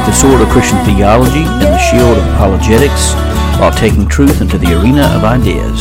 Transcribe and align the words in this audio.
up 0.00 0.06
the 0.06 0.12
sword 0.12 0.40
of 0.40 0.48
Christian 0.48 0.78
theology 0.84 1.44
and 1.44 1.62
the 1.62 1.78
shield 1.78 2.16
of 2.16 2.24
apologetics 2.34 3.12
while 3.60 3.72
taking 3.72 4.08
truth 4.08 4.40
into 4.40 4.56
the 4.56 4.80
arena 4.80 5.02
of 5.16 5.24
ideas. 5.24 5.80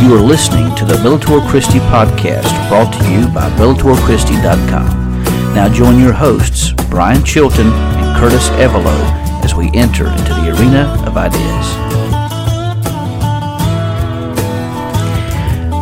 You 0.00 0.14
are 0.14 0.20
listening 0.20 0.74
to 0.76 0.84
the 0.84 0.94
Bellator 0.94 1.46
Christi 1.48 1.78
podcast 1.90 2.48
brought 2.68 2.92
to 2.92 3.10
you 3.10 3.26
by 3.28 3.50
BellatorChristi.com. 3.58 5.24
Now 5.54 5.68
join 5.72 5.98
your 5.98 6.12
hosts, 6.12 6.72
Brian 6.88 7.24
Chilton 7.24 7.66
and 7.66 8.18
Curtis 8.18 8.48
Evelo, 8.50 8.96
as 9.44 9.54
we 9.54 9.70
enter 9.74 10.06
into 10.08 10.34
the 10.34 10.56
arena 10.56 10.86
of 11.06 11.16
ideas. 11.16 11.66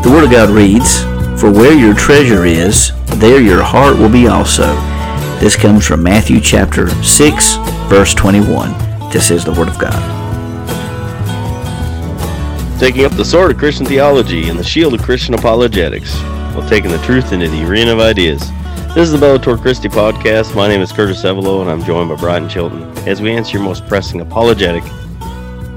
The 0.05 0.10
Word 0.10 0.24
of 0.24 0.30
God 0.30 0.51
reads, 0.51 1.02
For 1.41 1.52
where 1.52 1.74
your 1.74 1.95
treasure 1.95 2.45
is, 2.45 2.93
there 3.19 3.41
your 3.41 3.63
heart 3.63 3.99
will 3.99 4.10
be 4.10 4.27
also. 4.27 4.66
This 5.38 5.55
comes 5.55 5.87
from 5.87 6.02
Matthew 6.02 6.41
chapter 6.41 6.88
6, 7.05 7.77
verse 7.88 8.12
21. 8.12 8.70
This 9.10 9.30
is 9.30 9.47
the 9.47 9.52
Word 9.52 9.69
of 9.69 9.78
God. 9.78 9.98
Taking 12.79 13.06
up 13.06 13.12
the 13.12 13.24
sword 13.24 13.51
of 13.51 13.56
Christian 13.56 13.87
theology 13.87 14.51
and 14.51 14.59
the 14.59 14.62
shield 14.62 14.92
of 14.92 15.01
Christian 15.01 15.33
apologetics, 15.33 16.15
while 16.54 16.68
taking 16.68 16.90
the 16.90 16.98
truth 16.98 17.32
into 17.32 17.48
the 17.48 17.66
arena 17.66 17.95
of 17.95 18.01
ideas. 18.01 18.40
This 18.88 19.09
is 19.09 19.13
the 19.13 19.16
Bellator 19.18 19.59
Christi 19.59 19.88
podcast. 19.88 20.54
My 20.54 20.68
name 20.68 20.82
is 20.82 20.93
Curtis 20.93 21.23
Evelo, 21.23 21.63
and 21.63 21.71
I'm 21.71 21.82
joined 21.82 22.10
by 22.10 22.16
Brian 22.16 22.46
Chilton 22.46 22.82
as 23.09 23.23
we 23.23 23.32
answer 23.32 23.57
your 23.57 23.65
most 23.65 23.87
pressing 23.87 24.20
apologetic 24.20 24.85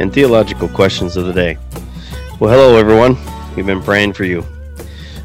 and 0.01 0.13
theological 0.13 0.67
questions 0.67 1.15
of 1.15 1.27
the 1.27 1.33
day. 1.33 1.57
Well, 2.41 2.51
hello, 2.51 2.75
everyone. 2.75 3.15
We've 3.55 3.65
been 3.65 3.81
praying 3.81 4.13
for 4.13 4.25
you. 4.25 4.45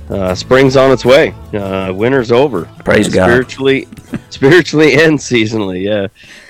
Uh, 0.08 0.36
spring's 0.36 0.76
on 0.76 0.92
its 0.92 1.04
way. 1.04 1.30
Uh, 1.52 1.92
winter's 1.92 2.30
over. 2.30 2.66
Praise 2.84 3.08
uh, 3.08 3.16
God. 3.16 3.26
Spiritually, 3.26 3.88
spiritually 4.30 4.94
and 4.94 5.18
seasonally. 5.18 5.82
Yeah. 5.82 6.06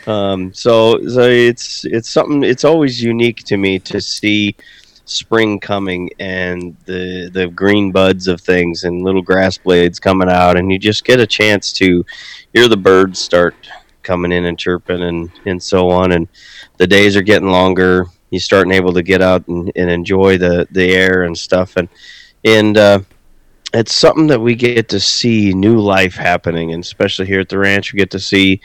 Um, 0.07 0.53
so, 0.55 1.01
so 1.09 1.23
it's 1.23 1.85
it's 1.85 2.09
something. 2.09 2.43
It's 2.43 2.65
always 2.65 3.03
unique 3.03 3.43
to 3.45 3.57
me 3.57 3.79
to 3.81 4.01
see 4.01 4.57
spring 5.05 5.61
coming 5.61 6.11
and 6.19 6.77
the 6.85 7.31
the 7.33 7.49
green 7.49 7.93
buds 7.93 8.27
of 8.27 8.41
things 8.41 8.85
and 8.85 9.03
little 9.03 9.23
grass 9.23 9.59
blades 9.59 9.99
coming 9.99 10.29
out, 10.29 10.57
and 10.57 10.71
you 10.71 10.79
just 10.79 11.05
get 11.05 11.21
a 11.21 11.27
chance 11.27 11.73
to 11.75 12.05
hear 12.53 12.69
the 12.69 12.77
birds 12.77 13.19
start 13.19 13.55
coming 14.03 14.33
in 14.33 14.45
and 14.45 14.59
chirping 14.59 15.03
and 15.03 15.31
and 15.47 15.63
so 15.63 15.91
on. 15.91 16.13
And 16.13 16.29
the 16.77 16.87
days 16.87 17.17
are 17.17 17.23
getting 17.23 17.51
longer. 17.51 18.07
You're 18.31 18.41
starting 18.41 18.73
able 18.73 18.93
to 18.93 19.03
get 19.03 19.23
out 19.23 19.47
and, 19.49 19.73
and 19.75 19.91
enjoy 19.91 20.39
the 20.39 20.69
the 20.71 20.95
air 20.95 21.25
and 21.25 21.37
stuff 21.37 21.77
and 21.77 21.89
and 22.45 22.79
uh, 22.79 23.01
it's 23.75 23.93
something 23.93 24.29
that 24.29 24.41
we 24.41 24.55
get 24.55 24.89
to 24.91 25.01
see 25.01 25.53
new 25.53 25.79
life 25.79 26.15
happening, 26.15 26.73
and 26.73 26.83
especially 26.83 27.27
here 27.27 27.41
at 27.41 27.49
the 27.49 27.59
ranch, 27.59 27.93
we 27.93 27.99
get 27.99 28.11
to 28.13 28.21
see 28.21 28.61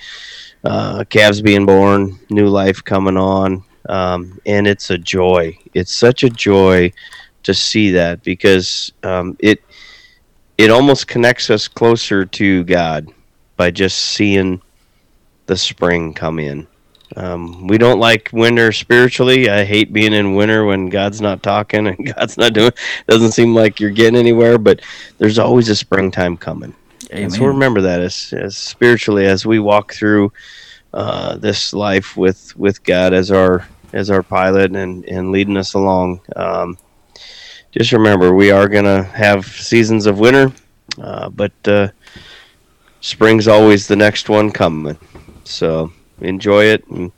uh, 0.63 1.03
calves 1.05 1.41
being 1.41 1.65
born, 1.65 2.19
new 2.29 2.47
life 2.47 2.83
coming 2.83 3.17
on, 3.17 3.63
um, 3.89 4.39
and 4.45 4.67
it's 4.67 4.89
a 4.89 4.97
joy. 4.97 5.57
It's 5.73 5.93
such 5.93 6.23
a 6.23 6.29
joy 6.29 6.91
to 7.43 7.53
see 7.53 7.91
that 7.91 8.23
because 8.23 8.93
um, 9.03 9.35
it 9.39 9.63
it 10.57 10.69
almost 10.69 11.07
connects 11.07 11.49
us 11.49 11.67
closer 11.67 12.25
to 12.25 12.63
God 12.65 13.07
by 13.57 13.71
just 13.71 13.97
seeing 13.97 14.61
the 15.47 15.57
spring 15.57 16.13
come 16.13 16.39
in. 16.39 16.67
Um, 17.15 17.67
we 17.67 17.77
don't 17.77 17.99
like 17.99 18.29
winter 18.31 18.71
spiritually. 18.71 19.49
I 19.49 19.65
hate 19.65 19.91
being 19.91 20.13
in 20.13 20.35
winter 20.35 20.65
when 20.65 20.87
God's 20.89 21.19
not 21.19 21.43
talking 21.43 21.87
and 21.87 22.13
God's 22.15 22.37
not 22.37 22.53
doing. 22.53 22.71
Doesn't 23.07 23.31
seem 23.31 23.53
like 23.53 23.79
you're 23.79 23.89
getting 23.89 24.19
anywhere. 24.19 24.57
But 24.57 24.81
there's 25.17 25.39
always 25.39 25.69
a 25.69 25.75
springtime 25.75 26.37
coming. 26.37 26.73
And 27.11 27.33
so 27.33 27.45
remember 27.45 27.81
that 27.81 28.01
as, 28.01 28.33
as 28.33 28.55
spiritually 28.57 29.25
as 29.25 29.45
we 29.45 29.59
walk 29.59 29.93
through 29.93 30.31
uh, 30.93 31.37
this 31.37 31.73
life 31.73 32.15
with 32.17 32.55
with 32.57 32.83
God 32.83 33.13
as 33.13 33.31
our 33.31 33.67
as 33.93 34.09
our 34.09 34.23
pilot 34.23 34.75
and 34.75 35.05
and 35.05 35.31
leading 35.31 35.57
us 35.57 35.73
along. 35.73 36.21
Um, 36.35 36.77
just 37.71 37.91
remember, 37.91 38.33
we 38.33 38.51
are 38.51 38.67
gonna 38.67 39.03
have 39.03 39.45
seasons 39.45 40.05
of 40.05 40.19
winter, 40.19 40.51
uh, 41.01 41.29
but 41.29 41.53
uh, 41.65 41.89
spring's 42.99 43.47
always 43.47 43.87
the 43.87 43.95
next 43.95 44.29
one 44.29 44.51
coming. 44.51 44.97
So 45.43 45.91
enjoy 46.19 46.65
it 46.65 46.85
and 46.87 47.11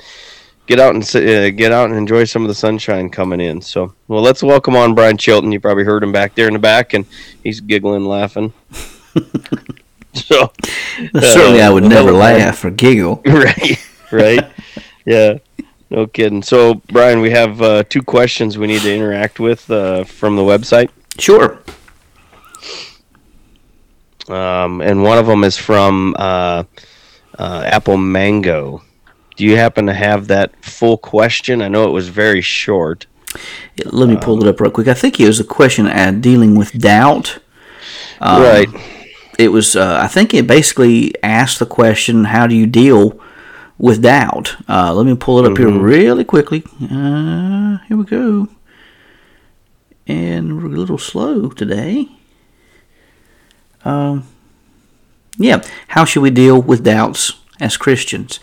get 0.67 0.79
out 0.79 0.95
and 0.95 1.03
uh, 1.15 1.49
get 1.51 1.71
out 1.71 1.89
and 1.89 1.97
enjoy 1.97 2.23
some 2.23 2.43
of 2.43 2.47
the 2.47 2.55
sunshine 2.55 3.09
coming 3.09 3.41
in. 3.41 3.61
So, 3.61 3.93
well, 4.07 4.21
let's 4.21 4.43
welcome 4.43 4.75
on 4.75 4.95
Brian 4.95 5.17
Chilton. 5.17 5.51
You 5.51 5.59
probably 5.59 5.83
heard 5.83 6.03
him 6.03 6.11
back 6.11 6.35
there 6.35 6.47
in 6.47 6.53
the 6.53 6.59
back, 6.59 6.93
and 6.93 7.05
he's 7.43 7.59
giggling, 7.59 8.05
laughing. 8.05 8.53
so, 10.19 10.51
Certainly, 11.19 11.61
uh, 11.61 11.67
I 11.67 11.69
would 11.69 11.83
never 11.83 12.11
laugh 12.11 12.63
or 12.63 12.69
giggle. 12.71 13.21
right, 13.25 13.77
right, 14.11 14.51
yeah. 15.05 15.37
No 15.89 16.07
kidding. 16.07 16.41
So, 16.41 16.75
Brian, 16.91 17.19
we 17.21 17.29
have 17.31 17.61
uh, 17.61 17.83
two 17.83 18.01
questions 18.01 18.57
we 18.57 18.67
need 18.67 18.81
to 18.81 18.93
interact 18.93 19.39
with 19.39 19.69
uh, 19.69 20.03
from 20.03 20.35
the 20.35 20.41
website, 20.41 20.89
Sure. 21.19 21.59
um, 24.29 24.81
and 24.81 25.03
one 25.03 25.17
of 25.17 25.27
them 25.27 25.43
is 25.43 25.57
from 25.57 26.15
uh, 26.17 26.63
uh, 27.37 27.63
Apple 27.65 27.97
Mango. 27.97 28.81
Do 29.35 29.43
you 29.45 29.57
happen 29.57 29.85
to 29.87 29.93
have 29.93 30.27
that 30.27 30.63
full 30.63 30.97
question? 30.97 31.61
I 31.61 31.67
know 31.67 31.85
it 31.85 31.91
was 31.91 32.09
very 32.09 32.41
short. 32.41 33.07
Let 33.85 34.07
me 34.07 34.15
pull 34.17 34.43
it 34.43 34.47
up 34.47 34.59
real 34.59 34.69
quick. 34.71 34.87
I 34.87 34.93
think 34.93 35.19
it 35.19 35.27
was 35.27 35.39
a 35.39 35.43
question 35.43 35.87
uh, 35.87 36.11
dealing 36.11 36.55
with 36.55 36.79
doubt. 36.79 37.39
Um, 38.19 38.43
right. 38.43 38.67
It 39.39 39.49
was. 39.49 39.75
Uh, 39.75 39.99
I 40.01 40.07
think 40.07 40.33
it 40.33 40.47
basically 40.47 41.13
asked 41.23 41.59
the 41.59 41.65
question, 41.65 42.25
"How 42.25 42.47
do 42.47 42.55
you 42.55 42.67
deal 42.67 43.19
with 43.77 44.01
doubt?" 44.01 44.55
Uh, 44.67 44.93
let 44.93 45.05
me 45.05 45.15
pull 45.15 45.39
it 45.39 45.51
up 45.51 45.57
here 45.57 45.71
really 45.71 46.23
quickly. 46.23 46.63
Uh, 46.81 47.77
here 47.87 47.97
we 47.97 48.03
go. 48.05 48.47
And 50.05 50.57
we're 50.57 50.65
a 50.65 50.77
little 50.77 50.97
slow 50.97 51.49
today. 51.49 52.09
Um, 53.85 54.25
yeah. 55.37 55.63
How 55.89 56.05
should 56.05 56.21
we 56.21 56.29
deal 56.29 56.61
with 56.61 56.83
doubts 56.83 57.33
as 57.59 57.77
Christians? 57.77 58.39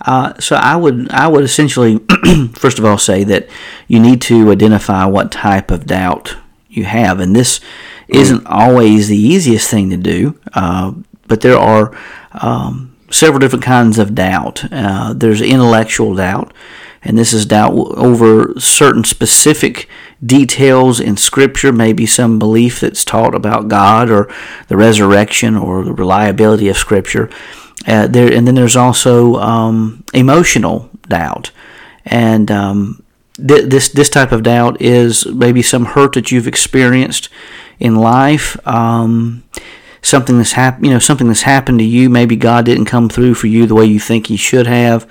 Uh, 0.00 0.38
so 0.38 0.56
I 0.56 0.76
would 0.76 1.10
I 1.10 1.26
would 1.26 1.44
essentially 1.44 1.98
first 2.54 2.78
of 2.78 2.84
all 2.84 2.98
say 2.98 3.24
that 3.24 3.48
you 3.88 3.98
need 3.98 4.20
to 4.22 4.50
identify 4.50 5.04
what 5.06 5.32
type 5.32 5.70
of 5.70 5.86
doubt 5.86 6.36
you 6.68 6.84
have, 6.84 7.20
and 7.20 7.34
this 7.34 7.60
isn't 8.08 8.46
always 8.46 9.08
the 9.08 9.16
easiest 9.16 9.70
thing 9.70 9.90
to 9.90 9.96
do. 9.96 10.38
Uh, 10.54 10.92
but 11.26 11.40
there 11.42 11.58
are 11.58 11.96
um, 12.32 12.96
several 13.10 13.38
different 13.38 13.64
kinds 13.64 13.98
of 13.98 14.14
doubt. 14.14 14.64
Uh, 14.72 15.12
there's 15.12 15.40
intellectual 15.40 16.14
doubt, 16.14 16.52
and 17.02 17.16
this 17.16 17.32
is 17.32 17.46
doubt 17.46 17.72
over 17.72 18.58
certain 18.58 19.04
specific 19.04 19.88
details 20.24 21.00
in 21.00 21.16
Scripture, 21.16 21.72
maybe 21.72 22.06
some 22.06 22.38
belief 22.38 22.80
that's 22.80 23.04
taught 23.04 23.34
about 23.34 23.68
God 23.68 24.10
or 24.10 24.32
the 24.68 24.76
resurrection 24.76 25.56
or 25.56 25.84
the 25.84 25.92
reliability 25.92 26.68
of 26.68 26.76
Scripture. 26.76 27.30
Uh, 27.86 28.06
there, 28.06 28.32
and 28.32 28.46
then 28.46 28.54
there's 28.54 28.76
also 28.76 29.36
um, 29.36 30.04
emotional 30.12 30.90
doubt, 31.08 31.52
and 32.04 32.50
um, 32.50 33.02
this 33.38 33.88
this 33.90 34.10
type 34.10 34.32
of 34.32 34.42
doubt 34.42 34.82
is 34.82 35.24
maybe 35.26 35.62
some 35.62 35.84
hurt 35.84 36.14
that 36.14 36.32
you've 36.32 36.48
experienced 36.48 37.28
in 37.78 37.94
life, 37.94 38.56
um, 38.66 39.44
something 40.02 40.38
that's 40.38 40.52
happened, 40.52 40.86
you 40.86 40.92
know, 40.92 40.98
something 40.98 41.28
that's 41.28 41.42
happened 41.42 41.78
to 41.78 41.84
you. 41.84 42.10
Maybe 42.10 42.36
God 42.36 42.64
didn't 42.64 42.86
come 42.86 43.08
through 43.08 43.34
for 43.34 43.46
you 43.46 43.66
the 43.66 43.74
way 43.74 43.84
you 43.84 44.00
think 44.00 44.26
He 44.26 44.36
should 44.36 44.66
have. 44.66 45.08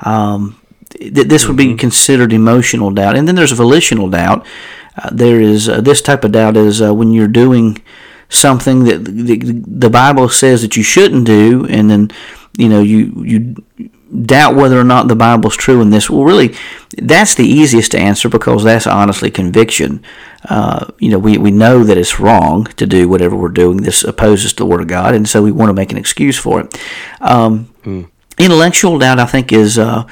Um, 0.00 0.58
th- 0.90 1.28
this 1.28 1.46
would 1.46 1.56
be 1.56 1.74
considered 1.74 2.32
emotional 2.32 2.90
doubt, 2.90 3.16
and 3.16 3.28
then 3.28 3.34
there's 3.34 3.52
volitional 3.52 4.08
doubt. 4.08 4.46
Uh, 4.96 5.10
there 5.12 5.40
is 5.40 5.68
uh, 5.68 5.80
this 5.82 6.00
type 6.00 6.24
of 6.24 6.32
doubt 6.32 6.56
is 6.56 6.80
uh, 6.80 6.94
when 6.94 7.12
you're 7.12 7.28
doing 7.28 7.82
something 8.30 8.84
that 8.84 9.04
the, 9.04 9.36
the 9.36 9.90
Bible 9.90 10.28
says 10.28 10.62
that 10.62 10.76
you 10.76 10.82
shouldn't 10.82 11.26
do, 11.26 11.66
and 11.68 11.90
then 11.90 12.10
you 12.56 12.70
know 12.70 12.80
you 12.80 13.12
you 13.22 13.90
doubt 14.24 14.54
whether 14.54 14.78
or 14.78 14.84
not 14.84 15.08
the 15.08 15.16
Bible's 15.16 15.56
true 15.56 15.80
in 15.80 15.90
this. 15.90 16.08
Well, 16.08 16.24
really, 16.24 16.54
that's 16.96 17.34
the 17.34 17.46
easiest 17.46 17.92
to 17.92 17.98
answer 17.98 18.28
because 18.28 18.64
that's 18.64 18.86
honestly 18.86 19.30
conviction. 19.30 20.02
Uh, 20.48 20.86
you 20.98 21.10
know, 21.10 21.18
we, 21.18 21.38
we 21.38 21.50
know 21.50 21.82
that 21.82 21.98
it's 21.98 22.20
wrong 22.20 22.64
to 22.76 22.86
do 22.86 23.08
whatever 23.08 23.36
we're 23.36 23.48
doing. 23.48 23.78
This 23.78 24.04
opposes 24.04 24.54
the 24.54 24.66
Word 24.66 24.80
of 24.80 24.88
God, 24.88 25.14
and 25.14 25.28
so 25.28 25.42
we 25.42 25.50
want 25.52 25.70
to 25.70 25.74
make 25.74 25.90
an 25.90 25.98
excuse 25.98 26.38
for 26.38 26.60
it. 26.60 26.80
Um, 27.20 27.68
Intellectual 28.38 28.98
doubt, 28.98 29.18
I 29.18 29.24
think, 29.26 29.50
is 29.50 29.78
uh, 29.78 30.04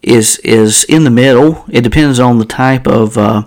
is 0.00 0.38
is 0.38 0.84
in 0.84 1.04
the 1.04 1.10
middle. 1.10 1.64
It 1.68 1.80
depends 1.80 2.20
on 2.20 2.38
the 2.38 2.44
type 2.44 2.86
of 2.86 3.18
uh, 3.18 3.42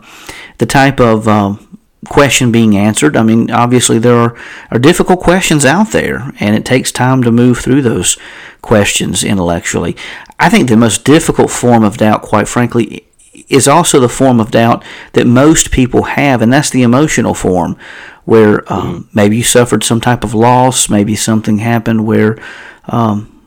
the 0.57 0.65
type 0.65 0.99
of 0.99 1.27
um, 1.27 1.66
question 2.09 2.51
being 2.51 2.75
answered. 2.75 3.15
I 3.17 3.23
mean, 3.23 3.51
obviously 3.51 3.99
there 3.99 4.15
are, 4.15 4.35
are 4.71 4.79
difficult 4.79 5.19
questions 5.19 5.65
out 5.65 5.91
there, 5.91 6.31
and 6.39 6.55
it 6.55 6.65
takes 6.65 6.91
time 6.91 7.23
to 7.23 7.31
move 7.31 7.59
through 7.59 7.81
those 7.81 8.17
questions 8.61 9.23
intellectually. 9.23 9.95
I 10.39 10.49
think 10.49 10.69
the 10.69 10.77
most 10.77 11.03
difficult 11.03 11.51
form 11.51 11.83
of 11.83 11.97
doubt, 11.97 12.21
quite 12.21 12.47
frankly, 12.47 13.07
is 13.49 13.67
also 13.67 13.99
the 13.99 14.09
form 14.09 14.39
of 14.39 14.51
doubt 14.51 14.83
that 15.13 15.27
most 15.27 15.71
people 15.71 16.03
have, 16.03 16.41
and 16.41 16.51
that's 16.51 16.69
the 16.69 16.83
emotional 16.83 17.33
form, 17.33 17.77
where 18.25 18.71
um, 18.71 19.09
maybe 19.13 19.37
you 19.37 19.43
suffered 19.43 19.83
some 19.83 20.01
type 20.01 20.23
of 20.23 20.33
loss, 20.33 20.89
maybe 20.89 21.15
something 21.15 21.59
happened 21.59 22.05
where 22.05 22.37
um, 22.85 23.41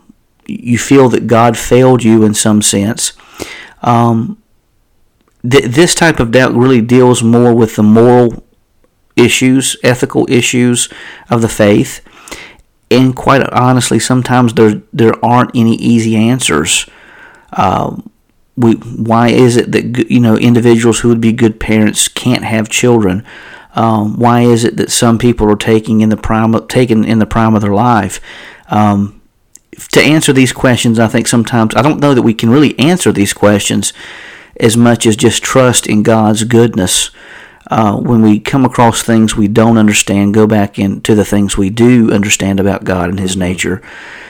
you 0.46 0.78
feel 0.78 1.08
that 1.10 1.26
God 1.26 1.56
failed 1.56 2.02
you 2.02 2.24
in 2.24 2.34
some 2.34 2.62
sense. 2.62 3.12
Um, 3.82 4.42
th- 5.48 5.64
this 5.64 5.94
type 5.94 6.20
of 6.20 6.30
doubt 6.30 6.54
really 6.54 6.80
deals 6.80 7.22
more 7.22 7.54
with 7.54 7.76
the 7.76 7.82
moral 7.82 8.44
issues, 9.16 9.76
ethical 9.82 10.30
issues 10.30 10.88
of 11.28 11.42
the 11.42 11.48
faith. 11.48 12.00
And 12.90 13.14
quite 13.14 13.48
honestly, 13.50 13.98
sometimes 13.98 14.54
there 14.54 14.82
there 14.92 15.24
aren't 15.24 15.52
any 15.54 15.76
easy 15.76 16.16
answers. 16.16 16.86
Um, 17.52 18.10
we, 18.56 18.74
why 18.74 19.28
is 19.28 19.56
it 19.56 19.72
that 19.72 20.10
you 20.10 20.20
know 20.20 20.36
individuals 20.36 21.00
who 21.00 21.08
would 21.08 21.20
be 21.20 21.32
good 21.32 21.60
parents 21.60 22.08
can't 22.08 22.44
have 22.44 22.68
children? 22.68 23.24
Um, 23.74 24.18
why 24.18 24.42
is 24.42 24.64
it 24.64 24.76
that 24.78 24.90
some 24.90 25.18
people 25.18 25.50
are 25.50 25.56
taking 25.56 26.00
in 26.00 26.08
the 26.08 26.16
prime 26.16 26.66
taken 26.66 27.04
in 27.04 27.20
the 27.20 27.26
prime 27.26 27.54
of 27.54 27.62
their 27.62 27.74
life? 27.74 28.20
Um, 28.68 29.20
to 29.92 30.00
answer 30.00 30.32
these 30.32 30.52
questions, 30.52 30.98
I 30.98 31.06
think 31.06 31.28
sometimes 31.28 31.74
I 31.74 31.82
don't 31.82 32.00
know 32.00 32.14
that 32.14 32.22
we 32.22 32.34
can 32.34 32.50
really 32.50 32.78
answer 32.78 33.12
these 33.12 33.32
questions 33.32 33.92
as 34.58 34.76
much 34.76 35.06
as 35.06 35.16
just 35.16 35.42
trust 35.42 35.86
in 35.86 36.02
God's 36.02 36.44
goodness. 36.44 37.10
Uh, 37.70 37.96
when 37.96 38.20
we 38.20 38.40
come 38.40 38.64
across 38.64 39.00
things 39.00 39.36
we 39.36 39.46
don't 39.46 39.78
understand, 39.78 40.34
go 40.34 40.44
back 40.44 40.76
into 40.76 41.14
the 41.14 41.24
things 41.24 41.56
we 41.56 41.70
do 41.70 42.12
understand 42.12 42.58
about 42.58 42.82
God 42.84 43.08
and 43.08 43.20
His 43.20 43.36
nature. 43.36 43.80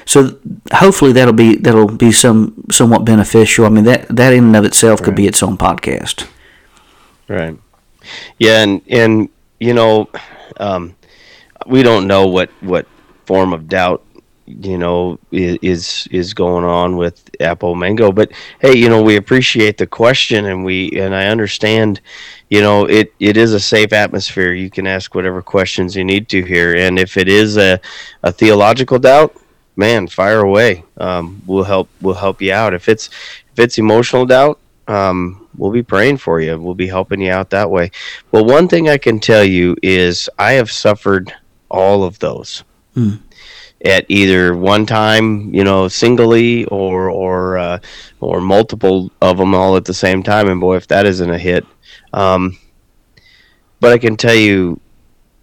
So 0.04 0.38
hopefully 0.72 1.12
that'll 1.12 1.32
be 1.32 1.56
that'll 1.56 1.88
be 1.88 2.12
some 2.12 2.64
somewhat 2.70 3.04
beneficial. 3.04 3.64
I 3.64 3.70
mean 3.70 3.84
that 3.84 4.08
that 4.08 4.34
in 4.34 4.44
and 4.44 4.56
of 4.56 4.64
itself 4.64 5.02
could 5.02 5.14
be 5.14 5.26
its 5.26 5.42
own 5.42 5.56
podcast. 5.56 6.28
Right. 7.28 7.56
Yeah, 8.38 8.62
and 8.62 8.82
and 8.88 9.28
you 9.58 9.72
know, 9.72 10.10
um, 10.58 10.96
we 11.66 11.82
don't 11.82 12.06
know 12.06 12.26
what 12.26 12.50
what 12.60 12.86
form 13.26 13.52
of 13.52 13.68
doubt 13.68 14.04
you 14.60 14.78
know 14.78 15.18
is 15.30 16.08
is 16.10 16.34
going 16.34 16.64
on 16.64 16.96
with 16.96 17.28
apple 17.40 17.74
mango. 17.74 18.12
But 18.12 18.32
hey 18.60 18.76
you 18.76 18.88
know 18.88 19.02
we 19.02 19.16
appreciate 19.16 19.78
the 19.78 19.86
question 19.86 20.46
and 20.46 20.64
we 20.64 20.90
and 20.92 21.14
i 21.14 21.26
understand 21.26 22.00
you 22.48 22.60
know 22.60 22.84
it 22.84 23.12
it 23.20 23.36
is 23.36 23.52
a 23.52 23.60
safe 23.60 23.92
atmosphere. 23.92 24.52
You 24.52 24.70
can 24.70 24.86
ask 24.86 25.14
whatever 25.14 25.42
questions 25.42 25.96
you 25.96 26.04
need 26.04 26.28
to 26.30 26.42
here. 26.42 26.74
And 26.76 26.98
if 26.98 27.16
it 27.16 27.28
is 27.28 27.56
a, 27.56 27.80
a 28.22 28.32
theological 28.32 28.98
doubt 28.98 29.36
man 29.76 30.06
fire 30.06 30.40
away. 30.40 30.84
Um, 30.96 31.42
we'll 31.46 31.64
help 31.64 31.88
we'll 32.00 32.14
help 32.14 32.42
you 32.42 32.52
out. 32.52 32.74
If 32.74 32.88
it's 32.88 33.08
if 33.52 33.58
it's 33.58 33.78
emotional 33.78 34.26
doubt 34.26 34.58
um, 34.88 35.48
we'll 35.56 35.70
be 35.70 35.82
praying 35.82 36.16
for 36.16 36.40
you. 36.40 36.58
We'll 36.58 36.74
be 36.74 36.88
helping 36.88 37.20
you 37.20 37.30
out 37.30 37.50
that 37.50 37.70
way. 37.70 37.92
But 38.32 38.44
one 38.44 38.66
thing 38.68 38.88
i 38.88 38.98
can 38.98 39.20
tell 39.20 39.44
you 39.44 39.76
is 39.82 40.28
i 40.38 40.52
have 40.52 40.70
suffered 40.70 41.32
all 41.70 42.04
of 42.04 42.18
those. 42.18 42.64
Mm 42.96 43.20
at 43.84 44.04
either 44.08 44.54
one 44.54 44.84
time, 44.86 45.52
you 45.54 45.64
know, 45.64 45.88
singly 45.88 46.64
or 46.66 47.10
or 47.10 47.58
uh, 47.58 47.78
or 48.20 48.40
multiple 48.40 49.10
of 49.20 49.38
them 49.38 49.54
all 49.54 49.76
at 49.76 49.84
the 49.84 49.94
same 49.94 50.22
time. 50.22 50.48
And 50.48 50.60
boy, 50.60 50.76
if 50.76 50.86
that 50.88 51.06
isn't 51.06 51.30
a 51.30 51.38
hit. 51.38 51.66
Um, 52.12 52.58
but 53.80 53.92
I 53.92 53.98
can 53.98 54.16
tell 54.16 54.34
you, 54.34 54.80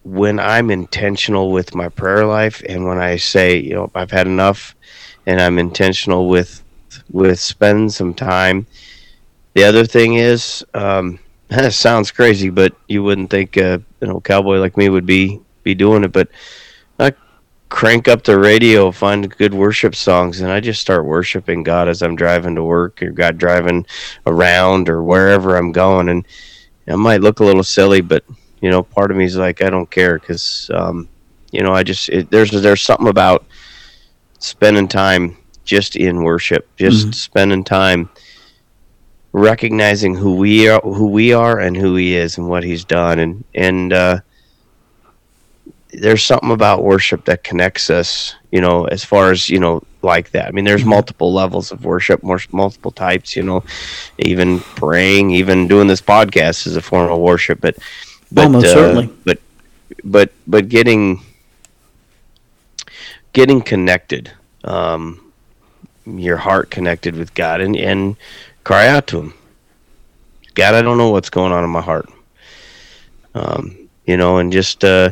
when 0.03 0.39
I'm 0.39 0.69
intentional 0.69 1.51
with 1.51 1.75
my 1.75 1.89
prayer 1.89 2.25
life, 2.25 2.61
and 2.67 2.85
when 2.85 2.99
I 2.99 3.17
say, 3.17 3.57
you 3.57 3.73
know, 3.73 3.91
I've 3.95 4.11
had 4.11 4.27
enough, 4.27 4.75
and 5.25 5.41
I'm 5.41 5.57
intentional 5.57 6.29
with 6.29 6.63
with 7.11 7.39
spending 7.39 7.89
some 7.89 8.13
time. 8.13 8.67
The 9.53 9.63
other 9.63 9.85
thing 9.85 10.15
is, 10.15 10.63
um, 10.73 11.19
that 11.49 11.73
sounds 11.73 12.11
crazy, 12.11 12.49
but 12.49 12.75
you 12.87 13.03
wouldn't 13.03 13.31
think 13.31 13.57
a 13.57 13.81
you 14.01 14.07
know, 14.07 14.19
cowboy 14.21 14.57
like 14.57 14.77
me 14.77 14.89
would 14.89 15.05
be 15.05 15.41
be 15.63 15.73
doing 15.73 16.03
it, 16.03 16.11
but 16.11 16.29
crank 17.69 18.07
up 18.07 18.23
the 18.23 18.39
radio, 18.39 18.91
find 18.91 19.35
good 19.37 19.53
worship 19.53 19.95
songs, 19.95 20.41
and 20.41 20.51
I 20.51 20.59
just 20.59 20.81
start 20.81 21.05
worshiping 21.05 21.63
God 21.63 21.87
as 21.87 22.01
I'm 22.01 22.15
driving 22.15 22.55
to 22.55 22.63
work 22.63 23.01
or 23.01 23.11
God 23.11 23.37
driving 23.37 23.85
around 24.25 24.89
or 24.89 25.03
wherever 25.03 25.57
I'm 25.57 25.71
going. 25.71 26.09
And 26.09 26.25
it 26.85 26.97
might 26.97 27.21
look 27.21 27.39
a 27.39 27.45
little 27.45 27.63
silly, 27.63 28.01
but 28.01 28.23
you 28.61 28.69
know, 28.69 28.83
part 28.83 29.11
of 29.11 29.17
me 29.17 29.25
is 29.25 29.35
like, 29.35 29.61
I 29.61 29.69
don't 29.69 29.89
care 29.89 30.17
because, 30.17 30.71
um, 30.73 31.07
you 31.51 31.61
know, 31.61 31.73
I 31.73 31.83
just 31.83 32.09
it, 32.09 32.31
there's 32.31 32.51
there's 32.51 32.81
something 32.81 33.07
about 33.07 33.45
spending 34.39 34.87
time 34.87 35.37
just 35.63 35.95
in 35.95 36.23
worship, 36.23 36.67
just 36.77 37.07
mm-hmm. 37.07 37.11
spending 37.11 37.63
time 37.63 38.09
recognizing 39.33 40.15
who 40.15 40.35
we 40.35 40.67
are, 40.67 40.81
who 40.81 41.07
we 41.07 41.33
are, 41.33 41.59
and 41.59 41.75
who 41.75 41.95
He 41.95 42.15
is, 42.15 42.37
and 42.37 42.47
what 42.47 42.63
He's 42.63 42.85
done, 42.85 43.19
and 43.19 43.43
and 43.53 43.93
uh, 43.93 44.19
there's 45.97 46.23
something 46.23 46.51
about 46.51 46.83
worship 46.83 47.25
that 47.25 47.43
connects 47.43 47.89
us, 47.89 48.35
you 48.51 48.61
know, 48.61 48.85
as 48.85 49.03
far 49.03 49.31
as, 49.31 49.49
you 49.49 49.59
know, 49.59 49.81
like 50.03 50.31
that. 50.31 50.47
I 50.47 50.51
mean, 50.51 50.63
there's 50.63 50.81
mm-hmm. 50.81 50.91
multiple 50.91 51.33
levels 51.33 51.71
of 51.71 51.83
worship, 51.83 52.21
more, 52.23 52.39
multiple 52.51 52.91
types, 52.91 53.35
you 53.35 53.43
know, 53.43 53.63
even 54.19 54.59
praying, 54.59 55.31
even 55.31 55.67
doing 55.67 55.87
this 55.87 56.01
podcast 56.01 56.67
is 56.67 56.75
a 56.75 56.81
form 56.81 57.11
of 57.11 57.19
worship, 57.19 57.59
but, 57.59 57.77
but, 58.31 58.45
Almost 58.45 58.67
uh, 58.67 58.73
certainly. 58.73 59.09
but, 59.25 59.39
but, 60.03 60.31
but 60.45 60.69
getting, 60.69 61.21
getting 63.33 63.61
connected, 63.61 64.31
um, 64.63 65.33
your 66.05 66.37
heart 66.37 66.69
connected 66.69 67.15
with 67.15 67.33
God 67.33 67.59
and, 67.59 67.75
and 67.75 68.15
cry 68.63 68.87
out 68.87 69.07
to 69.07 69.19
him. 69.19 69.33
God, 70.53 70.75
I 70.75 70.81
don't 70.81 70.97
know 70.97 71.09
what's 71.09 71.29
going 71.29 71.51
on 71.51 71.63
in 71.63 71.69
my 71.69 71.81
heart. 71.81 72.09
Um, 73.33 73.89
you 74.05 74.15
know, 74.15 74.37
and 74.37 74.51
just, 74.51 74.83
uh, 74.83 75.11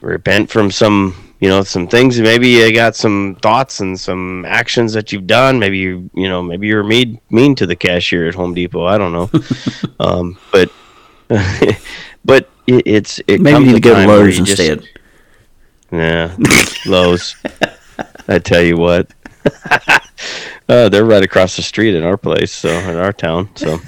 repent 0.00 0.50
from 0.50 0.70
some 0.70 1.14
you 1.40 1.48
know 1.48 1.62
some 1.62 1.86
things. 1.86 2.20
Maybe 2.20 2.48
you 2.48 2.72
got 2.74 2.96
some 2.96 3.36
thoughts 3.42 3.80
and 3.80 3.98
some 3.98 4.44
actions 4.44 4.92
that 4.92 5.12
you've 5.12 5.26
done. 5.26 5.58
Maybe 5.58 5.78
you 5.78 6.10
you 6.14 6.28
know 6.28 6.42
maybe 6.42 6.66
you're 6.66 6.84
mean 6.84 7.20
mean 7.30 7.54
to 7.56 7.66
the 7.66 7.76
cashier 7.76 8.26
at 8.28 8.34
home 8.34 8.54
depot. 8.54 8.84
I 8.84 8.98
don't 8.98 9.12
know. 9.12 9.30
Um, 10.00 10.38
but 10.52 10.70
but 12.24 12.48
it, 12.68 12.86
it's 12.86 13.20
it 13.26 13.40
maybe 13.40 13.58
you 13.58 13.66
need 13.66 13.72
to 13.72 13.80
go 13.80 13.94
to 13.94 14.06
lowes 14.06 14.38
instead 14.38 14.80
just, 14.80 14.92
yeah 15.90 16.36
lowes. 16.86 17.34
I 18.28 18.38
tell 18.38 18.62
you 18.62 18.76
what. 18.76 19.12
Uh, 20.68 20.88
they're 20.88 21.04
right 21.04 21.24
across 21.24 21.56
the 21.56 21.62
street 21.62 21.94
in 21.96 22.04
our 22.04 22.16
place 22.16 22.52
so 22.52 22.68
in 22.68 22.96
our 22.96 23.12
town 23.12 23.48
so. 23.56 23.80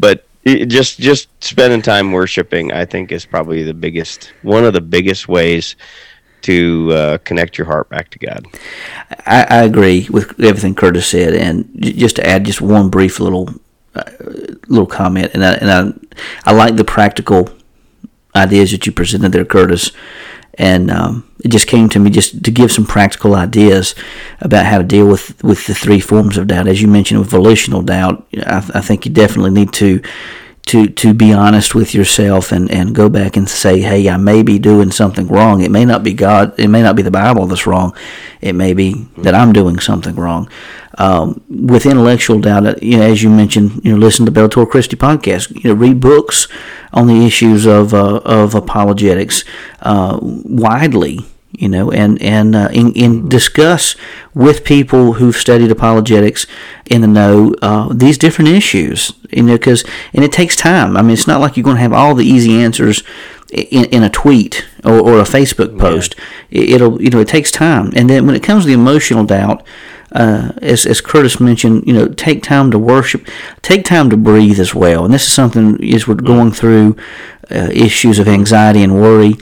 But 0.00 0.26
just 0.46 0.98
just 0.98 1.28
spending 1.42 1.82
time 1.82 2.12
worshiping 2.12 2.72
i 2.72 2.84
think 2.84 3.12
is 3.12 3.26
probably 3.26 3.62
the 3.62 3.74
biggest 3.74 4.32
one 4.42 4.64
of 4.64 4.72
the 4.72 4.80
biggest 4.80 5.28
ways 5.28 5.76
to 6.42 6.90
uh, 6.92 7.18
connect 7.18 7.58
your 7.58 7.66
heart 7.66 7.90
back 7.90 8.08
to 8.08 8.18
god. 8.18 8.46
I, 9.26 9.46
I, 9.50 9.62
agree 9.64 10.08
with 10.08 10.40
everything 10.40 10.74
curtis 10.74 11.06
said 11.06 11.34
and 11.34 11.68
just 11.78 12.16
to 12.16 12.26
add 12.26 12.44
just 12.44 12.62
one 12.62 12.88
brief 12.88 13.20
little 13.20 13.50
uh, 13.94 14.10
little 14.68 14.86
comment 14.86 15.32
and 15.34 15.44
I, 15.44 15.52
and 15.54 15.70
I, 15.70 16.50
I 16.50 16.52
like 16.54 16.76
the 16.76 16.84
practical 16.84 17.50
ideas 18.34 18.70
that 18.70 18.86
you 18.86 18.92
presented 18.92 19.32
there 19.32 19.44
curtis 19.44 19.90
and 20.54 20.90
um, 20.90 21.30
it 21.44 21.48
just 21.48 21.66
came 21.66 21.88
to 21.90 21.98
me 21.98 22.10
just 22.10 22.42
to 22.44 22.50
give 22.50 22.72
some 22.72 22.86
practical 22.86 23.34
ideas 23.34 23.94
about 24.40 24.66
how 24.66 24.78
to 24.78 24.84
deal 24.84 25.06
with, 25.06 25.42
with 25.42 25.66
the 25.66 25.74
three 25.74 26.00
forms 26.00 26.36
of 26.36 26.48
doubt. 26.48 26.68
As 26.68 26.82
you 26.82 26.88
mentioned, 26.88 27.20
with 27.20 27.30
volitional 27.30 27.82
doubt, 27.82 28.26
I, 28.46 28.58
I 28.74 28.80
think 28.80 29.06
you 29.06 29.12
definitely 29.12 29.52
need 29.52 29.72
to 29.74 30.02
to 30.70 30.86
to 30.86 31.12
be 31.12 31.32
honest 31.32 31.74
with 31.74 31.94
yourself 31.96 32.52
and, 32.52 32.70
and 32.70 32.94
go 32.94 33.08
back 33.08 33.36
and 33.36 33.48
say, 33.48 33.80
hey, 33.80 34.08
I 34.08 34.16
may 34.16 34.44
be 34.44 34.56
doing 34.60 34.92
something 34.92 35.26
wrong. 35.26 35.62
It 35.62 35.70
may 35.72 35.84
not 35.84 36.04
be 36.04 36.14
God. 36.14 36.54
It 36.60 36.68
may 36.68 36.80
not 36.80 36.94
be 36.94 37.02
the 37.02 37.10
Bible 37.10 37.46
that's 37.46 37.66
wrong. 37.66 37.92
It 38.40 38.52
may 38.52 38.72
be 38.72 39.08
that 39.18 39.34
I'm 39.34 39.52
doing 39.52 39.80
something 39.80 40.14
wrong. 40.14 40.48
Um, 40.96 41.42
with 41.48 41.86
intellectual 41.86 42.40
doubt, 42.40 42.66
uh, 42.66 42.74
you 42.80 42.98
know, 42.98 43.02
as 43.02 43.20
you 43.20 43.30
mentioned, 43.30 43.84
you 43.84 43.92
know, 43.92 43.98
listen 43.98 44.26
to 44.26 44.32
Bellator 44.32 44.68
Christi 44.70 44.96
podcast. 44.96 45.50
You 45.64 45.70
know, 45.70 45.74
read 45.74 45.98
books 45.98 46.46
on 46.92 47.08
the 47.08 47.26
issues 47.26 47.66
of 47.66 47.92
uh, 47.92 48.18
of 48.18 48.54
apologetics 48.54 49.42
uh, 49.80 50.20
widely 50.22 51.18
you 51.52 51.68
know, 51.68 51.90
and 51.90 52.20
and 52.22 52.54
uh, 52.54 52.68
in, 52.72 52.92
in 52.92 53.28
discuss 53.28 53.96
with 54.34 54.64
people 54.64 55.14
who've 55.14 55.36
studied 55.36 55.70
apologetics 55.70 56.46
in 56.86 57.00
the 57.00 57.06
know 57.06 57.54
uh, 57.60 57.92
these 57.92 58.16
different 58.16 58.50
issues, 58.50 59.12
you 59.30 59.42
know, 59.42 59.56
because 59.56 59.84
and 60.12 60.24
it 60.24 60.32
takes 60.32 60.54
time. 60.54 60.96
I 60.96 61.02
mean, 61.02 61.12
it's 61.12 61.26
not 61.26 61.40
like 61.40 61.56
you're 61.56 61.64
going 61.64 61.76
to 61.76 61.82
have 61.82 61.92
all 61.92 62.14
the 62.14 62.24
easy 62.24 62.60
answers 62.60 63.02
in, 63.52 63.86
in 63.86 64.02
a 64.02 64.10
tweet 64.10 64.66
or, 64.84 65.00
or 65.00 65.18
a 65.18 65.24
Facebook 65.24 65.78
post. 65.78 66.14
Yeah. 66.50 66.76
It'll 66.76 67.02
you 67.02 67.10
know 67.10 67.20
it 67.20 67.28
takes 67.28 67.50
time, 67.50 67.92
and 67.96 68.08
then 68.08 68.26
when 68.26 68.36
it 68.36 68.42
comes 68.42 68.64
to 68.64 68.68
the 68.68 68.74
emotional 68.74 69.24
doubt. 69.24 69.64
Uh, 70.12 70.50
as, 70.60 70.86
as 70.86 71.00
Curtis 71.00 71.38
mentioned, 71.38 71.86
you 71.86 71.92
know, 71.92 72.08
take 72.08 72.42
time 72.42 72.72
to 72.72 72.78
worship, 72.80 73.28
take 73.62 73.84
time 73.84 74.10
to 74.10 74.16
breathe 74.16 74.58
as 74.58 74.74
well. 74.74 75.04
And 75.04 75.14
this 75.14 75.24
is 75.24 75.32
something 75.32 75.78
as 75.94 76.08
we're 76.08 76.16
going 76.16 76.50
through 76.50 76.96
uh, 77.48 77.70
issues 77.72 78.18
of 78.18 78.26
anxiety 78.26 78.82
and 78.82 79.00
worry. 79.00 79.34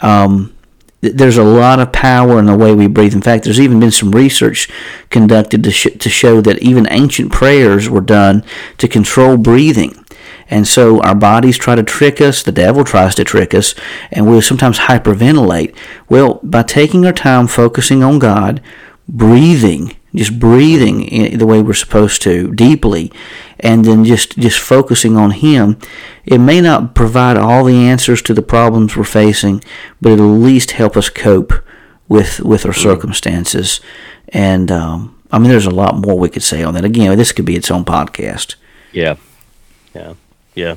Um, 0.00 0.55
there's 1.00 1.36
a 1.36 1.44
lot 1.44 1.78
of 1.78 1.92
power 1.92 2.38
in 2.38 2.46
the 2.46 2.56
way 2.56 2.74
we 2.74 2.86
breathe. 2.86 3.14
In 3.14 3.22
fact, 3.22 3.44
there's 3.44 3.60
even 3.60 3.80
been 3.80 3.90
some 3.90 4.10
research 4.12 4.68
conducted 5.10 5.62
to, 5.64 5.70
sh- 5.70 5.98
to 5.98 6.08
show 6.08 6.40
that 6.40 6.62
even 6.62 6.86
ancient 6.90 7.32
prayers 7.32 7.88
were 7.88 8.00
done 8.00 8.44
to 8.78 8.88
control 8.88 9.36
breathing. 9.36 10.04
And 10.48 10.66
so 10.66 11.00
our 11.02 11.14
bodies 11.14 11.58
try 11.58 11.74
to 11.74 11.82
trick 11.82 12.20
us, 12.20 12.42
the 12.42 12.52
devil 12.52 12.84
tries 12.84 13.14
to 13.16 13.24
trick 13.24 13.52
us, 13.52 13.74
and 14.12 14.26
we'll 14.26 14.42
sometimes 14.42 14.78
hyperventilate. 14.80 15.76
Well, 16.08 16.40
by 16.42 16.62
taking 16.62 17.04
our 17.04 17.12
time 17.12 17.46
focusing 17.46 18.02
on 18.02 18.18
God, 18.18 18.62
breathing, 19.08 19.96
just 20.16 20.38
breathing 20.38 21.36
the 21.36 21.46
way 21.46 21.60
we're 21.62 21.74
supposed 21.74 22.22
to, 22.22 22.52
deeply, 22.52 23.12
and 23.60 23.84
then 23.84 24.04
just, 24.04 24.38
just 24.38 24.58
focusing 24.58 25.16
on 25.16 25.30
Him, 25.30 25.78
it 26.24 26.38
may 26.38 26.60
not 26.60 26.94
provide 26.94 27.36
all 27.36 27.64
the 27.64 27.76
answers 27.76 28.22
to 28.22 28.34
the 28.34 28.42
problems 28.42 28.96
we're 28.96 29.04
facing, 29.04 29.62
but 30.00 30.12
it'll 30.12 30.34
at 30.34 30.40
least 30.40 30.72
help 30.72 30.96
us 30.96 31.08
cope 31.08 31.52
with 32.08 32.40
with 32.40 32.64
our 32.64 32.72
circumstances. 32.72 33.80
And 34.28 34.70
um, 34.70 35.20
I 35.30 35.38
mean, 35.38 35.50
there's 35.50 35.66
a 35.66 35.70
lot 35.70 35.96
more 35.96 36.18
we 36.18 36.28
could 36.28 36.42
say 36.42 36.62
on 36.62 36.74
that. 36.74 36.84
Again, 36.84 37.16
this 37.16 37.32
could 37.32 37.44
be 37.44 37.56
its 37.56 37.70
own 37.70 37.84
podcast. 37.84 38.56
Yeah, 38.92 39.16
yeah, 39.94 40.14
yeah. 40.54 40.76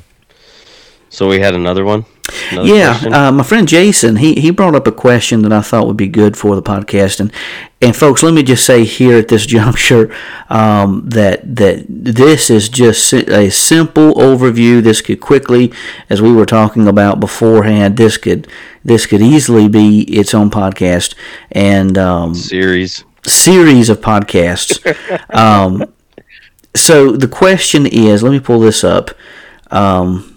So 1.10 1.28
we 1.28 1.40
had 1.40 1.54
another 1.54 1.84
one. 1.84 2.06
Another 2.52 2.68
yeah, 2.68 2.92
uh, 3.10 3.32
my 3.32 3.42
friend 3.42 3.66
Jason, 3.66 4.16
he, 4.16 4.34
he 4.34 4.52
brought 4.52 4.76
up 4.76 4.86
a 4.86 4.92
question 4.92 5.42
that 5.42 5.52
I 5.52 5.60
thought 5.60 5.88
would 5.88 5.96
be 5.96 6.06
good 6.06 6.36
for 6.36 6.54
the 6.54 6.62
podcast, 6.62 7.18
and 7.18 7.32
and 7.82 7.96
folks, 7.96 8.22
let 8.22 8.32
me 8.32 8.44
just 8.44 8.64
say 8.64 8.84
here 8.84 9.18
at 9.18 9.26
this 9.26 9.44
juncture 9.56 10.14
um, 10.48 11.02
that 11.08 11.56
that 11.56 11.84
this 11.88 12.48
is 12.48 12.68
just 12.68 13.12
a 13.12 13.50
simple 13.50 14.14
overview. 14.14 14.80
This 14.80 15.00
could 15.00 15.20
quickly, 15.20 15.72
as 16.08 16.22
we 16.22 16.32
were 16.32 16.46
talking 16.46 16.86
about 16.86 17.18
beforehand, 17.18 17.96
this 17.96 18.16
could 18.16 18.46
this 18.84 19.06
could 19.06 19.20
easily 19.20 19.68
be 19.68 20.02
its 20.02 20.32
own 20.32 20.48
podcast 20.48 21.16
and 21.50 21.98
um, 21.98 22.34
series 22.34 23.04
series 23.26 23.88
of 23.88 24.00
podcasts. 24.00 24.78
um, 25.34 25.92
so 26.76 27.12
the 27.16 27.28
question 27.28 27.84
is, 27.86 28.22
let 28.22 28.30
me 28.30 28.38
pull 28.40 28.60
this 28.60 28.84
up. 28.84 29.10
Um, 29.72 30.29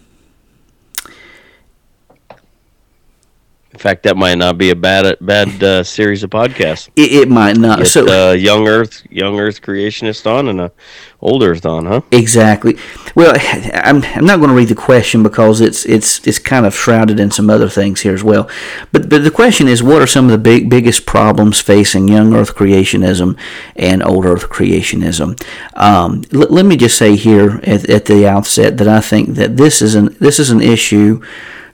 fact, 3.84 4.04
that 4.04 4.16
might 4.16 4.38
not 4.38 4.58
be 4.58 4.70
a 4.70 4.76
bad 4.76 5.18
bad 5.20 5.62
uh, 5.62 5.84
series 5.84 6.24
of 6.24 6.30
podcasts. 6.30 6.90
It, 6.96 7.12
it 7.12 7.30
might 7.30 7.58
not. 7.58 7.80
Get, 7.80 7.88
so, 7.88 8.30
uh, 8.30 8.32
young 8.32 8.68
Earth, 8.68 9.04
young 9.10 9.40
Earth 9.40 9.62
creationist 9.62 10.26
on, 10.26 10.48
and 10.48 10.62
a 10.62 10.72
old 11.20 11.44
Earth 11.44 11.66
on, 11.66 11.86
huh? 11.86 12.02
Exactly. 12.12 12.78
Well, 13.14 13.36
I'm, 13.74 14.04
I'm 14.04 14.26
not 14.26 14.38
going 14.38 14.50
to 14.50 14.56
read 14.56 14.70
the 14.70 14.76
question 14.76 15.22
because 15.22 15.60
it's 15.60 15.86
it's 15.86 16.26
it's 16.26 16.40
kind 16.40 16.66
of 16.66 16.74
shrouded 16.74 17.20
in 17.20 17.30
some 17.30 17.50
other 17.50 17.70
things 17.70 18.02
here 18.02 18.14
as 18.14 18.24
well. 18.24 18.50
But 18.94 19.10
but 19.10 19.24
the 19.24 19.32
question 19.32 19.68
is, 19.68 19.84
what 19.84 20.02
are 20.02 20.08
some 20.08 20.26
of 20.26 20.32
the 20.32 20.38
big 20.38 20.70
biggest 20.70 21.06
problems 21.06 21.60
facing 21.60 22.08
young 22.08 22.34
Earth 22.34 22.56
creationism 22.56 23.38
and 23.76 24.02
old 24.02 24.26
Earth 24.26 24.50
creationism? 24.50 25.40
Um, 25.76 26.24
l- 26.34 26.48
let 26.50 26.66
me 26.66 26.78
just 26.78 26.98
say 26.98 27.18
here 27.18 27.60
at, 27.64 27.90
at 27.90 28.06
the 28.06 28.26
outset 28.26 28.78
that 28.78 28.88
I 28.88 29.02
think 29.02 29.36
that 29.36 29.58
this 29.58 29.82
is 29.82 29.96
an 29.96 30.16
this 30.20 30.40
is 30.40 30.52
an 30.52 30.62
issue 30.62 31.22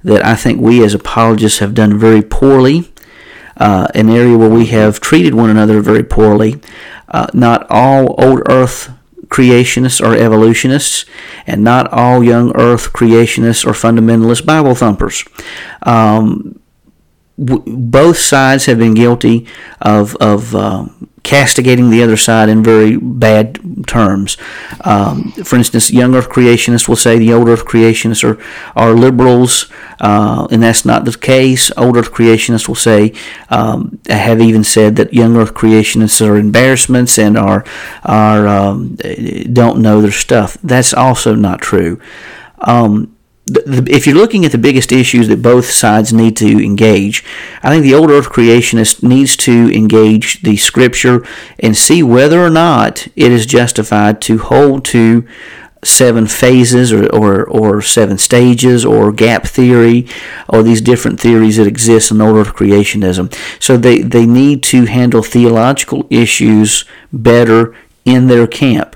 that 0.03 0.25
I 0.25 0.35
think 0.35 0.61
we 0.61 0.83
as 0.83 0.93
apologists 0.93 1.59
have 1.59 1.73
done 1.73 1.97
very 1.99 2.21
poorly, 2.21 2.91
uh, 3.57 3.87
an 3.93 4.09
area 4.09 4.37
where 4.37 4.49
we 4.49 4.67
have 4.67 4.99
treated 4.99 5.33
one 5.33 5.49
another 5.49 5.81
very 5.81 6.03
poorly. 6.03 6.59
Uh, 7.09 7.27
not 7.33 7.65
all 7.69 8.15
old 8.23 8.41
earth 8.49 8.91
creationists 9.27 10.03
are 10.03 10.15
evolutionists, 10.15 11.05
and 11.45 11.63
not 11.63 11.91
all 11.91 12.23
young 12.23 12.55
earth 12.55 12.93
creationists 12.93 13.65
are 13.65 13.73
fundamentalist 13.73 14.45
Bible 14.45 14.75
thumpers. 14.75 15.23
Um, 15.83 16.59
w- 17.43 17.63
both 17.67 18.17
sides 18.17 18.65
have 18.65 18.79
been 18.79 18.93
guilty 18.93 19.47
of, 19.81 20.15
of 20.17 20.55
uh, 20.55 20.85
castigating 21.23 21.89
the 21.89 22.03
other 22.03 22.17
side 22.17 22.49
in 22.49 22.63
very 22.63 22.97
bad 22.97 23.59
terms. 23.87 24.37
Um, 24.81 25.31
for 25.43 25.55
instance, 25.55 25.91
young 25.91 26.15
Earth 26.15 26.29
creationists 26.29 26.87
will 26.87 26.95
say 26.95 27.17
the 27.17 27.33
old 27.33 27.49
Earth 27.49 27.65
creationists 27.65 28.23
are, 28.23 28.41
are 28.75 28.93
liberals, 28.93 29.69
uh, 29.99 30.47
and 30.51 30.63
that's 30.63 30.85
not 30.85 31.05
the 31.05 31.17
case. 31.17 31.71
Old 31.77 31.97
Earth 31.97 32.11
creationists 32.11 32.67
will 32.67 32.75
say, 32.75 33.13
um, 33.49 33.99
have 34.07 34.41
even 34.41 34.63
said 34.63 34.95
that 34.95 35.13
young 35.13 35.35
Earth 35.35 35.53
creationists 35.53 36.25
are 36.25 36.37
embarrassments 36.37 37.17
and 37.19 37.37
are, 37.37 37.65
are 38.03 38.47
um, 38.47 38.95
don't 38.95 39.81
know 39.81 40.01
their 40.01 40.11
stuff. 40.11 40.57
That's 40.63 40.93
also 40.93 41.35
not 41.35 41.61
true. 41.61 41.99
Um, 42.59 43.15
if 43.55 44.05
you're 44.05 44.15
looking 44.15 44.45
at 44.45 44.51
the 44.51 44.57
biggest 44.57 44.91
issues 44.91 45.27
that 45.27 45.41
both 45.41 45.69
sides 45.69 46.13
need 46.13 46.37
to 46.37 46.63
engage, 46.63 47.23
I 47.61 47.69
think 47.69 47.83
the 47.83 47.93
old 47.93 48.09
earth 48.09 48.29
creationist 48.29 49.03
needs 49.03 49.35
to 49.37 49.71
engage 49.71 50.41
the 50.41 50.57
scripture 50.57 51.25
and 51.59 51.75
see 51.75 52.03
whether 52.03 52.43
or 52.43 52.49
not 52.49 53.07
it 53.15 53.31
is 53.31 53.45
justified 53.45 54.21
to 54.23 54.37
hold 54.37 54.85
to 54.85 55.27
seven 55.83 56.27
phases 56.27 56.91
or, 56.91 57.07
or, 57.07 57.45
or 57.45 57.81
seven 57.81 58.17
stages 58.17 58.85
or 58.85 59.11
gap 59.11 59.45
theory 59.45 60.07
or 60.49 60.61
these 60.61 60.81
different 60.81 61.19
theories 61.19 61.57
that 61.57 61.67
exist 61.67 62.11
in 62.11 62.21
old 62.21 62.37
earth 62.37 62.53
creationism. 62.53 63.33
So 63.61 63.77
they, 63.77 64.01
they 64.01 64.25
need 64.25 64.61
to 64.63 64.85
handle 64.85 65.23
theological 65.23 66.05
issues 66.09 66.85
better 67.13 67.75
in 68.03 68.27
their 68.27 68.47
camp. 68.47 68.95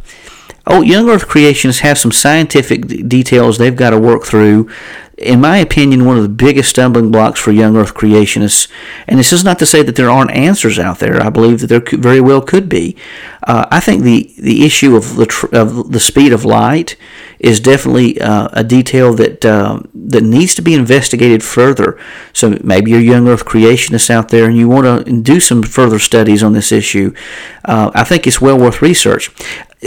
Oh, 0.65 0.81
young 0.81 1.09
Earth 1.09 1.27
creationists 1.27 1.81
have 1.81 1.97
some 1.97 2.11
scientific 2.11 2.87
d- 2.87 3.03
details 3.03 3.57
they've 3.57 3.75
got 3.75 3.89
to 3.89 3.99
work 3.99 4.23
through. 4.23 4.69
In 5.17 5.41
my 5.41 5.57
opinion, 5.57 6.05
one 6.05 6.17
of 6.17 6.23
the 6.23 6.29
biggest 6.29 6.69
stumbling 6.69 7.11
blocks 7.11 7.39
for 7.39 7.51
young 7.51 7.75
Earth 7.75 7.93
creationists, 7.93 8.67
and 9.07 9.19
this 9.19 9.33
is 9.33 9.43
not 9.43 9.59
to 9.59 9.65
say 9.65 9.83
that 9.83 9.95
there 9.95 10.09
aren't 10.09 10.31
answers 10.31 10.79
out 10.79 10.99
there. 10.99 11.21
I 11.21 11.29
believe 11.29 11.59
that 11.59 11.67
there 11.67 11.81
could, 11.81 12.01
very 12.01 12.19
well 12.21 12.41
could 12.41 12.67
be. 12.67 12.95
Uh, 13.45 13.67
I 13.69 13.79
think 13.79 14.03
the, 14.03 14.33
the 14.39 14.65
issue 14.65 14.95
of 14.95 15.17
the 15.17 15.25
tr- 15.25 15.53
of 15.53 15.91
the 15.91 15.99
speed 15.99 16.33
of 16.33 16.45
light 16.45 16.95
is 17.39 17.59
definitely 17.59 18.19
uh, 18.21 18.47
a 18.53 18.63
detail 18.63 19.13
that 19.15 19.45
uh, 19.45 19.81
that 19.93 20.23
needs 20.23 20.55
to 20.55 20.61
be 20.61 20.73
investigated 20.73 21.43
further. 21.43 21.99
So 22.31 22.57
maybe 22.63 22.91
you're 22.91 23.01
young 23.01 23.27
Earth 23.27 23.45
creationists 23.45 24.09
out 24.09 24.29
there, 24.29 24.45
and 24.45 24.57
you 24.57 24.67
want 24.67 25.05
to 25.05 25.21
do 25.21 25.39
some 25.39 25.61
further 25.61 25.99
studies 25.99 26.41
on 26.41 26.53
this 26.53 26.71
issue. 26.71 27.13
Uh, 27.65 27.91
I 27.93 28.03
think 28.03 28.25
it's 28.25 28.41
well 28.41 28.57
worth 28.57 28.81
research 28.81 29.29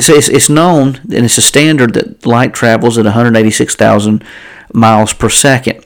so 0.00 0.14
it's, 0.14 0.28
it's 0.28 0.48
known 0.48 0.96
and 0.96 1.24
it's 1.24 1.38
a 1.38 1.42
standard 1.42 1.94
that 1.94 2.26
light 2.26 2.54
travels 2.54 2.98
at 2.98 3.04
186,000 3.04 4.24
miles 4.72 5.12
per 5.12 5.28
second. 5.28 5.84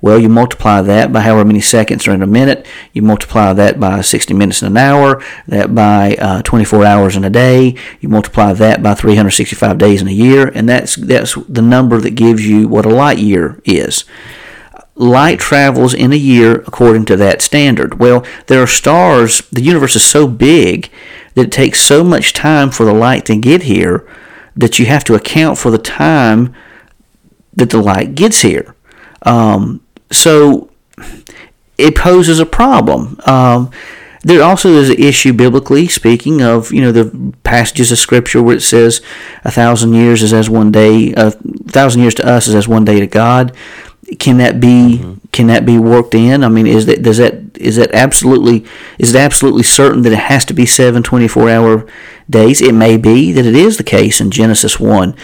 Well, 0.00 0.18
you 0.18 0.28
multiply 0.28 0.82
that 0.82 1.14
by 1.14 1.22
however 1.22 1.46
many 1.46 1.62
seconds 1.62 2.06
are 2.06 2.12
in 2.12 2.20
a 2.20 2.26
minute. 2.26 2.66
You 2.92 3.00
multiply 3.00 3.54
that 3.54 3.80
by 3.80 4.02
60 4.02 4.34
minutes 4.34 4.60
in 4.60 4.68
an 4.68 4.76
hour, 4.76 5.22
that 5.48 5.74
by 5.74 6.16
uh, 6.16 6.42
24 6.42 6.84
hours 6.84 7.16
in 7.16 7.24
a 7.24 7.30
day. 7.30 7.74
You 8.00 8.10
multiply 8.10 8.52
that 8.52 8.82
by 8.82 8.92
365 8.92 9.78
days 9.78 10.02
in 10.02 10.08
a 10.08 10.12
year, 10.12 10.48
and 10.48 10.68
that's 10.68 10.96
that's 10.96 11.36
the 11.48 11.62
number 11.62 12.02
that 12.02 12.16
gives 12.16 12.46
you 12.46 12.68
what 12.68 12.84
a 12.84 12.90
light 12.90 13.18
year 13.18 13.62
is. 13.64 14.04
Light 14.96 15.40
travels 15.40 15.92
in 15.92 16.12
a 16.12 16.16
year 16.16 16.60
according 16.66 17.04
to 17.06 17.16
that 17.16 17.42
standard. 17.42 17.98
Well, 17.98 18.24
there 18.46 18.62
are 18.62 18.66
stars. 18.66 19.40
The 19.50 19.62
universe 19.62 19.96
is 19.96 20.04
so 20.04 20.28
big 20.28 20.90
that 21.34 21.46
it 21.46 21.52
takes 21.52 21.80
so 21.80 22.04
much 22.04 22.32
time 22.32 22.70
for 22.70 22.84
the 22.84 22.94
light 22.94 23.24
to 23.26 23.36
get 23.36 23.62
here 23.62 24.06
that 24.56 24.78
you 24.78 24.86
have 24.86 25.04
to 25.04 25.14
account 25.14 25.58
for 25.58 25.70
the 25.70 25.78
time 25.78 26.54
that 27.54 27.70
the 27.70 27.82
light 27.82 28.14
gets 28.14 28.42
here. 28.42 28.74
Um, 29.22 29.80
so 30.12 30.70
it 31.78 31.96
poses 31.96 32.38
a 32.38 32.46
problem. 32.46 33.18
Um, 33.26 33.70
there 34.22 34.42
also 34.42 34.70
is 34.70 34.88
an 34.88 34.96
issue 34.98 35.34
biblically 35.34 35.86
speaking 35.86 36.40
of 36.40 36.72
you 36.72 36.80
know 36.80 36.92
the 36.92 37.34
passages 37.42 37.92
of 37.92 37.98
scripture 37.98 38.42
where 38.42 38.56
it 38.56 38.62
says 38.62 39.02
a 39.44 39.50
thousand 39.50 39.92
years 39.92 40.22
is 40.22 40.32
as 40.32 40.48
one 40.48 40.72
day, 40.72 41.12
a 41.12 41.30
thousand 41.30 42.00
years 42.00 42.14
to 42.14 42.26
us 42.26 42.48
is 42.48 42.54
as 42.54 42.66
one 42.66 42.84
day 42.84 43.00
to 43.00 43.06
God. 43.06 43.54
Can 44.18 44.38
that 44.38 44.60
be 44.60 44.98
mm-hmm. 44.98 45.26
can 45.32 45.46
that 45.48 45.64
be 45.64 45.78
worked 45.78 46.14
in? 46.14 46.44
I 46.44 46.48
mean, 46.48 46.66
is 46.66 46.86
that 46.86 47.02
does 47.02 47.18
that 47.18 47.34
is 47.56 47.76
that 47.76 47.92
absolutely 47.92 48.64
is 48.98 49.14
it 49.14 49.18
absolutely 49.18 49.62
certain 49.62 50.02
that 50.02 50.12
it 50.12 50.18
has 50.18 50.44
to 50.46 50.54
be 50.54 50.66
seven 50.66 51.02
24 51.02 51.50
hour 51.50 51.86
days? 52.28 52.60
It 52.60 52.74
may 52.74 52.96
be 52.96 53.32
that 53.32 53.46
it 53.46 53.54
is 53.54 53.76
the 53.76 53.84
case 53.84 54.20
in 54.20 54.30
Genesis 54.30 54.78
one. 54.78 55.16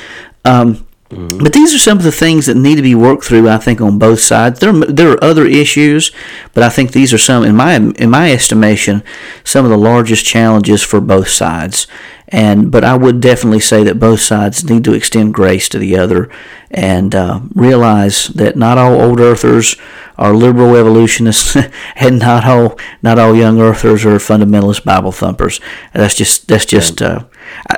Um, 0.45 0.87
Mm-hmm. 1.11 1.43
But 1.43 1.53
these 1.53 1.75
are 1.75 1.79
some 1.79 1.99
of 1.99 2.05
the 2.05 2.13
things 2.13 2.47
that 2.47 2.57
need 2.57 2.77
to 2.77 2.83
be 2.83 2.95
worked 2.95 3.25
through. 3.25 3.49
I 3.49 3.59
think 3.59 3.81
on 3.81 3.99
both 3.99 4.21
sides. 4.21 4.61
There, 4.61 4.73
there 4.73 5.11
are 5.11 5.25
other 5.25 5.45
issues, 5.45 6.13
but 6.55 6.63
I 6.63 6.69
think 6.69 6.93
these 6.93 7.13
are 7.13 7.19
some, 7.19 7.43
in 7.43 7.57
my 7.57 7.75
in 7.75 8.11
my 8.11 8.33
estimation, 8.33 9.03
some 9.43 9.65
of 9.65 9.73
the 9.73 9.77
largest 9.77 10.25
challenges 10.25 10.83
for 10.83 11.01
both 11.01 11.29
sides. 11.29 11.89
And 12.33 12.71
but 12.71 12.85
I 12.85 12.97
would 12.97 13.21
definitely 13.21 13.61
say 13.61 13.83
that 13.85 13.99
both 13.99 14.21
sides 14.21 14.63
need 14.65 14.85
to 14.85 14.93
extend 14.93 15.35
grace 15.35 15.69
to 15.71 15.79
the 15.79 15.97
other 15.97 16.31
and 16.71 17.13
uh, 17.13 17.41
realize 17.55 18.29
that 18.29 18.57
not 18.57 18.79
all 18.79 19.01
old 19.01 19.19
earthers 19.19 19.77
are 20.17 20.33
liberal 20.33 20.77
evolutionists, 20.77 21.57
and 21.97 22.21
not 22.21 22.45
all 22.45 22.79
not 23.03 23.19
all 23.19 23.35
young 23.35 23.61
earthers 23.61 24.05
are 24.05 24.17
fundamentalist 24.19 24.85
Bible 24.85 25.11
thumpers. 25.11 25.61
That's 25.93 26.15
just 26.15 26.47
that's 26.47 26.67
just 26.67 27.03
uh, 27.03 27.25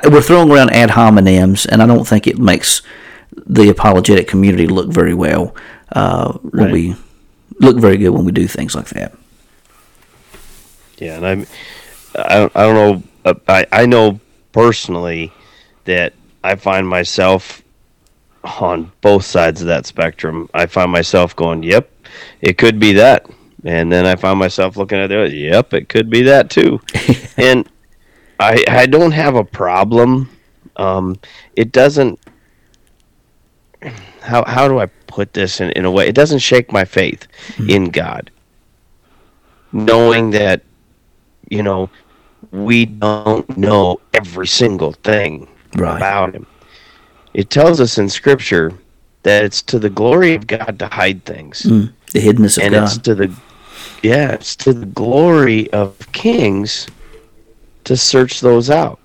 we're 0.03 0.21
throwing 0.21 0.51
around 0.51 0.69
ad 0.71 0.91
hominems, 0.91 1.65
and 1.65 1.81
I 1.81 1.87
don't 1.87 2.07
think 2.07 2.27
it 2.27 2.37
makes 2.37 2.83
the 3.47 3.69
apologetic 3.69 4.27
community 4.27 4.67
look 4.67 4.89
very 4.89 5.15
well 5.15 5.55
uh, 5.93 6.33
when 6.33 6.65
right. 6.65 6.73
we 6.73 6.95
look 7.59 7.77
very 7.77 7.97
good 7.97 8.09
when 8.09 8.25
we 8.25 8.31
do 8.31 8.47
things 8.47 8.75
like 8.75 8.89
that. 8.89 9.15
Yeah, 10.97 11.15
and 11.15 11.25
I'm 11.25 11.47
I 12.15 12.35
don't, 12.35 12.55
I 12.55 12.61
don't 12.61 12.75
know 12.75 13.03
uh, 13.25 13.33
I 13.47 13.65
I 13.71 13.85
know 13.85 14.19
personally 14.53 15.33
that 15.83 16.13
I 16.43 16.55
find 16.55 16.87
myself 16.87 17.61
on 18.43 18.91
both 19.01 19.25
sides 19.25 19.61
of 19.61 19.67
that 19.67 19.85
spectrum. 19.85 20.49
I 20.53 20.65
find 20.65 20.91
myself 20.91 21.35
going, 21.35 21.63
"Yep, 21.63 21.89
it 22.41 22.57
could 22.57 22.79
be 22.79 22.93
that," 22.93 23.25
and 23.65 23.91
then 23.91 24.05
I 24.05 24.15
find 24.15 24.39
myself 24.39 24.77
looking 24.77 24.99
at 24.99 25.11
it, 25.11 25.33
"Yep, 25.33 25.73
it 25.73 25.89
could 25.89 26.09
be 26.09 26.21
that 26.23 26.49
too," 26.49 26.79
and 27.37 27.67
I 28.39 28.63
I 28.67 28.85
don't 28.85 29.11
have 29.11 29.35
a 29.35 29.43
problem. 29.43 30.29
Um, 30.75 31.17
it 31.55 31.71
doesn't. 31.71 32.19
How 34.21 34.43
how 34.45 34.67
do 34.67 34.79
I 34.79 34.87
put 35.07 35.33
this 35.33 35.61
in, 35.61 35.71
in 35.71 35.85
a 35.85 35.91
way? 35.91 36.07
It 36.07 36.15
doesn't 36.15 36.39
shake 36.39 36.71
my 36.71 36.85
faith 36.85 37.27
mm-hmm. 37.49 37.69
in 37.69 37.85
God. 37.85 38.31
Knowing 39.71 40.29
that, 40.31 40.61
you 41.49 41.63
know, 41.63 41.89
we 42.53 42.85
don't 42.85 43.57
know 43.57 43.99
every 44.13 44.47
single 44.47 44.93
thing 44.93 45.47
right. 45.75 45.97
about 45.97 46.33
Him. 46.33 46.45
It 47.33 47.49
tells 47.49 47.81
us 47.81 47.97
in 47.97 48.07
Scripture 48.07 48.71
that 49.23 49.43
it's 49.43 49.61
to 49.63 49.79
the 49.79 49.89
glory 49.89 50.35
of 50.35 50.47
God 50.47 50.77
to 50.79 50.87
hide 50.87 51.25
things. 51.25 51.63
Mm, 51.63 51.91
the 52.11 52.19
hiddenness 52.19 52.57
of 52.57 52.63
and 52.63 52.73
God. 52.73 52.77
And 52.77 52.85
it's 52.85 52.97
to 52.99 53.15
the 53.15 53.35
yeah, 54.03 54.31
it's 54.33 54.55
to 54.57 54.73
the 54.73 54.85
glory 54.85 55.71
of 55.73 55.97
kings 56.11 56.87
to 57.85 57.97
search 57.97 58.39
those 58.41 58.69
out. 58.69 58.99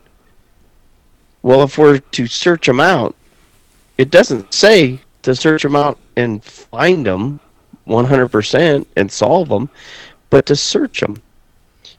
Well, 1.42 1.62
if 1.62 1.78
we're 1.78 1.98
to 1.98 2.26
search 2.26 2.66
them 2.66 2.80
out, 2.80 3.14
it 3.96 4.10
doesn't 4.10 4.52
say 4.52 5.00
to 5.22 5.34
search 5.34 5.62
them 5.62 5.76
out 5.76 5.98
and 6.16 6.44
find 6.44 7.06
them 7.06 7.40
100% 7.86 8.86
and 8.96 9.10
solve 9.10 9.48
them, 9.48 9.70
but 10.30 10.46
to 10.46 10.56
search 10.56 11.00
them. 11.00 11.22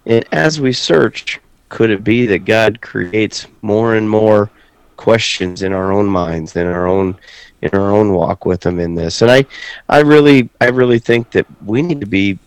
And 0.10 0.26
as 0.34 0.60
we 0.60 0.74
search, 0.74 1.40
could 1.70 1.92
it 1.92 2.04
be 2.04 2.26
that 2.26 2.40
God 2.40 2.82
creates 2.82 3.48
more 3.62 3.96
and 3.96 4.10
more 4.10 4.50
questions 4.98 5.62
in 5.62 5.72
our 5.72 5.94
own 5.94 6.08
minds, 6.08 6.56
in 6.56 6.68
our 6.68 6.88
own 6.88 7.16
in 7.62 7.70
our 7.74 7.92
own 7.92 8.12
walk 8.14 8.46
with 8.46 8.66
him 8.66 8.80
in 8.80 8.96
this? 8.96 9.22
And 9.22 9.32
I 9.32 9.46
I 9.88 10.00
really 10.00 10.50
I 10.60 10.66
really 10.66 11.00
think 11.00 11.32
that 11.32 11.46
we 11.64 11.82
need 11.82 12.02
to 12.02 12.08
be 12.08 12.38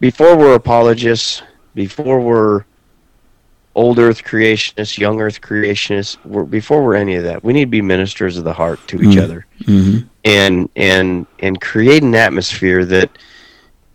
before 0.00 0.36
we're 0.36 0.54
apologists, 0.54 1.42
before 1.74 2.20
we're 2.20 2.64
old 3.74 3.98
earth 3.98 4.24
creationists, 4.24 4.98
young 4.98 5.20
earth 5.20 5.40
creationists, 5.40 6.16
we're, 6.24 6.44
before 6.44 6.84
we're 6.84 6.96
any 6.96 7.14
of 7.14 7.22
that, 7.24 7.42
we 7.44 7.52
need 7.52 7.66
to 7.66 7.70
be 7.70 7.82
ministers 7.82 8.36
of 8.36 8.44
the 8.44 8.52
heart 8.52 8.80
to 8.88 8.96
each 8.96 9.16
mm-hmm. 9.16 9.20
other, 9.20 9.46
mm-hmm. 9.62 10.06
and 10.24 10.68
and 10.76 11.26
and 11.40 11.60
create 11.60 12.02
an 12.02 12.14
atmosphere 12.14 12.84
that, 12.84 13.10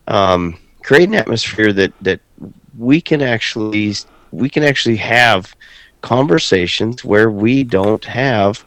um, 0.08 0.58
create 0.84 1.10
an 1.10 1.16
atmosphere 1.16 1.74
that 1.74 1.94
that 2.02 2.20
we 2.78 3.02
can 3.02 3.22
actually 3.22 3.96
we 4.32 4.50
can 4.50 4.64
actually 4.64 4.98
have 4.98 5.56
conversations 6.02 7.04
where 7.04 7.32
we 7.32 7.64
don't 7.64 8.04
have 8.06 8.64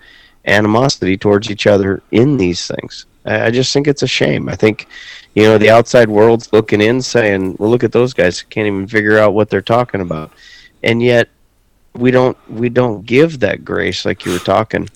animosity 0.46 1.16
towards 1.16 1.50
each 1.50 1.66
other 1.66 2.02
in 2.10 2.36
these 2.36 2.66
things. 2.66 3.06
I 3.26 3.50
just 3.50 3.72
think 3.72 3.88
it's 3.88 4.04
a 4.04 4.08
shame. 4.08 4.48
I 4.48 4.54
think, 4.54 4.86
you 5.34 5.42
know, 5.42 5.58
the 5.58 5.70
outside 5.70 6.08
world's 6.08 6.52
looking 6.52 6.80
in 6.80 7.02
saying, 7.02 7.56
well, 7.58 7.70
look 7.70 7.82
at 7.82 7.92
those 7.92 8.14
guys. 8.14 8.42
Can't 8.42 8.68
even 8.68 8.86
figure 8.86 9.18
out 9.18 9.34
what 9.34 9.50
they're 9.50 9.60
talking 9.60 10.00
about. 10.00 10.32
And 10.84 11.02
yet 11.02 11.28
we 11.94 12.12
don't, 12.12 12.36
we 12.48 12.68
don't 12.68 13.04
give 13.04 13.40
that 13.40 13.64
grace 13.64 14.04
like 14.04 14.24
you 14.24 14.32
were 14.32 14.38
talking. 14.38 14.88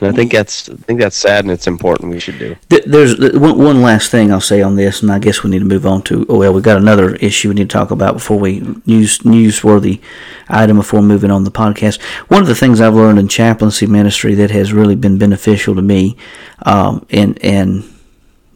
And 0.00 0.08
I 0.08 0.12
think 0.12 0.32
that's 0.32 0.68
I 0.68 0.74
think 0.74 1.00
that's 1.00 1.16
sad 1.16 1.44
and 1.44 1.50
it's 1.50 1.66
important. 1.66 2.12
We 2.12 2.20
should 2.20 2.38
do. 2.38 2.56
There's 2.68 3.18
one, 3.34 3.82
last 3.82 4.10
thing 4.10 4.32
I'll 4.32 4.40
say 4.40 4.62
on 4.62 4.76
this, 4.76 5.02
and 5.02 5.10
I 5.10 5.18
guess 5.18 5.42
we 5.42 5.50
need 5.50 5.60
to 5.60 5.64
move 5.64 5.86
on 5.86 6.02
to. 6.02 6.24
Oh 6.28 6.38
well, 6.38 6.52
we 6.52 6.60
got 6.60 6.76
another 6.76 7.16
issue 7.16 7.48
we 7.48 7.54
need 7.54 7.68
to 7.70 7.76
talk 7.76 7.90
about 7.90 8.14
before 8.14 8.38
we 8.38 8.60
news 8.86 9.18
newsworthy 9.18 10.00
item 10.48 10.76
before 10.76 11.02
moving 11.02 11.30
on 11.30 11.44
the 11.44 11.50
podcast. 11.50 12.00
One 12.28 12.42
of 12.42 12.48
the 12.48 12.54
things 12.54 12.80
I've 12.80 12.94
learned 12.94 13.18
in 13.18 13.28
chaplaincy 13.28 13.86
ministry 13.86 14.34
that 14.34 14.50
has 14.50 14.72
really 14.72 14.96
been 14.96 15.18
beneficial 15.18 15.74
to 15.74 15.82
me, 15.82 16.16
um, 16.64 17.06
and 17.10 17.84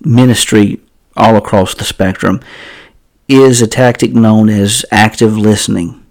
ministry 0.00 0.80
all 1.16 1.36
across 1.36 1.74
the 1.74 1.84
spectrum, 1.84 2.40
is 3.28 3.60
a 3.60 3.66
tactic 3.66 4.14
known 4.14 4.48
as 4.48 4.84
active 4.90 5.36
listening 5.36 6.05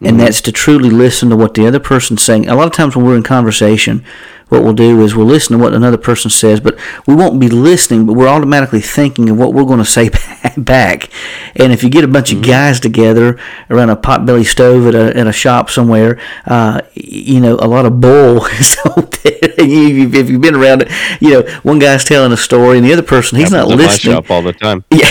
and 0.00 0.08
mm-hmm. 0.08 0.18
that's 0.18 0.42
to 0.42 0.52
truly 0.52 0.90
listen 0.90 1.30
to 1.30 1.36
what 1.36 1.54
the 1.54 1.66
other 1.66 1.80
person's 1.80 2.22
saying. 2.22 2.48
A 2.48 2.54
lot 2.54 2.66
of 2.66 2.72
times 2.72 2.94
when 2.94 3.06
we're 3.06 3.16
in 3.16 3.22
conversation, 3.22 4.04
what 4.48 4.62
we'll 4.62 4.74
do 4.74 5.00
is 5.00 5.16
we'll 5.16 5.26
listen 5.26 5.56
to 5.56 5.62
what 5.62 5.74
another 5.74 5.96
person 5.96 6.30
says, 6.30 6.60
but 6.60 6.78
we 7.06 7.14
won't 7.14 7.40
be 7.40 7.48
listening, 7.48 8.06
but 8.06 8.12
we're 8.12 8.28
automatically 8.28 8.80
thinking 8.80 9.28
of 9.30 9.38
what 9.38 9.54
we're 9.54 9.64
going 9.64 9.80
to 9.80 9.84
say 9.84 10.10
back. 10.56 11.08
And 11.56 11.72
if 11.72 11.82
you 11.82 11.88
get 11.88 12.04
a 12.04 12.08
bunch 12.08 12.28
mm-hmm. 12.28 12.40
of 12.40 12.46
guys 12.46 12.78
together 12.78 13.40
around 13.70 13.90
a 13.90 13.96
potbelly 13.96 14.44
stove 14.44 14.86
at 14.86 14.94
a, 14.94 15.16
at 15.18 15.26
a 15.26 15.32
shop 15.32 15.70
somewhere, 15.70 16.20
uh, 16.44 16.82
you 16.94 17.40
know, 17.40 17.54
a 17.54 17.66
lot 17.66 17.86
of 17.86 18.00
bull 18.00 18.44
is 18.60 18.76
if 18.84 20.30
you've 20.30 20.42
been 20.42 20.54
around 20.54 20.82
it, 20.82 20.92
you 21.20 21.30
know, 21.30 21.42
one 21.62 21.78
guy's 21.78 22.04
telling 22.04 22.32
a 22.32 22.36
story 22.36 22.76
and 22.76 22.86
the 22.86 22.92
other 22.92 23.02
person, 23.02 23.38
he's 23.38 23.50
not 23.50 23.66
listening. 23.66 24.14
Shop 24.14 24.30
all 24.30 24.42
the 24.42 24.52
time. 24.52 24.84
Yeah. 24.90 25.10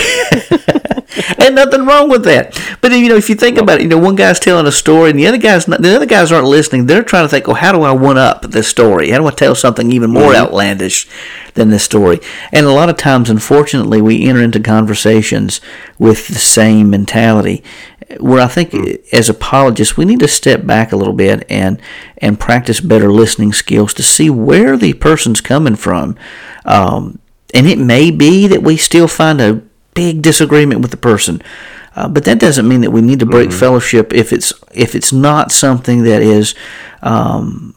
and 1.40 1.56
nothing 1.56 1.86
wrong 1.86 2.10
with 2.10 2.24
that. 2.26 2.60
But 2.82 2.92
you 2.92 3.08
know, 3.10 3.16
if 3.16 3.30
you 3.30 3.36
think 3.36 3.58
about 3.58 3.80
it, 3.80 3.84
you 3.84 3.88
know, 3.88 3.98
one 3.98 4.16
guy's 4.16 4.40
telling 4.40 4.66
a 4.66 4.72
story, 4.72 5.10
and 5.10 5.20
the 5.20 5.28
other 5.28 5.38
guys, 5.38 5.66
the 5.66 5.96
other 5.96 6.06
guys 6.06 6.32
aren't 6.32 6.48
listening. 6.48 6.86
They're 6.86 7.04
trying 7.04 7.26
to 7.26 7.30
think, 7.30 7.48
"Oh, 7.48 7.54
how 7.54 7.72
do 7.72 7.84
I 7.84 7.92
one 7.92 8.18
up 8.18 8.42
this 8.44 8.68
story? 8.68 9.12
How 9.12 9.20
do 9.20 9.28
I 9.28 9.32
tell 9.32 9.56
something 9.56 9.92
even 9.92 10.12
more 10.12 10.34
mm-hmm. 10.34 10.44
outlandish 10.44 11.08
than 11.54 11.70
this 11.70 11.84
story?" 11.84 12.20
And 12.52 12.66
a 12.66 12.72
lot 12.72 12.90
of 12.90 12.98
times, 12.98 13.30
unfortunately, 13.30 14.02
we 14.02 14.26
enter 14.26 14.42
into 14.42 14.60
conversations 14.60 15.62
with 15.98 16.28
the 16.28 16.36
same 16.36 16.90
mentality. 16.90 17.64
Where 18.20 18.42
I 18.42 18.48
think, 18.48 18.72
mm-hmm. 18.72 19.16
as 19.16 19.30
apologists, 19.30 19.98
we 19.98 20.06
need 20.06 20.20
to 20.20 20.28
step 20.28 20.66
back 20.66 20.92
a 20.92 20.98
little 20.98 21.14
bit 21.14 21.46
and 21.50 21.82
and 22.18 22.40
practice 22.40 22.80
better 22.82 23.12
listening 23.12 23.54
skills 23.54 23.94
to 23.96 24.04
see 24.04 24.30
where 24.30 24.78
the 24.78 24.94
person's 24.94 25.42
coming 25.42 25.76
from. 25.76 26.18
Um, 26.66 27.20
and 27.54 27.68
it 27.68 27.78
may 27.78 28.12
be 28.12 28.48
that 28.48 28.64
we 28.64 28.76
still 28.76 29.08
find 29.08 29.40
a 29.40 29.62
big 29.96 30.22
disagreement 30.22 30.82
with 30.82 30.92
the 30.92 30.98
person. 30.98 31.42
Uh, 31.96 32.08
but 32.08 32.26
that 32.26 32.40
doesn't 32.40 32.68
mean 32.68 32.82
that 32.82 32.92
we 32.92 33.02
need 33.02 33.20
to 33.20 33.26
break 33.26 33.50
mm-hmm. 33.50 33.60
fellowship 33.60 34.14
if 34.14 34.32
it's 34.32 34.54
if 34.74 34.94
it's 34.94 35.12
not 35.12 35.52
something 35.52 36.04
that 36.04 36.22
is 36.22 36.54
um, 37.02 37.74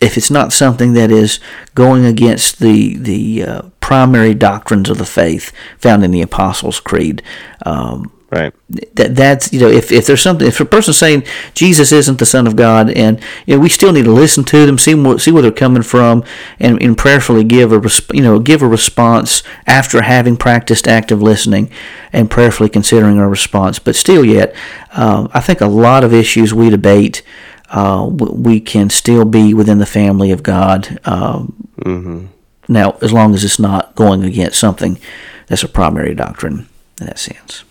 if 0.00 0.16
it's 0.16 0.30
not 0.30 0.52
something 0.52 0.92
that 0.92 1.10
is 1.10 1.40
going 1.74 2.04
against 2.04 2.60
the 2.60 2.96
the 2.96 3.42
uh, 3.42 3.62
primary 3.80 4.34
doctrines 4.34 4.90
of 4.90 4.98
the 4.98 5.06
faith 5.06 5.52
found 5.78 6.04
in 6.04 6.10
the 6.10 6.22
Apostles' 6.22 6.80
Creed. 6.80 7.22
Um, 7.64 8.12
Right. 8.28 8.52
That 8.96 9.14
that's 9.14 9.52
you 9.52 9.60
know 9.60 9.68
if, 9.68 9.92
if 9.92 10.06
there's 10.06 10.20
something 10.20 10.48
if 10.48 10.58
a 10.58 10.64
person's 10.64 10.98
saying 10.98 11.22
Jesus 11.54 11.92
isn't 11.92 12.18
the 12.18 12.26
Son 12.26 12.48
of 12.48 12.56
God 12.56 12.90
and 12.90 13.20
you 13.46 13.54
know 13.54 13.60
we 13.60 13.68
still 13.68 13.92
need 13.92 14.04
to 14.06 14.10
listen 14.10 14.42
to 14.44 14.66
them 14.66 14.78
see 14.78 14.96
what 14.96 15.20
see 15.20 15.30
where 15.30 15.42
they're 15.42 15.52
coming 15.52 15.82
from 15.82 16.24
and, 16.58 16.82
and 16.82 16.98
prayerfully 16.98 17.44
give 17.44 17.72
a 17.72 17.80
you 18.12 18.22
know 18.22 18.40
give 18.40 18.62
a 18.62 18.66
response 18.66 19.44
after 19.64 20.02
having 20.02 20.36
practiced 20.36 20.88
active 20.88 21.22
listening 21.22 21.70
and 22.12 22.28
prayerfully 22.28 22.68
considering 22.68 23.20
our 23.20 23.28
response 23.28 23.78
but 23.78 23.94
still 23.94 24.24
yet 24.24 24.52
uh, 24.92 25.28
I 25.32 25.40
think 25.40 25.60
a 25.60 25.66
lot 25.66 26.02
of 26.02 26.12
issues 26.12 26.52
we 26.52 26.68
debate 26.68 27.22
uh, 27.70 28.08
we 28.10 28.58
can 28.58 28.90
still 28.90 29.24
be 29.24 29.54
within 29.54 29.78
the 29.78 29.86
family 29.86 30.32
of 30.32 30.42
God 30.42 30.98
um, 31.04 31.68
mm-hmm. 31.78 32.26
now 32.66 32.98
as 33.02 33.12
long 33.12 33.34
as 33.34 33.44
it's 33.44 33.60
not 33.60 33.94
going 33.94 34.24
against 34.24 34.58
something 34.58 34.98
that's 35.46 35.62
a 35.62 35.68
primary 35.68 36.12
doctrine 36.12 36.68
in 37.00 37.06
that 37.06 37.20
sense. 37.20 37.62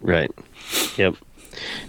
Right. 0.00 0.30
Yep. 0.96 1.16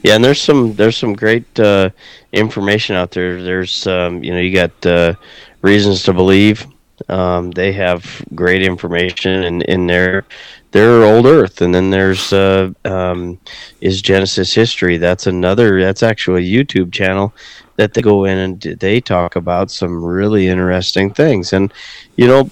Yeah, 0.03 0.15
and 0.15 0.23
there's 0.23 0.41
some 0.41 0.73
there's 0.75 0.97
some 0.97 1.13
great 1.13 1.59
uh, 1.59 1.91
information 2.31 2.95
out 2.95 3.11
there. 3.11 3.43
There's 3.43 3.85
um, 3.87 4.23
you 4.23 4.31
know 4.31 4.39
you 4.39 4.53
got 4.53 4.85
uh, 4.85 5.13
reasons 5.61 6.03
to 6.03 6.13
believe. 6.13 6.65
Um, 7.07 7.51
they 7.51 7.71
have 7.73 8.25
great 8.35 8.61
information 8.61 9.43
in, 9.43 9.61
in 9.63 9.87
their 9.87 10.25
their 10.71 11.03
old 11.03 11.25
Earth, 11.25 11.61
and 11.61 11.73
then 11.73 11.89
there's 11.89 12.33
uh, 12.33 12.71
um, 12.85 13.39
is 13.81 14.01
Genesis 14.01 14.53
history. 14.53 14.97
That's 14.97 15.27
another. 15.27 15.81
That's 15.81 16.03
actually 16.03 16.43
a 16.43 16.63
YouTube 16.63 16.91
channel 16.91 17.33
that 17.77 17.93
they 17.93 18.01
go 18.01 18.25
in 18.25 18.37
and 18.37 18.61
they 18.61 18.99
talk 18.99 19.37
about 19.37 19.71
some 19.71 20.03
really 20.03 20.47
interesting 20.47 21.13
things. 21.13 21.53
And 21.53 21.73
you 22.17 22.27
know, 22.27 22.49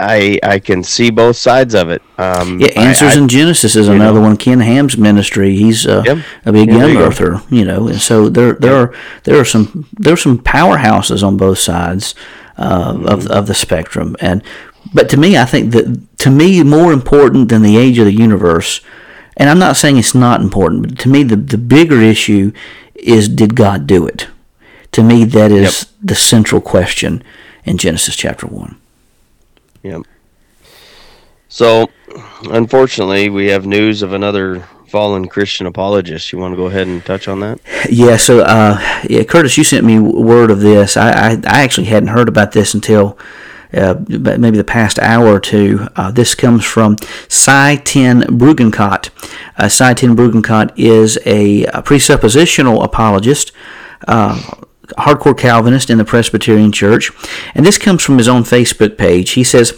I 0.00 0.40
I 0.42 0.58
can 0.58 0.82
see 0.82 1.10
both 1.10 1.36
sides 1.36 1.74
of 1.74 1.90
it. 1.90 2.02
Um, 2.16 2.58
yeah, 2.58 2.68
Answers 2.68 3.16
I, 3.16 3.20
in 3.20 3.28
Genesis 3.28 3.76
is 3.76 3.86
another 3.86 4.18
know. 4.18 4.28
one. 4.28 4.36
Ken 4.38 4.60
Ham's 4.60 4.96
ministry. 4.96 5.54
He's 5.56 5.86
uh, 5.86 6.02
yep. 6.06 6.18
a 6.46 6.52
big 6.52 6.70
yeah, 6.70 6.86
young 6.86 6.96
earther, 6.96 7.42
you 7.50 7.66
know, 7.66 7.86
and 7.86 8.00
so 8.00 8.30
there 8.30 8.54
there 8.54 8.80
yep. 8.80 8.88
are 8.88 8.94
there 9.24 9.38
are 9.38 9.44
some 9.44 9.86
there 9.92 10.14
are 10.14 10.16
some 10.16 10.38
powerhouses 10.38 11.22
on 11.22 11.36
both 11.36 11.58
sides 11.58 12.14
uh, 12.56 12.92
mm-hmm. 12.94 13.06
of 13.06 13.26
of 13.26 13.46
the 13.46 13.54
spectrum. 13.54 14.16
And 14.20 14.42
but 14.94 15.10
to 15.10 15.18
me, 15.18 15.36
I 15.36 15.44
think 15.44 15.72
that 15.72 16.18
to 16.18 16.30
me 16.30 16.62
more 16.62 16.92
important 16.92 17.50
than 17.50 17.62
the 17.62 17.76
age 17.76 17.98
of 17.98 18.06
the 18.06 18.14
universe. 18.14 18.80
And 19.36 19.48
I'm 19.48 19.58
not 19.58 19.76
saying 19.76 19.96
it's 19.96 20.14
not 20.14 20.40
important, 20.40 20.82
but 20.82 20.98
to 21.00 21.08
me 21.08 21.22
the 21.24 21.36
the 21.36 21.58
bigger 21.58 22.00
issue 22.00 22.52
is 22.94 23.28
did 23.28 23.54
God 23.54 23.86
do 23.86 24.06
it? 24.06 24.28
To 24.92 25.02
me, 25.02 25.24
that 25.24 25.52
is 25.52 25.82
yep. 25.82 25.98
the 26.02 26.14
central 26.14 26.60
question 26.60 27.22
in 27.64 27.78
Genesis 27.78 28.16
chapter 28.16 28.46
one. 28.46 28.76
Yep. 29.82 30.02
So, 31.48 31.90
unfortunately, 32.50 33.28
we 33.28 33.46
have 33.48 33.66
news 33.66 34.02
of 34.02 34.12
another 34.12 34.68
fallen 34.88 35.28
Christian 35.28 35.66
apologist. 35.66 36.32
You 36.32 36.38
want 36.38 36.52
to 36.52 36.56
go 36.56 36.66
ahead 36.66 36.86
and 36.86 37.04
touch 37.04 37.28
on 37.28 37.40
that? 37.40 37.60
Yeah. 37.88 38.16
So, 38.16 38.40
uh, 38.40 38.78
yeah, 39.08 39.24
Curtis, 39.24 39.56
you 39.56 39.64
sent 39.64 39.84
me 39.84 39.98
word 39.98 40.50
of 40.50 40.60
this. 40.60 40.96
I, 40.96 41.10
I, 41.10 41.30
I 41.46 41.62
actually 41.62 41.86
hadn't 41.86 42.08
heard 42.08 42.28
about 42.28 42.52
this 42.52 42.74
until 42.74 43.18
uh, 43.72 43.94
maybe 44.08 44.56
the 44.56 44.64
past 44.64 44.98
hour 44.98 45.26
or 45.26 45.40
two. 45.40 45.86
Uh, 45.96 46.10
this 46.10 46.34
comes 46.34 46.64
from 46.64 46.96
Sye 47.28 47.76
Ten 47.76 48.22
Bruggencate. 48.22 49.10
Uh, 49.56 49.68
Sye 49.68 49.94
Ten 49.94 50.16
Bruggencate 50.16 50.72
is 50.76 51.18
a, 51.24 51.64
a 51.66 51.82
presuppositional 51.82 52.82
apologist. 52.84 53.52
Uh, 54.08 54.40
hardcore 54.98 55.36
Calvinist 55.36 55.90
in 55.90 55.98
the 55.98 56.04
Presbyterian 56.04 56.72
Church, 56.72 57.10
and 57.54 57.64
this 57.64 57.78
comes 57.78 58.02
from 58.02 58.18
his 58.18 58.28
own 58.28 58.42
Facebook 58.42 58.96
page. 58.96 59.32
He 59.32 59.44
says, 59.44 59.76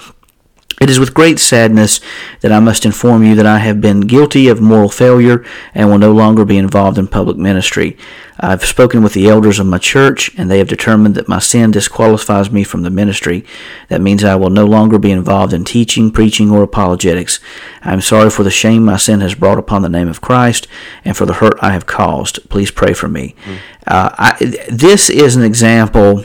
it 0.82 0.90
is 0.90 0.98
with 0.98 1.14
great 1.14 1.38
sadness 1.38 2.00
that 2.40 2.50
I 2.50 2.58
must 2.58 2.84
inform 2.84 3.22
you 3.22 3.36
that 3.36 3.46
I 3.46 3.58
have 3.58 3.80
been 3.80 4.00
guilty 4.00 4.48
of 4.48 4.60
moral 4.60 4.88
failure 4.88 5.44
and 5.74 5.88
will 5.88 5.98
no 5.98 6.12
longer 6.12 6.44
be 6.44 6.58
involved 6.58 6.98
in 6.98 7.06
public 7.06 7.36
ministry. 7.36 7.96
I've 8.40 8.64
spoken 8.64 9.02
with 9.04 9.14
the 9.14 9.28
elders 9.28 9.60
of 9.60 9.66
my 9.66 9.78
church, 9.78 10.36
and 10.36 10.50
they 10.50 10.58
have 10.58 10.66
determined 10.66 11.14
that 11.14 11.28
my 11.28 11.38
sin 11.38 11.70
disqualifies 11.70 12.50
me 12.50 12.64
from 12.64 12.82
the 12.82 12.90
ministry. 12.90 13.44
That 13.88 14.00
means 14.00 14.24
I 14.24 14.34
will 14.34 14.50
no 14.50 14.64
longer 14.64 14.98
be 14.98 15.12
involved 15.12 15.52
in 15.52 15.64
teaching, 15.64 16.10
preaching, 16.10 16.50
or 16.50 16.64
apologetics. 16.64 17.38
I 17.82 17.92
am 17.92 18.00
sorry 18.00 18.30
for 18.30 18.42
the 18.42 18.50
shame 18.50 18.84
my 18.84 18.96
sin 18.96 19.20
has 19.20 19.36
brought 19.36 19.58
upon 19.58 19.82
the 19.82 19.88
name 19.88 20.08
of 20.08 20.20
Christ 20.20 20.66
and 21.04 21.16
for 21.16 21.26
the 21.26 21.34
hurt 21.34 21.54
I 21.62 21.72
have 21.72 21.86
caused. 21.86 22.48
Please 22.50 22.72
pray 22.72 22.92
for 22.92 23.06
me. 23.06 23.36
Mm. 23.44 23.58
Uh, 23.86 24.10
I, 24.18 24.66
this 24.68 25.08
is 25.08 25.36
an 25.36 25.42
example 25.42 26.24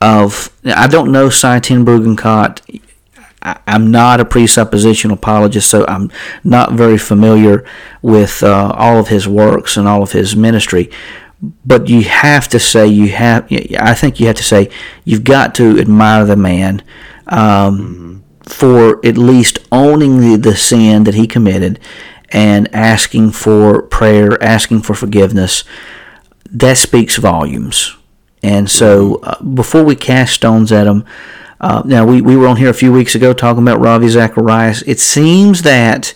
of 0.00 0.50
I 0.64 0.88
don't 0.88 1.12
know 1.12 1.30
Sye 1.30 1.60
Ten 1.60 1.84
Bruggencate. 1.84 2.82
I, 3.46 3.60
am 3.66 3.90
not 3.90 4.20
a 4.20 4.24
presuppositional 4.24 5.12
apologist, 5.12 5.70
so 5.70 5.84
I'm 5.86 6.10
not 6.42 6.72
very 6.72 6.98
familiar 6.98 7.64
with 8.02 8.42
uh, 8.42 8.72
all 8.76 8.98
of 8.98 9.08
his 9.08 9.28
works 9.28 9.76
and 9.76 9.86
all 9.86 10.02
of 10.02 10.12
his 10.12 10.34
ministry. 10.34 10.90
But 11.64 11.88
you 11.88 12.02
have 12.02 12.48
to 12.48 12.58
say 12.58 12.86
you 12.88 13.10
have. 13.10 13.46
I 13.78 13.94
think 13.94 14.18
you 14.18 14.26
have 14.26 14.36
to 14.36 14.42
say 14.42 14.70
you've 15.04 15.24
got 15.24 15.54
to 15.56 15.78
admire 15.78 16.24
the 16.24 16.36
man 16.36 16.82
um, 17.28 17.78
mm-hmm. 17.78 18.40
for 18.42 19.04
at 19.06 19.16
least 19.16 19.58
owning 19.70 20.20
the, 20.20 20.36
the 20.36 20.56
sin 20.56 21.04
that 21.04 21.14
he 21.14 21.26
committed 21.26 21.78
and 22.30 22.74
asking 22.74 23.30
for 23.30 23.82
prayer, 23.82 24.42
asking 24.42 24.82
for 24.82 24.94
forgiveness. 24.94 25.62
That 26.50 26.78
speaks 26.78 27.16
volumes. 27.16 27.96
And 28.42 28.70
so, 28.70 29.16
mm-hmm. 29.16 29.24
uh, 29.28 29.54
before 29.54 29.84
we 29.84 29.94
cast 29.94 30.34
stones 30.34 30.72
at 30.72 30.86
him, 30.86 31.04
uh, 31.60 31.82
now, 31.84 32.06
we, 32.06 32.20
we 32.20 32.36
were 32.36 32.46
on 32.46 32.56
here 32.56 32.68
a 32.68 32.74
few 32.74 32.92
weeks 32.92 33.14
ago 33.14 33.32
talking 33.32 33.62
about 33.62 33.80
Ravi 33.80 34.08
Zacharias. 34.08 34.82
It 34.82 35.00
seems 35.00 35.62
that 35.62 36.14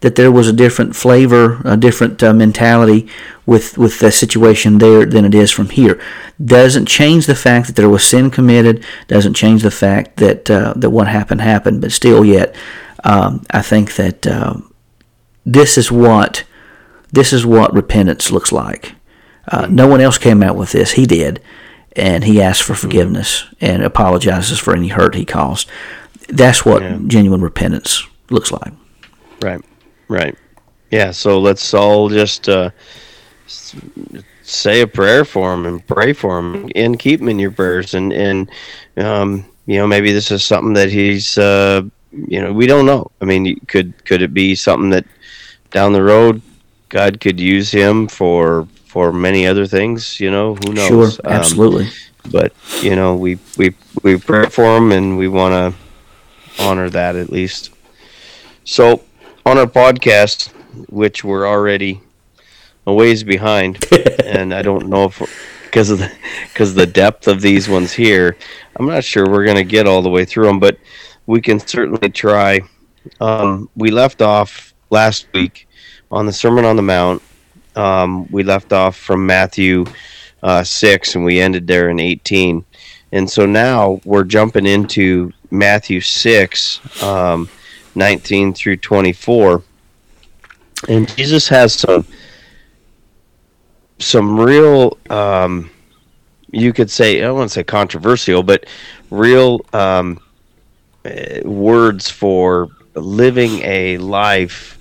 that 0.00 0.14
there 0.14 0.30
was 0.30 0.46
a 0.46 0.52
different 0.52 0.94
flavor, 0.94 1.60
a 1.64 1.76
different 1.76 2.22
uh, 2.22 2.32
mentality 2.32 3.08
with 3.46 3.78
with 3.78 3.98
the 3.98 4.12
situation 4.12 4.78
there 4.78 5.06
than 5.06 5.24
it 5.24 5.34
is 5.34 5.50
from 5.50 5.70
here. 5.70 6.00
Doesn't 6.44 6.86
change 6.86 7.26
the 7.26 7.34
fact 7.34 7.66
that 7.66 7.76
there 7.76 7.88
was 7.88 8.04
sin 8.04 8.30
committed. 8.30 8.84
Doesn't 9.08 9.34
change 9.34 9.62
the 9.62 9.70
fact 9.70 10.18
that 10.18 10.50
uh, 10.50 10.74
that 10.76 10.90
what 10.90 11.08
happened 11.08 11.40
happened. 11.40 11.80
But 11.80 11.92
still, 11.92 12.24
yet, 12.24 12.54
um, 13.04 13.44
I 13.50 13.62
think 13.62 13.96
that 13.96 14.26
uh, 14.26 14.58
this 15.44 15.78
is 15.78 15.90
what 15.90 16.44
this 17.10 17.32
is 17.32 17.46
what 17.46 17.74
repentance 17.74 18.30
looks 18.30 18.52
like. 18.52 18.94
Uh, 19.48 19.66
no 19.70 19.86
one 19.86 20.00
else 20.00 20.18
came 20.18 20.42
out 20.42 20.56
with 20.56 20.72
this. 20.72 20.92
He 20.92 21.06
did 21.06 21.40
and 21.96 22.24
he 22.24 22.40
asks 22.40 22.64
for 22.64 22.74
forgiveness 22.74 23.44
and 23.60 23.82
apologizes 23.82 24.58
for 24.58 24.74
any 24.74 24.88
hurt 24.88 25.14
he 25.14 25.24
caused. 25.24 25.68
That's 26.28 26.64
what 26.64 26.82
yeah. 26.82 26.98
genuine 27.06 27.40
repentance 27.40 28.06
looks 28.30 28.52
like. 28.52 28.72
Right, 29.40 29.64
right. 30.08 30.36
Yeah, 30.90 31.10
so 31.10 31.40
let's 31.40 31.74
all 31.74 32.08
just 32.08 32.48
uh, 32.48 32.70
say 33.46 34.80
a 34.82 34.86
prayer 34.86 35.24
for 35.24 35.52
him 35.52 35.66
and 35.66 35.86
pray 35.86 36.12
for 36.12 36.38
him 36.38 36.70
and 36.74 36.98
keep 36.98 37.20
him 37.20 37.28
in 37.28 37.38
your 37.38 37.50
prayers. 37.50 37.94
And, 37.94 38.12
and 38.12 38.50
um, 38.96 39.44
you 39.66 39.78
know, 39.78 39.86
maybe 39.86 40.12
this 40.12 40.30
is 40.30 40.44
something 40.44 40.74
that 40.74 40.90
he's, 40.90 41.38
uh, 41.38 41.82
you 42.12 42.40
know, 42.40 42.52
we 42.52 42.66
don't 42.66 42.86
know. 42.86 43.10
I 43.20 43.24
mean, 43.24 43.58
could 43.66 44.04
could 44.04 44.22
it 44.22 44.32
be 44.32 44.54
something 44.54 44.90
that 44.90 45.04
down 45.70 45.92
the 45.92 46.02
road 46.02 46.40
God 46.88 47.20
could 47.20 47.40
use 47.40 47.70
him 47.70 48.08
for 48.08 48.66
for 48.96 49.12
many 49.12 49.46
other 49.46 49.66
things. 49.66 50.18
You 50.20 50.30
know, 50.30 50.54
who 50.54 50.72
knows? 50.72 50.88
Sure, 50.88 51.08
um, 51.30 51.32
absolutely. 51.38 51.84
Um, 51.84 52.30
but 52.32 52.54
you 52.80 52.96
know, 52.96 53.14
we 53.14 53.38
we 53.58 53.74
we 54.02 54.16
pray 54.16 54.48
for 54.48 54.74
them, 54.74 54.90
and 54.90 55.18
we 55.18 55.28
want 55.28 55.52
to 55.52 56.64
honor 56.64 56.88
that 56.88 57.14
at 57.14 57.30
least. 57.30 57.74
So, 58.64 59.02
on 59.44 59.58
our 59.58 59.66
podcast, 59.66 60.48
which 60.88 61.22
we're 61.22 61.46
already 61.46 62.00
a 62.86 62.94
ways 62.94 63.22
behind, 63.22 63.84
and 64.24 64.54
I 64.54 64.62
don't 64.62 64.88
know 64.88 65.04
if 65.04 65.18
because 65.66 65.90
of 65.90 65.98
the 65.98 66.10
because 66.48 66.74
the 66.74 66.86
depth 66.86 67.28
of 67.28 67.42
these 67.42 67.68
ones 67.68 67.92
here, 67.92 68.34
I'm 68.76 68.86
not 68.86 69.04
sure 69.04 69.28
we're 69.28 69.44
gonna 69.44 69.62
get 69.62 69.86
all 69.86 70.00
the 70.00 70.08
way 70.08 70.24
through 70.24 70.46
them, 70.46 70.58
but 70.58 70.78
we 71.26 71.42
can 71.42 71.60
certainly 71.60 72.08
try. 72.08 72.62
Um, 73.20 73.68
we 73.76 73.90
left 73.90 74.22
off 74.22 74.72
last 74.88 75.26
week 75.34 75.68
on 76.10 76.24
the 76.24 76.32
Sermon 76.32 76.64
on 76.64 76.76
the 76.76 76.82
Mount, 76.82 77.20
um, 77.76 78.26
we 78.30 78.42
left 78.42 78.72
off 78.72 78.96
from 78.96 79.26
Matthew 79.26 79.84
uh, 80.42 80.64
6 80.64 81.14
and 81.14 81.24
we 81.24 81.40
ended 81.40 81.66
there 81.66 81.90
in 81.90 82.00
18. 82.00 82.64
And 83.12 83.30
so 83.30 83.46
now 83.46 84.00
we're 84.04 84.24
jumping 84.24 84.66
into 84.66 85.32
Matthew 85.50 86.00
6, 86.00 87.02
um, 87.02 87.48
19 87.94 88.54
through 88.54 88.78
24. 88.78 89.62
And 90.88 91.08
Jesus 91.16 91.48
has 91.48 91.74
some 91.74 92.06
some 93.98 94.38
real 94.38 94.98
um, 95.08 95.70
you 96.50 96.72
could 96.72 96.90
say 96.90 97.18
I 97.18 97.22
don't 97.22 97.38
want 97.38 97.50
to 97.50 97.54
say 97.54 97.64
controversial, 97.64 98.42
but 98.42 98.66
real 99.10 99.64
um, 99.72 100.20
eh, 101.04 101.40
words 101.44 102.10
for 102.10 102.68
living 102.94 103.62
a 103.62 103.98
life 103.98 104.78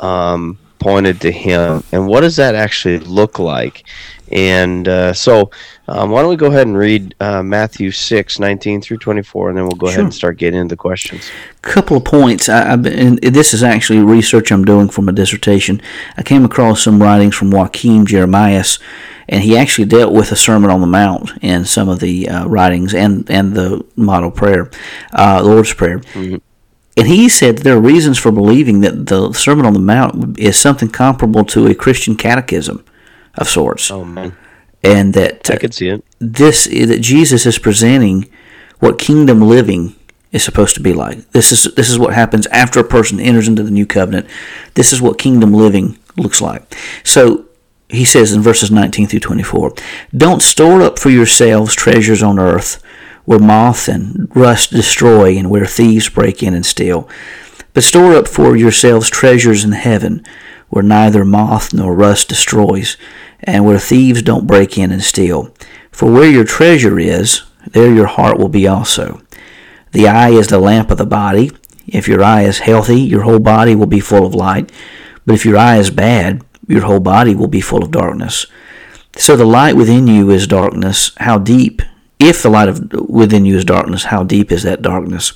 um, 0.00 0.58
pointed 0.82 1.20
to 1.22 1.30
him. 1.30 1.82
And 1.92 2.06
what 2.06 2.20
does 2.20 2.36
that 2.36 2.54
actually 2.54 2.98
look 2.98 3.38
like? 3.38 3.84
And 4.32 4.88
uh, 4.88 5.12
so, 5.12 5.50
um, 5.88 6.10
why 6.10 6.22
don't 6.22 6.30
we 6.30 6.36
go 6.36 6.46
ahead 6.46 6.66
and 6.66 6.76
read 6.76 7.14
uh, 7.20 7.42
Matthew 7.42 7.90
6, 7.90 8.38
19 8.38 8.80
through 8.80 8.96
24, 8.96 9.50
and 9.50 9.58
then 9.58 9.64
we'll 9.66 9.76
go 9.76 9.86
sure. 9.86 9.92
ahead 9.92 10.04
and 10.04 10.14
start 10.14 10.38
getting 10.38 10.58
into 10.58 10.72
the 10.72 10.78
questions. 10.78 11.30
Couple 11.60 11.98
of 11.98 12.04
points. 12.04 12.48
I, 12.48 12.72
and 12.72 13.18
this 13.18 13.52
is 13.52 13.62
actually 13.62 13.98
research 13.98 14.50
I'm 14.50 14.64
doing 14.64 14.88
for 14.88 15.02
my 15.02 15.12
dissertation. 15.12 15.82
I 16.16 16.22
came 16.22 16.46
across 16.46 16.82
some 16.82 17.02
writings 17.02 17.36
from 17.36 17.52
Joachim 17.52 18.06
Jeremias, 18.06 18.78
and 19.28 19.42
he 19.42 19.54
actually 19.54 19.84
dealt 19.84 20.14
with 20.14 20.30
the 20.30 20.36
Sermon 20.36 20.70
on 20.70 20.80
the 20.80 20.86
Mount 20.86 21.30
in 21.42 21.66
some 21.66 21.90
of 21.90 22.00
the 22.00 22.30
uh, 22.30 22.46
writings 22.46 22.94
and, 22.94 23.30
and 23.30 23.52
the 23.54 23.84
model 23.96 24.30
prayer, 24.30 24.70
uh, 25.12 25.42
Lord's 25.44 25.74
Prayer. 25.74 25.98
Mm-hmm. 25.98 26.36
And 26.96 27.08
he 27.08 27.28
said 27.28 27.58
there 27.58 27.76
are 27.76 27.80
reasons 27.80 28.18
for 28.18 28.30
believing 28.30 28.80
that 28.80 29.06
the 29.06 29.32
Sermon 29.32 29.64
on 29.64 29.72
the 29.72 29.78
Mount 29.78 30.38
is 30.38 30.56
something 30.56 30.90
comparable 30.90 31.44
to 31.46 31.66
a 31.66 31.74
Christian 31.74 32.16
catechism 32.16 32.84
of 33.36 33.48
sorts. 33.48 33.90
Oh 33.90 34.04
man! 34.04 34.36
And 34.82 35.14
that 35.14 35.50
I 35.50 35.56
could 35.56 35.74
see 35.74 35.88
it. 35.88 36.04
This 36.18 36.64
that 36.66 37.00
Jesus 37.00 37.46
is 37.46 37.58
presenting 37.58 38.30
what 38.80 38.98
kingdom 38.98 39.40
living 39.40 39.94
is 40.32 40.42
supposed 40.42 40.74
to 40.74 40.80
be 40.80 40.92
like. 40.92 41.30
This 41.30 41.52
is 41.52 41.74
this 41.74 41.88
is 41.88 41.98
what 41.98 42.14
happens 42.14 42.46
after 42.48 42.80
a 42.80 42.84
person 42.84 43.20
enters 43.20 43.48
into 43.48 43.62
the 43.62 43.70
new 43.70 43.86
covenant. 43.86 44.26
This 44.74 44.92
is 44.92 45.00
what 45.00 45.18
kingdom 45.18 45.54
living 45.54 45.98
looks 46.16 46.40
like. 46.40 46.74
So 47.04 47.46
he 47.88 48.04
says 48.04 48.32
in 48.32 48.42
verses 48.42 48.70
19 48.70 49.06
through 49.06 49.20
24, 49.20 49.74
"Don't 50.16 50.42
store 50.42 50.82
up 50.82 50.98
for 50.98 51.10
yourselves 51.10 51.74
treasures 51.74 52.22
on 52.22 52.38
earth." 52.38 52.82
Where 53.24 53.38
moth 53.38 53.88
and 53.88 54.30
rust 54.34 54.70
destroy 54.70 55.36
and 55.36 55.50
where 55.50 55.66
thieves 55.66 56.08
break 56.08 56.42
in 56.42 56.54
and 56.54 56.66
steal. 56.66 57.08
But 57.74 57.84
store 57.84 58.14
up 58.14 58.28
for 58.28 58.56
yourselves 58.56 59.08
treasures 59.08 59.64
in 59.64 59.72
heaven, 59.72 60.24
where 60.68 60.82
neither 60.82 61.24
moth 61.24 61.72
nor 61.72 61.94
rust 61.94 62.28
destroys, 62.28 62.96
and 63.40 63.64
where 63.64 63.78
thieves 63.78 64.22
don't 64.22 64.46
break 64.46 64.76
in 64.76 64.90
and 64.90 65.02
steal. 65.02 65.54
For 65.90 66.10
where 66.10 66.30
your 66.30 66.44
treasure 66.44 66.98
is, 66.98 67.42
there 67.70 67.92
your 67.92 68.06
heart 68.06 68.38
will 68.38 68.48
be 68.48 68.66
also. 68.66 69.22
The 69.92 70.08
eye 70.08 70.30
is 70.30 70.48
the 70.48 70.58
lamp 70.58 70.90
of 70.90 70.98
the 70.98 71.06
body. 71.06 71.50
If 71.86 72.08
your 72.08 72.22
eye 72.22 72.42
is 72.42 72.60
healthy, 72.60 73.00
your 73.00 73.22
whole 73.22 73.38
body 73.38 73.74
will 73.74 73.86
be 73.86 74.00
full 74.00 74.26
of 74.26 74.34
light. 74.34 74.72
But 75.26 75.34
if 75.34 75.44
your 75.44 75.58
eye 75.58 75.76
is 75.76 75.90
bad, 75.90 76.42
your 76.66 76.82
whole 76.82 77.00
body 77.00 77.34
will 77.34 77.48
be 77.48 77.60
full 77.60 77.82
of 77.82 77.90
darkness. 77.90 78.46
So 79.16 79.36
the 79.36 79.44
light 79.44 79.76
within 79.76 80.06
you 80.06 80.30
is 80.30 80.46
darkness. 80.46 81.12
How 81.18 81.38
deep 81.38 81.82
if 82.28 82.42
the 82.42 82.50
light 82.50 82.68
of 82.68 82.92
within 82.92 83.44
you 83.44 83.56
is 83.56 83.64
darkness, 83.64 84.04
how 84.04 84.22
deep 84.22 84.50
is 84.52 84.62
that 84.62 84.82
darkness? 84.82 85.32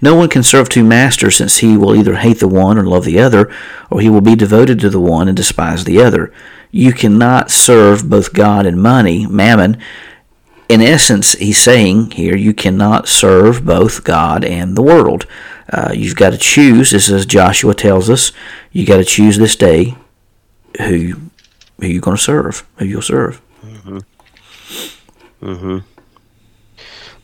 No 0.00 0.14
one 0.14 0.28
can 0.28 0.42
serve 0.42 0.68
two 0.68 0.84
masters, 0.84 1.36
since 1.36 1.58
he 1.58 1.76
will 1.76 1.94
either 1.94 2.16
hate 2.16 2.38
the 2.38 2.48
one 2.48 2.76
or 2.76 2.84
love 2.84 3.04
the 3.04 3.18
other, 3.18 3.50
or 3.90 4.00
he 4.00 4.10
will 4.10 4.20
be 4.20 4.36
devoted 4.36 4.78
to 4.80 4.90
the 4.90 5.00
one 5.00 5.28
and 5.28 5.36
despise 5.36 5.84
the 5.84 6.02
other. 6.02 6.32
You 6.70 6.92
cannot 6.92 7.50
serve 7.50 8.10
both 8.10 8.34
God 8.34 8.66
and 8.66 8.82
money, 8.82 9.26
mammon. 9.26 9.78
In 10.68 10.80
essence, 10.80 11.32
he's 11.32 11.58
saying 11.58 12.12
here, 12.12 12.36
you 12.36 12.52
cannot 12.52 13.08
serve 13.08 13.64
both 13.64 14.04
God 14.04 14.44
and 14.44 14.76
the 14.76 14.82
world. 14.82 15.26
Uh, 15.72 15.92
you've 15.94 16.16
got 16.16 16.30
to 16.30 16.38
choose, 16.38 16.90
this 16.90 17.10
as 17.10 17.24
Joshua 17.24 17.74
tells 17.74 18.10
us, 18.10 18.32
you 18.72 18.84
got 18.84 18.98
to 18.98 19.04
choose 19.04 19.38
this 19.38 19.56
day 19.56 19.94
who 20.78 21.14
who 21.80 21.86
you're 21.86 22.00
going 22.00 22.16
to 22.16 22.22
serve, 22.22 22.66
who 22.76 22.84
you'll 22.84 23.02
serve. 23.02 23.40
Mm-hmm. 23.64 23.98
Mm-hmm. 25.42 25.78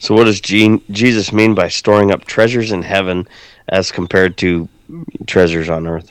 So, 0.00 0.14
what 0.14 0.24
does 0.24 0.40
Jesus 0.40 1.30
mean 1.30 1.54
by 1.54 1.68
storing 1.68 2.10
up 2.10 2.24
treasures 2.24 2.72
in 2.72 2.82
heaven 2.82 3.28
as 3.68 3.92
compared 3.92 4.38
to 4.38 4.66
treasures 5.26 5.68
on 5.68 5.86
earth? 5.86 6.10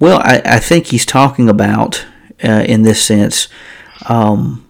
Well, 0.00 0.18
I, 0.18 0.42
I 0.44 0.58
think 0.58 0.88
he's 0.88 1.06
talking 1.06 1.48
about, 1.48 2.04
uh, 2.42 2.64
in 2.66 2.82
this 2.82 3.02
sense, 3.02 3.46
um, 4.08 4.66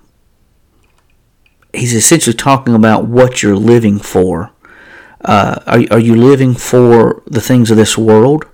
he's 1.72 1.94
essentially 1.94 2.36
talking 2.36 2.74
about 2.74 3.06
what 3.06 3.42
you're 3.42 3.56
living 3.56 3.98
for. 3.98 4.52
Uh, 5.24 5.58
are, 5.66 5.96
are 5.96 6.00
you 6.00 6.14
living 6.14 6.54
for 6.54 7.22
the 7.26 7.40
things 7.40 7.70
of 7.70 7.78
this 7.78 7.96
world, 7.96 8.44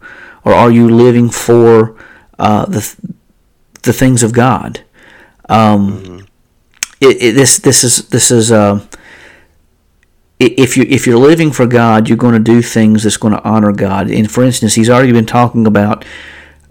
or 0.44 0.55
are 0.55 0.70
you 0.70 0.88
living 0.88 1.31
for 1.31 1.96
uh, 2.38 2.64
the 2.66 2.96
the 3.83 3.92
things 3.92 4.23
of 4.23 4.33
God? 4.33 4.83
Um, 5.49 6.01
mm-hmm. 6.01 6.18
it, 7.01 7.16
it, 7.20 7.33
this 7.35 7.59
this 7.59 7.83
is 7.83 8.09
this 8.11 8.31
is 8.31 8.53
uh, 8.53 8.87
if 10.40 10.76
you 10.76 10.85
if 10.88 11.07
you're 11.07 11.18
living 11.18 11.53
for 11.53 11.66
God, 11.66 12.09
you're 12.09 12.18
going 12.18 12.35
to 12.35 12.40
do 12.40 12.62
things 12.62 13.03
that's 13.03 13.18
going 13.18 13.35
to 13.35 13.44
honor 13.44 13.72
God. 13.72 14.11
And 14.11 14.31
for 14.31 14.42
instance, 14.42 14.74
he's 14.74 14.90
already 14.90 15.12
been 15.12 15.26
talking 15.26 15.66
about 15.66 16.05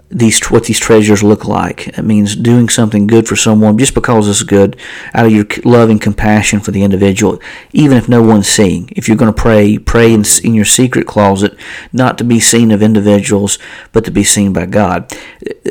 these 0.10 0.40
what 0.50 0.64
these 0.64 0.80
treasures 0.80 1.22
look 1.22 1.46
like. 1.46 1.88
It 1.90 2.02
means 2.02 2.36
doing 2.36 2.68
something 2.68 3.06
good 3.06 3.28
for 3.28 3.36
someone 3.36 3.78
just 3.78 3.94
because 3.94 4.28
it's 4.28 4.42
good, 4.42 4.76
out 5.14 5.28
of 5.28 5.32
your 5.32 5.46
love 5.64 5.92
and 5.92 6.02
compassion 6.02 6.60
for 6.60 6.72
the 6.72 6.82
individual, 6.82 7.40
even 7.72 7.96
if 7.96 8.10
no 8.10 8.24
one's 8.24 8.48
seeing. 8.48 8.90
If 8.96 9.08
you're 9.08 9.18
going 9.18 9.32
to 9.32 9.40
pray, 9.40 9.78
pray 9.78 10.14
in, 10.14 10.24
in 10.44 10.56
your 10.56 10.66
secret 10.66 11.06
closet, 11.06 11.56
not 11.94 12.18
to 12.18 12.24
be 12.24 12.40
seen 12.40 12.72
of 12.72 12.82
individuals, 12.82 13.60
but 13.92 14.04
to 14.06 14.12
be 14.12 14.24
seen 14.24 14.52
by 14.52 14.66
God. 14.66 15.16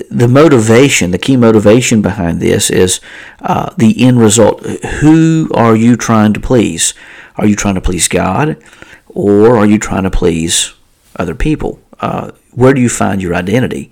The 0.08 0.28
motivation, 0.28 1.11
the 1.11 1.18
key 1.18 1.37
motivation 1.37 2.00
behind 2.00 2.40
this 2.40 2.70
is 2.70 3.00
uh, 3.40 3.74
the 3.76 4.06
end 4.06 4.20
result. 4.20 4.64
Who 5.00 5.50
are 5.52 5.74
you 5.74 5.96
trying 5.96 6.32
to 6.34 6.40
please? 6.40 6.94
Are 7.38 7.46
you 7.46 7.57
trying 7.57 7.77
to 7.77 7.81
please 7.81 8.09
God, 8.09 8.62
or 9.07 9.57
are 9.57 9.66
you 9.66 9.79
trying 9.79 10.03
to 10.03 10.11
please 10.11 10.74
other 11.16 11.35
people? 11.35 11.81
Uh, 12.01 12.33
where 12.53 12.74
do 12.74 12.81
you 12.81 12.88
find 12.88 13.22
your 13.22 13.35
identity? 13.35 13.90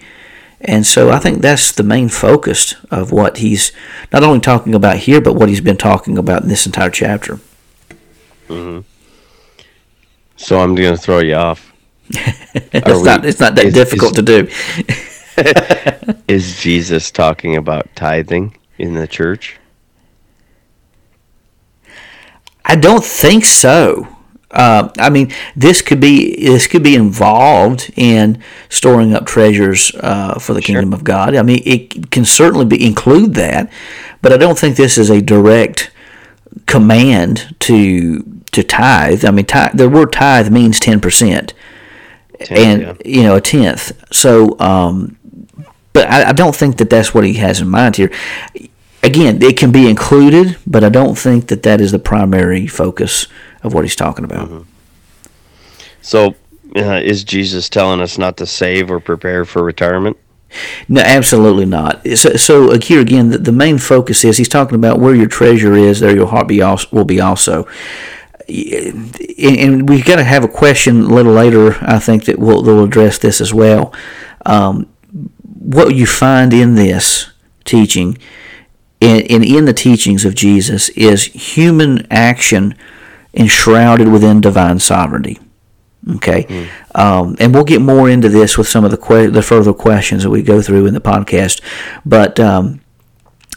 And 0.60 0.84
so 0.84 1.10
I 1.10 1.18
think 1.18 1.42
that's 1.42 1.70
the 1.70 1.82
main 1.82 2.08
focus 2.08 2.74
of 2.90 3.12
what 3.12 3.38
he's 3.38 3.72
not 4.12 4.24
only 4.24 4.40
talking 4.40 4.74
about 4.74 4.96
here, 4.96 5.20
but 5.20 5.34
what 5.34 5.48
he's 5.48 5.60
been 5.60 5.76
talking 5.76 6.18
about 6.18 6.42
in 6.42 6.48
this 6.48 6.66
entire 6.66 6.90
chapter. 6.90 7.38
Mm-hmm. 8.48 8.80
So 10.36 10.60
I'm 10.60 10.74
going 10.74 10.94
to 10.94 11.00
throw 11.00 11.20
you 11.20 11.34
off. 11.34 11.72
it's, 12.08 13.04
not, 13.04 13.24
it's 13.24 13.40
not 13.40 13.54
that 13.54 13.66
is, 13.66 13.74
difficult 13.74 14.18
is, 14.18 14.24
to 14.24 14.44
do. 16.06 16.22
is 16.28 16.60
Jesus 16.60 17.10
talking 17.10 17.56
about 17.56 17.88
tithing 17.94 18.56
in 18.78 18.94
the 18.94 19.06
church? 19.06 19.58
I 22.66 22.76
don't 22.76 23.04
think 23.04 23.44
so. 23.44 24.08
Uh, 24.50 24.90
I 24.98 25.10
mean, 25.10 25.32
this 25.54 25.82
could 25.82 26.00
be 26.00 26.34
this 26.36 26.66
could 26.66 26.82
be 26.82 26.94
involved 26.94 27.92
in 27.96 28.42
storing 28.68 29.14
up 29.14 29.26
treasures 29.26 29.92
uh, 30.00 30.38
for 30.38 30.54
the 30.54 30.62
sure. 30.62 30.74
kingdom 30.74 30.92
of 30.92 31.04
God. 31.04 31.36
I 31.36 31.42
mean, 31.42 31.62
it 31.64 32.10
can 32.10 32.24
certainly 32.24 32.64
be 32.64 32.84
include 32.84 33.34
that, 33.34 33.70
but 34.22 34.32
I 34.32 34.36
don't 34.36 34.58
think 34.58 34.76
this 34.76 34.98
is 34.98 35.10
a 35.10 35.20
direct 35.20 35.90
command 36.66 37.54
to 37.60 38.22
to 38.52 38.62
tithe. 38.62 39.24
I 39.24 39.30
mean, 39.30 39.46
tithe, 39.46 39.76
the 39.76 39.88
word 39.88 40.12
tithe 40.12 40.50
means 40.50 40.80
ten 40.80 41.00
percent, 41.00 41.52
and 42.48 42.82
yeah. 42.82 42.94
you 43.04 43.22
know 43.24 43.36
a 43.36 43.40
tenth. 43.40 43.92
So, 44.12 44.58
um, 44.58 45.18
but 45.92 46.08
I, 46.08 46.30
I 46.30 46.32
don't 46.32 46.54
think 46.54 46.78
that 46.78 46.88
that's 46.88 47.12
what 47.12 47.24
he 47.24 47.34
has 47.34 47.60
in 47.60 47.68
mind 47.68 47.96
here. 47.96 48.10
Again, 49.06 49.40
it 49.40 49.56
can 49.56 49.70
be 49.70 49.88
included, 49.88 50.58
but 50.66 50.82
I 50.82 50.88
don't 50.88 51.16
think 51.16 51.46
that 51.46 51.62
that 51.62 51.80
is 51.80 51.92
the 51.92 51.98
primary 52.00 52.66
focus 52.66 53.28
of 53.62 53.72
what 53.72 53.84
he's 53.84 53.94
talking 53.94 54.24
about. 54.24 54.48
Mm-hmm. 54.48 54.70
So, 56.02 56.34
uh, 56.74 57.00
is 57.04 57.22
Jesus 57.22 57.68
telling 57.68 58.00
us 58.00 58.18
not 58.18 58.36
to 58.38 58.46
save 58.46 58.90
or 58.90 58.98
prepare 58.98 59.44
for 59.44 59.62
retirement? 59.62 60.16
No, 60.88 61.02
absolutely 61.02 61.66
not. 61.66 62.04
So, 62.16 62.34
so 62.34 62.72
uh, 62.72 62.80
here 62.80 63.00
again, 63.00 63.30
the, 63.30 63.38
the, 63.38 63.52
main 63.52 63.78
focus 63.78 64.24
is 64.24 64.38
he's 64.38 64.48
talking 64.48 64.74
about 64.74 64.98
where 64.98 65.14
your 65.14 65.28
treasure 65.28 65.74
is, 65.74 66.00
there 66.00 66.14
your 66.14 66.26
heart 66.26 66.48
be 66.48 66.60
also, 66.60 66.88
will 66.90 67.04
be 67.04 67.20
also. 67.20 67.68
And 68.48 69.88
we've 69.88 70.04
got 70.04 70.16
to 70.16 70.24
have 70.24 70.42
a 70.42 70.48
question 70.48 71.02
a 71.02 71.14
little 71.14 71.32
later, 71.32 71.76
I 71.80 72.00
think, 72.00 72.24
that 72.24 72.40
will, 72.40 72.64
will 72.64 72.82
address 72.82 73.18
this 73.18 73.40
as 73.40 73.54
well. 73.54 73.94
Um, 74.44 74.88
what 75.42 75.94
you 75.94 76.06
find 76.06 76.52
in 76.52 76.74
this 76.74 77.30
teaching 77.64 78.18
and, 79.00 79.30
and 79.30 79.44
in 79.44 79.64
the 79.64 79.72
teachings 79.72 80.24
of 80.24 80.34
Jesus 80.34 80.88
is 80.90 81.24
human 81.24 82.06
action 82.10 82.74
enshrouded 83.34 84.08
within 84.08 84.40
divine 84.40 84.78
sovereignty. 84.78 85.38
Okay, 86.16 86.44
mm. 86.44 86.68
um, 86.94 87.36
and 87.40 87.52
we'll 87.52 87.64
get 87.64 87.80
more 87.80 88.08
into 88.08 88.28
this 88.28 88.56
with 88.56 88.68
some 88.68 88.84
of 88.84 88.92
the 88.92 88.96
que- 88.96 89.30
the 89.30 89.42
further 89.42 89.72
questions 89.72 90.22
that 90.22 90.30
we 90.30 90.40
go 90.40 90.62
through 90.62 90.86
in 90.86 90.94
the 90.94 91.00
podcast. 91.00 91.60
But 92.04 92.38
um, 92.38 92.80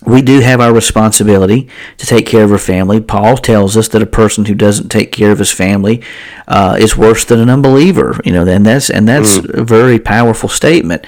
we 0.05 0.21
do 0.21 0.39
have 0.39 0.61
our 0.61 0.73
responsibility 0.73 1.67
to 1.97 2.05
take 2.05 2.25
care 2.25 2.43
of 2.43 2.51
our 2.51 2.57
family. 2.57 3.01
Paul 3.01 3.37
tells 3.37 3.75
us 3.75 3.89
that 3.89 4.01
a 4.01 4.07
person 4.07 4.45
who 4.45 4.55
doesn't 4.55 4.89
take 4.89 5.11
care 5.11 5.31
of 5.31 5.39
his 5.39 5.51
family 5.51 6.01
uh, 6.47 6.77
is 6.79 6.97
worse 6.97 7.25
than 7.25 7.39
an 7.39 7.49
unbeliever. 7.49 8.19
You 8.23 8.31
know, 8.31 8.47
and 8.47 8.65
that's 8.65 8.89
and 8.89 9.07
that's 9.07 9.37
mm. 9.37 9.53
a 9.53 9.63
very 9.63 9.99
powerful 9.99 10.49
statement. 10.49 11.05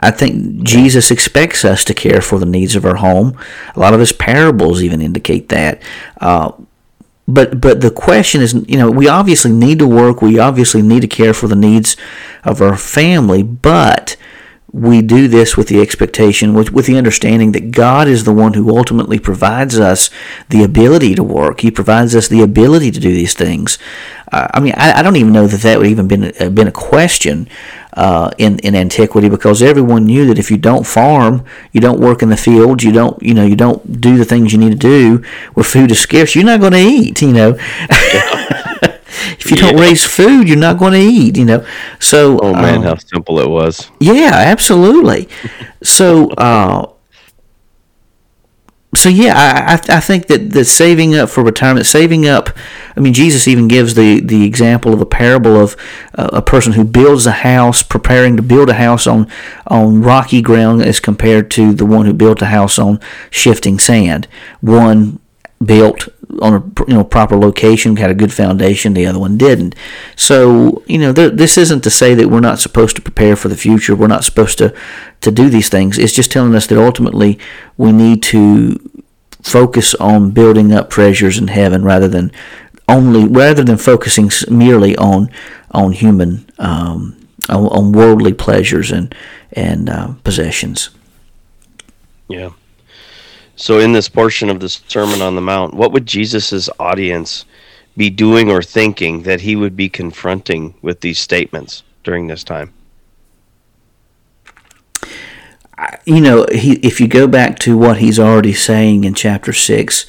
I 0.00 0.10
think 0.10 0.62
Jesus 0.62 1.10
expects 1.10 1.64
us 1.64 1.84
to 1.84 1.94
care 1.94 2.20
for 2.20 2.38
the 2.38 2.46
needs 2.46 2.76
of 2.76 2.84
our 2.84 2.96
home. 2.96 3.38
A 3.74 3.80
lot 3.80 3.94
of 3.94 4.00
his 4.00 4.12
parables 4.12 4.82
even 4.82 5.00
indicate 5.00 5.48
that. 5.48 5.82
Uh, 6.20 6.52
but 7.26 7.60
but 7.60 7.80
the 7.80 7.90
question 7.90 8.42
is, 8.42 8.52
you 8.68 8.76
know, 8.76 8.90
we 8.90 9.08
obviously 9.08 9.52
need 9.52 9.78
to 9.78 9.86
work. 9.86 10.20
We 10.20 10.38
obviously 10.38 10.82
need 10.82 11.00
to 11.00 11.08
care 11.08 11.32
for 11.32 11.48
the 11.48 11.56
needs 11.56 11.96
of 12.44 12.60
our 12.60 12.76
family, 12.76 13.42
but 13.42 14.16
we 14.74 15.02
do 15.02 15.28
this 15.28 15.56
with 15.56 15.68
the 15.68 15.80
expectation, 15.80 16.52
with, 16.52 16.72
with 16.72 16.86
the 16.86 16.98
understanding 16.98 17.52
that 17.52 17.70
God 17.70 18.08
is 18.08 18.24
the 18.24 18.32
one 18.32 18.54
who 18.54 18.76
ultimately 18.76 19.20
provides 19.20 19.78
us 19.78 20.10
the 20.48 20.64
ability 20.64 21.14
to 21.14 21.22
work. 21.22 21.60
He 21.60 21.70
provides 21.70 22.16
us 22.16 22.26
the 22.26 22.42
ability 22.42 22.90
to 22.90 22.98
do 22.98 23.12
these 23.12 23.34
things. 23.34 23.78
Uh, 24.32 24.48
I 24.52 24.58
mean, 24.58 24.74
I, 24.76 24.98
I, 24.98 25.02
don't 25.02 25.14
even 25.14 25.32
know 25.32 25.46
that 25.46 25.60
that 25.60 25.78
would 25.78 25.86
even 25.86 26.08
been 26.08 26.32
been 26.52 26.66
a 26.66 26.72
question 26.72 27.46
uh, 27.92 28.32
in 28.36 28.58
in 28.60 28.74
antiquity 28.74 29.28
because 29.28 29.62
everyone 29.62 30.06
knew 30.06 30.26
that 30.26 30.40
if 30.40 30.50
you 30.50 30.56
don't 30.56 30.84
farm, 30.84 31.44
you 31.70 31.80
don't 31.80 32.00
work 32.00 32.20
in 32.20 32.30
the 32.30 32.36
fields, 32.36 32.82
you 32.82 32.90
don't 32.90 33.22
you 33.22 33.32
know 33.32 33.44
you 33.44 33.54
don't 33.54 34.00
do 34.00 34.16
the 34.16 34.24
things 34.24 34.52
you 34.52 34.58
need 34.58 34.72
to 34.72 34.76
do 34.76 35.22
where 35.52 35.62
food 35.62 35.92
is 35.92 36.00
scarce, 36.00 36.34
you're 36.34 36.44
not 36.44 36.58
going 36.58 36.72
to 36.72 36.78
eat. 36.78 37.22
You 37.22 37.32
know. 37.32 37.58
If 39.32 39.50
you 39.50 39.56
yeah. 39.56 39.70
don't 39.70 39.80
raise 39.80 40.04
food, 40.04 40.48
you're 40.48 40.56
not 40.56 40.78
going 40.78 40.92
to 40.92 40.98
eat. 40.98 41.36
You 41.36 41.44
know, 41.44 41.66
so 42.00 42.38
oh 42.40 42.52
man, 42.52 42.78
um, 42.78 42.82
how 42.82 42.96
simple 42.96 43.38
it 43.40 43.48
was. 43.48 43.90
Yeah, 44.00 44.32
absolutely. 44.32 45.28
so, 45.82 46.30
uh, 46.38 46.86
so 48.94 49.08
yeah, 49.08 49.34
I, 49.36 49.96
I 49.96 50.00
think 50.00 50.26
that, 50.28 50.50
that 50.50 50.66
saving 50.66 51.14
up 51.14 51.28
for 51.28 51.42
retirement, 51.42 51.86
saving 51.86 52.28
up, 52.28 52.50
I 52.96 53.00
mean, 53.00 53.12
Jesus 53.12 53.48
even 53.48 53.68
gives 53.68 53.94
the, 53.94 54.20
the 54.20 54.44
example 54.44 54.92
of 54.92 55.00
a 55.00 55.06
parable 55.06 55.56
of 55.56 55.76
uh, 56.14 56.30
a 56.32 56.42
person 56.42 56.74
who 56.74 56.84
builds 56.84 57.26
a 57.26 57.32
house, 57.32 57.82
preparing 57.82 58.36
to 58.36 58.42
build 58.42 58.70
a 58.70 58.74
house 58.74 59.06
on, 59.06 59.28
on 59.66 60.02
rocky 60.02 60.40
ground 60.40 60.82
as 60.82 61.00
compared 61.00 61.50
to 61.52 61.72
the 61.72 61.86
one 61.86 62.06
who 62.06 62.12
built 62.12 62.40
a 62.42 62.46
house 62.46 62.78
on 62.78 63.00
shifting 63.30 63.78
sand. 63.78 64.28
One 64.60 65.18
built 65.64 66.08
on 66.40 66.54
a 66.54 66.84
you 66.88 66.94
know 66.94 67.04
proper 67.04 67.36
location, 67.36 67.96
had 67.96 68.10
a 68.10 68.14
good 68.14 68.32
foundation. 68.32 68.94
The 68.94 69.06
other 69.06 69.18
one 69.18 69.36
didn't. 69.36 69.74
So 70.16 70.82
you 70.86 70.98
know, 70.98 71.12
th- 71.12 71.34
this 71.34 71.56
isn't 71.58 71.82
to 71.82 71.90
say 71.90 72.14
that 72.14 72.28
we're 72.28 72.40
not 72.40 72.58
supposed 72.58 72.96
to 72.96 73.02
prepare 73.02 73.36
for 73.36 73.48
the 73.48 73.56
future. 73.56 73.94
We're 73.94 74.06
not 74.06 74.24
supposed 74.24 74.58
to 74.58 74.74
to 75.20 75.30
do 75.30 75.48
these 75.48 75.68
things. 75.68 75.98
It's 75.98 76.12
just 76.12 76.32
telling 76.32 76.54
us 76.54 76.66
that 76.66 76.78
ultimately 76.78 77.38
we 77.76 77.92
need 77.92 78.22
to 78.24 78.78
focus 79.42 79.94
on 79.96 80.30
building 80.30 80.72
up 80.72 80.90
treasures 80.90 81.38
in 81.38 81.48
heaven 81.48 81.84
rather 81.84 82.08
than 82.08 82.32
only 82.88 83.26
rather 83.26 83.62
than 83.62 83.76
focusing 83.76 84.30
merely 84.48 84.96
on 84.96 85.30
on 85.70 85.92
human 85.92 86.48
um, 86.58 87.16
on, 87.48 87.66
on, 87.66 87.92
worldly 87.92 88.32
pleasures 88.32 88.90
and 88.90 89.14
and 89.52 89.88
uh, 89.88 90.12
possessions. 90.24 90.90
Yeah. 92.28 92.50
So, 93.56 93.78
in 93.78 93.92
this 93.92 94.08
portion 94.08 94.50
of 94.50 94.58
the 94.58 94.68
Sermon 94.68 95.22
on 95.22 95.36
the 95.36 95.40
Mount, 95.40 95.74
what 95.74 95.92
would 95.92 96.06
Jesus' 96.06 96.68
audience 96.80 97.44
be 97.96 98.10
doing 98.10 98.50
or 98.50 98.62
thinking 98.62 99.22
that 99.22 99.42
he 99.42 99.54
would 99.54 99.76
be 99.76 99.88
confronting 99.88 100.74
with 100.82 101.00
these 101.00 101.20
statements 101.20 101.84
during 102.02 102.26
this 102.26 102.42
time? 102.42 102.72
You 106.04 106.20
know, 106.20 106.46
he, 106.52 106.74
if 106.76 107.00
you 107.00 107.06
go 107.06 107.26
back 107.28 107.58
to 107.60 107.76
what 107.76 107.98
he's 107.98 108.18
already 108.18 108.52
saying 108.52 109.04
in 109.04 109.14
chapter 109.14 109.52
6, 109.52 110.06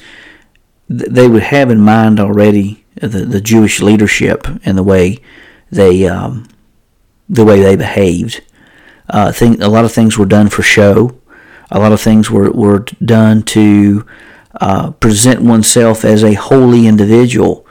they 0.88 1.28
would 1.28 1.42
have 1.44 1.70
in 1.70 1.80
mind 1.80 2.18
already 2.18 2.84
the, 2.94 3.24
the 3.24 3.40
Jewish 3.40 3.80
leadership 3.80 4.46
and 4.64 4.76
the 4.78 4.82
way 4.82 5.18
they 5.70 6.06
um, 6.06 6.48
the 7.28 7.44
way 7.44 7.60
they 7.60 7.76
behaved. 7.76 8.42
Uh, 9.08 9.30
think 9.30 9.60
a 9.60 9.68
lot 9.68 9.84
of 9.84 9.92
things 9.92 10.18
were 10.18 10.26
done 10.26 10.48
for 10.48 10.62
show 10.62 11.20
a 11.70 11.78
lot 11.78 11.92
of 11.92 12.00
things 12.00 12.30
were, 12.30 12.50
were 12.50 12.80
done 13.04 13.42
to 13.42 14.06
uh, 14.60 14.90
present 14.92 15.42
oneself 15.42 16.04
as 16.04 16.22
a 16.22 16.34
holy 16.34 16.86
individual. 16.86 17.66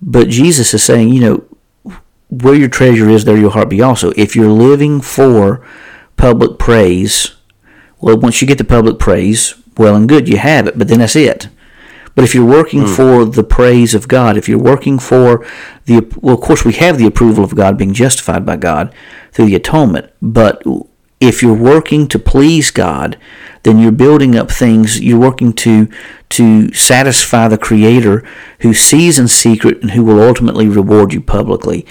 But 0.00 0.28
Jesus 0.28 0.74
is 0.74 0.82
saying, 0.82 1.10
you 1.10 1.20
know, 1.20 1.96
where 2.28 2.54
your 2.54 2.68
treasure 2.68 3.08
is, 3.08 3.24
there 3.24 3.36
your 3.36 3.50
heart 3.50 3.68
be 3.68 3.82
also. 3.82 4.12
If 4.16 4.34
you're 4.34 4.48
living 4.48 5.00
for 5.00 5.64
public 6.16 6.58
praise, 6.58 7.34
well, 8.00 8.18
once 8.18 8.40
you 8.40 8.48
get 8.48 8.58
the 8.58 8.64
public 8.64 8.98
praise, 8.98 9.54
well 9.76 9.94
and 9.94 10.08
good, 10.08 10.28
you 10.28 10.38
have 10.38 10.66
it, 10.66 10.78
but 10.78 10.88
then 10.88 10.98
that's 10.98 11.16
it. 11.16 11.48
But 12.14 12.24
if 12.24 12.34
you're 12.34 12.44
working 12.44 12.82
mm. 12.82 12.96
for 12.96 13.24
the 13.24 13.44
praise 13.44 13.94
of 13.94 14.08
God, 14.08 14.36
if 14.36 14.48
you're 14.48 14.58
working 14.58 14.98
for 14.98 15.46
the, 15.86 16.06
well, 16.20 16.34
of 16.34 16.42
course, 16.42 16.64
we 16.64 16.74
have 16.74 16.98
the 16.98 17.06
approval 17.06 17.44
of 17.44 17.54
God 17.54 17.78
being 17.78 17.94
justified 17.94 18.44
by 18.44 18.56
God 18.56 18.94
through 19.32 19.46
the 19.46 19.54
atonement, 19.54 20.12
but 20.20 20.62
if 21.22 21.40
you're 21.40 21.54
working 21.54 22.08
to 22.08 22.18
please 22.18 22.72
God, 22.72 23.16
then 23.62 23.78
you're 23.78 23.92
building 23.92 24.34
up 24.34 24.50
things, 24.50 25.00
you're 25.00 25.20
working 25.20 25.52
to, 25.52 25.88
to 26.30 26.72
satisfy 26.72 27.46
the 27.46 27.56
Creator 27.56 28.26
who 28.58 28.74
sees 28.74 29.20
in 29.20 29.28
secret 29.28 29.80
and 29.82 29.92
who 29.92 30.04
will 30.04 30.20
ultimately 30.20 30.68
reward 30.68 31.12
you 31.12 31.20
publicly. 31.20 31.86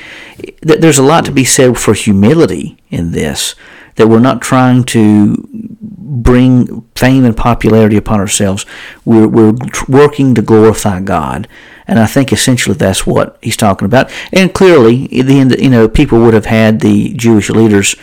There's 0.62 0.98
a 0.98 1.04
lot 1.04 1.24
to 1.26 1.32
be 1.32 1.46
said 1.46 1.78
for 1.78 1.94
humility 1.94 2.78
in 2.89 3.12
this 3.12 3.56
that 3.96 4.08
we're 4.08 4.20
not 4.20 4.41
trying 4.41 4.84
to 4.84 5.48
bring 5.52 6.82
fame 6.96 7.24
and 7.24 7.36
popularity 7.36 7.96
upon 7.96 8.20
ourselves. 8.20 8.65
We're, 9.06 9.28
we're 9.28 9.54
working 9.88 10.36
to 10.36 10.41
glorify 10.41 11.00
God. 11.00 11.48
And 11.88 12.00
I 12.00 12.06
think 12.06 12.32
essentially 12.32 12.76
that's 12.76 13.06
what 13.06 13.38
he's 13.41 13.58
talking 13.58 13.86
about. 13.86 14.12
And 14.32 14.54
clearly, 14.54 15.08
the 15.08 15.58
you 15.60 15.70
know, 15.70 15.88
people 15.88 16.20
would 16.20 16.34
have 16.34 16.46
had 16.46 16.80
the 16.80 17.13
Jewish 17.13 17.50
leaders 17.50 17.96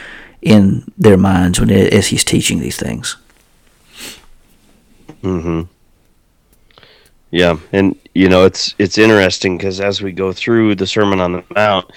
in 0.42 0.90
their 0.96 1.16
minds 1.16 1.60
when 1.60 1.70
as 1.70 2.08
he's 2.08 2.24
teaching 2.24 2.60
these 2.60 2.76
things. 2.76 3.16
Hmm. 5.22 5.62
Yeah, 7.30 7.58
and 7.72 7.98
you 8.14 8.28
know 8.28 8.44
it's 8.44 8.74
it's 8.78 8.96
interesting 8.96 9.58
because 9.58 9.80
as 9.80 10.00
we 10.00 10.12
go 10.12 10.32
through 10.32 10.76
the 10.76 10.86
Sermon 10.86 11.20
on 11.20 11.32
the 11.32 11.44
Mount, 11.54 11.90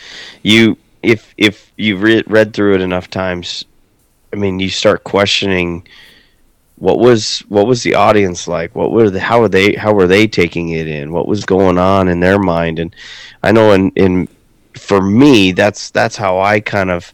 you 0.44 0.78
if 1.04 1.34
if 1.38 1.72
you've 1.78 2.02
read 2.02 2.30
read 2.30 2.54
through 2.54 2.76
it 2.76 2.82
enough 2.82 3.10
times, 3.10 3.64
I 4.34 4.36
mean, 4.36 4.60
you 4.60 4.70
start 4.70 5.04
questioning 5.04 5.88
what 6.78 7.00
was 7.00 7.40
what 7.48 7.68
was 7.68 7.84
the 7.84 7.96
audience 7.96 8.48
like? 8.48 8.76
What 8.76 8.92
were 8.92 9.10
the 9.10 9.20
how 9.20 9.40
were 9.40 9.50
they 9.50 9.74
how 9.74 9.94
were 9.94 10.08
they 10.08 10.28
taking 10.28 10.70
it 10.70 10.88
in? 10.88 11.12
What 11.12 11.28
was 11.28 11.46
going 11.46 11.78
on 11.78 12.08
in 12.08 12.20
their 12.20 12.40
mind? 12.40 12.80
And 12.80 12.96
I 13.44 13.52
know 13.52 13.72
in 13.72 13.92
in 13.92 14.28
for 14.74 15.02
me, 15.02 15.52
that's 15.52 15.92
that's 15.92 16.16
how 16.16 16.40
I 16.40 16.60
kind 16.60 16.90
of 16.90 17.14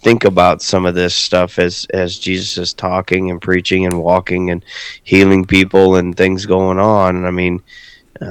think 0.00 0.24
about 0.24 0.62
some 0.62 0.86
of 0.86 0.94
this 0.94 1.14
stuff 1.14 1.58
as 1.58 1.86
as 1.94 2.18
Jesus 2.18 2.58
is 2.58 2.74
talking 2.74 3.30
and 3.30 3.40
preaching 3.40 3.86
and 3.86 4.02
walking 4.02 4.50
and 4.50 4.64
healing 5.02 5.44
people 5.44 5.96
and 5.96 6.16
things 6.16 6.46
going 6.46 6.78
on. 6.78 7.24
I 7.24 7.30
mean, 7.30 7.62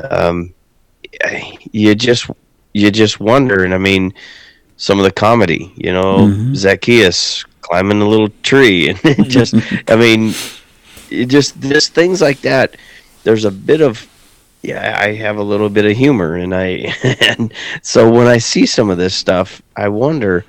um, 0.10 0.54
you 1.72 1.96
just 1.96 2.30
you 2.74 2.92
just 2.92 3.20
wonder. 3.20 3.64
And 3.64 3.74
I 3.74 3.78
mean, 3.78 4.14
some 4.78 5.00
of 5.00 5.04
the 5.04 5.12
comedy, 5.12 5.74
you 5.76 5.92
know, 5.92 6.20
mm-hmm. 6.20 6.54
Zacchaeus 6.56 7.46
climbing 7.68 8.02
a 8.02 8.08
little 8.08 8.30
tree 8.44 8.90
and 8.90 9.00
just 9.30 9.54
i 9.90 9.96
mean 9.96 10.34
just 11.28 11.60
just 11.60 11.94
things 11.94 12.22
like 12.22 12.40
that 12.42 12.78
there's 13.24 13.44
a 13.44 13.52
bit 13.52 13.82
of 13.82 14.08
yeah 14.62 14.98
i 15.02 15.14
have 15.14 15.38
a 15.38 15.44
little 15.44 15.70
bit 15.70 15.86
of 15.86 15.96
humor 15.96 16.36
and 16.36 16.56
i 16.56 16.94
and 17.28 17.54
so 17.82 18.10
when 18.10 18.26
i 18.26 18.38
see 18.38 18.66
some 18.66 18.90
of 18.90 18.98
this 18.98 19.14
stuff 19.14 19.62
i 19.76 19.88
wonder 19.88 20.46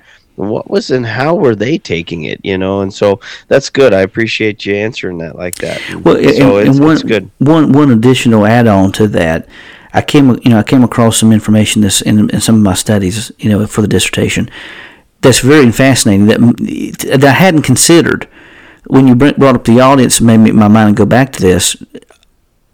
what 0.47 0.69
was 0.69 0.91
and 0.91 1.05
how 1.05 1.35
were 1.35 1.55
they 1.55 1.77
taking 1.77 2.23
it 2.23 2.39
you 2.43 2.57
know 2.57 2.81
and 2.81 2.93
so 2.93 3.19
that's 3.47 3.69
good 3.69 3.93
i 3.93 4.01
appreciate 4.01 4.65
you 4.65 4.73
answering 4.73 5.17
that 5.17 5.35
like 5.35 5.55
that 5.55 5.79
well 6.03 6.15
so 6.15 6.57
and, 6.57 6.67
it's, 6.67 6.77
and 6.77 6.85
one, 6.85 6.93
it's 6.93 7.03
good 7.03 7.29
one 7.39 7.71
one 7.71 7.91
additional 7.91 8.45
add-on 8.45 8.91
to 8.91 9.07
that 9.07 9.47
i 9.93 10.01
came 10.01 10.29
you 10.43 10.49
know 10.49 10.59
i 10.59 10.63
came 10.63 10.83
across 10.83 11.17
some 11.17 11.31
information 11.31 11.81
this 11.81 12.01
in, 12.01 12.29
in 12.29 12.39
some 12.39 12.55
of 12.55 12.61
my 12.61 12.73
studies 12.73 13.31
you 13.39 13.49
know 13.49 13.65
for 13.67 13.81
the 13.81 13.87
dissertation 13.87 14.49
that's 15.21 15.39
very 15.39 15.71
fascinating 15.71 16.27
that, 16.27 16.39
that 17.19 17.23
I 17.23 17.31
hadn't 17.31 17.63
considered. 17.63 18.27
When 18.87 19.07
you 19.07 19.15
brought 19.15 19.55
up 19.55 19.65
the 19.65 19.79
audience, 19.81 20.21
made 20.21 20.37
me, 20.37 20.51
my 20.51 20.67
mind 20.67 20.95
go 20.95 21.05
back 21.05 21.33
to 21.33 21.41
this. 21.41 21.75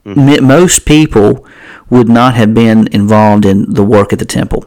Mm-hmm. 0.06 0.46
Most 0.46 0.86
people 0.86 1.46
would 1.90 2.08
not 2.08 2.36
have 2.36 2.54
been 2.54 2.88
involved 2.92 3.46
in 3.46 3.74
the 3.74 3.84
work 3.84 4.14
at 4.14 4.20
the 4.20 4.26
temple. 4.26 4.66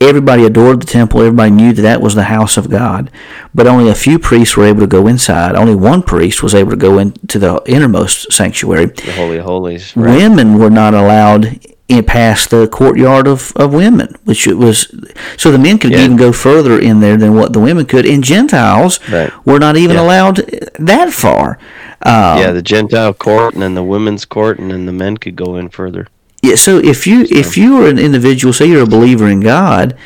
Everybody 0.00 0.44
adored 0.44 0.80
the 0.80 0.86
temple. 0.86 1.20
Everybody 1.20 1.50
knew 1.50 1.72
that 1.72 1.82
that 1.82 2.00
was 2.00 2.14
the 2.14 2.24
house 2.24 2.56
of 2.56 2.70
God. 2.70 3.10
But 3.54 3.66
only 3.66 3.90
a 3.90 3.94
few 3.94 4.18
priests 4.18 4.56
were 4.56 4.64
able 4.64 4.80
to 4.80 4.86
go 4.86 5.06
inside. 5.06 5.54
Only 5.54 5.74
one 5.74 6.02
priest 6.02 6.42
was 6.42 6.54
able 6.54 6.70
to 6.70 6.76
go 6.76 6.98
into 6.98 7.38
the 7.38 7.62
innermost 7.66 8.32
sanctuary. 8.32 8.86
The 8.86 9.12
Holy 9.12 9.38
of 9.38 9.44
Holies. 9.44 9.96
Right. 9.96 10.16
Women 10.16 10.58
were 10.58 10.70
not 10.70 10.94
allowed 10.94 11.60
in, 11.88 12.04
past 12.04 12.50
the 12.50 12.68
courtyard 12.68 13.26
of, 13.26 13.52
of 13.56 13.74
women, 13.74 14.14
which 14.24 14.46
it 14.46 14.54
was 14.54 14.94
so 15.36 15.50
the 15.50 15.58
men 15.58 15.76
could 15.76 15.90
yeah. 15.90 16.04
even 16.04 16.16
go 16.16 16.32
further 16.32 16.80
in 16.80 17.00
there 17.00 17.16
than 17.16 17.34
what 17.34 17.52
the 17.52 17.60
women 17.60 17.84
could. 17.84 18.06
And 18.06 18.22
Gentiles 18.22 19.00
right. 19.10 19.32
were 19.44 19.58
not 19.58 19.76
even 19.76 19.96
yeah. 19.96 20.02
allowed 20.02 20.36
that 20.78 21.12
far. 21.12 21.58
Um, 22.02 22.38
yeah, 22.38 22.52
the 22.52 22.62
Gentile 22.62 23.12
court 23.12 23.54
and 23.54 23.62
then 23.62 23.74
the 23.74 23.84
women's 23.84 24.24
court, 24.24 24.58
and 24.58 24.70
then 24.70 24.86
the 24.86 24.92
men 24.92 25.18
could 25.18 25.36
go 25.36 25.56
in 25.56 25.68
further. 25.68 26.06
Yeah, 26.42 26.54
so 26.54 26.78
if 26.78 27.06
you 27.06 27.26
so. 27.26 27.34
if 27.34 27.56
you 27.56 27.82
are 27.82 27.88
an 27.88 27.98
individual, 27.98 28.52
say 28.52 28.66
you're 28.66 28.82
a 28.82 28.86
believer 28.86 29.28
in 29.28 29.40
God, 29.40 29.96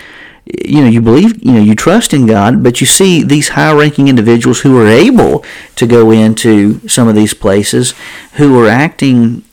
you 0.47 0.81
know 0.81 0.89
you 0.89 1.01
believe 1.01 1.43
you 1.45 1.53
know 1.53 1.61
you 1.61 1.75
trust 1.75 2.13
in 2.13 2.27
God, 2.27 2.63
but 2.63 2.81
you 2.81 2.87
see 2.87 3.23
these 3.23 3.51
high-ranking 3.51 4.09
individuals 4.09 4.61
who 4.61 4.79
are 4.79 4.89
able 4.89 5.45
to 5.77 5.87
go 5.87 6.11
into 6.11 6.87
some 6.89 7.09
of 7.09 7.15
these 7.15 7.35
places 7.35 7.95
who 8.35 8.59
are 8.61 8.69
acting 8.69 9.45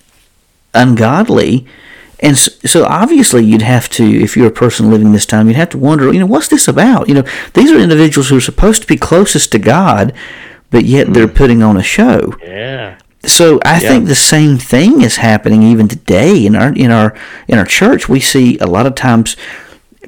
ungodly 0.74 1.68
and 2.22 2.38
so, 2.38 2.86
obviously, 2.86 3.44
you'd 3.44 3.64
have 3.64 3.90
to, 3.90 4.04
if 4.04 4.38
you're 4.38 4.48
a 4.48 4.52
person 4.52 4.92
living 4.92 5.12
this 5.12 5.26
time, 5.26 5.48
you'd 5.48 5.56
have 5.56 5.72
to 5.72 5.80
wonder, 5.80 6.14
you 6.14 6.20
know, 6.20 6.28
what's 6.28 6.50
this 6.50 6.68
about? 6.68 7.08
You 7.08 7.16
know, 7.16 7.24
these 7.56 7.72
are 7.72 7.80
individuals 7.80 8.30
who 8.30 8.38
are 8.38 8.42
supposed 8.42 8.84
to 8.84 8.88
be 8.88 8.96
closest 8.96 9.52
to 9.54 9.60
God, 9.60 10.14
but 10.70 10.86
yet 10.86 11.14
they're 11.14 11.28
hmm. 11.28 11.36
putting 11.36 11.64
on 11.64 11.78
a 11.78 11.84
show. 11.84 12.36
Yeah. 12.44 13.00
So 13.26 13.60
I 13.64 13.80
yeah. 13.80 13.90
think 13.90 14.08
the 14.08 14.16
same 14.16 14.58
thing 14.58 15.02
is 15.02 15.18
happening 15.18 15.62
even 15.64 15.88
today 15.88 16.46
in 16.46 16.56
our 16.56 16.74
in 16.74 16.92
our 16.92 17.16
in 17.48 17.60
our 17.60 17.66
church. 17.66 18.10
We 18.10 18.20
see 18.20 18.58
a 18.60 18.66
lot 18.66 18.86
of 18.86 18.96
times 18.96 19.36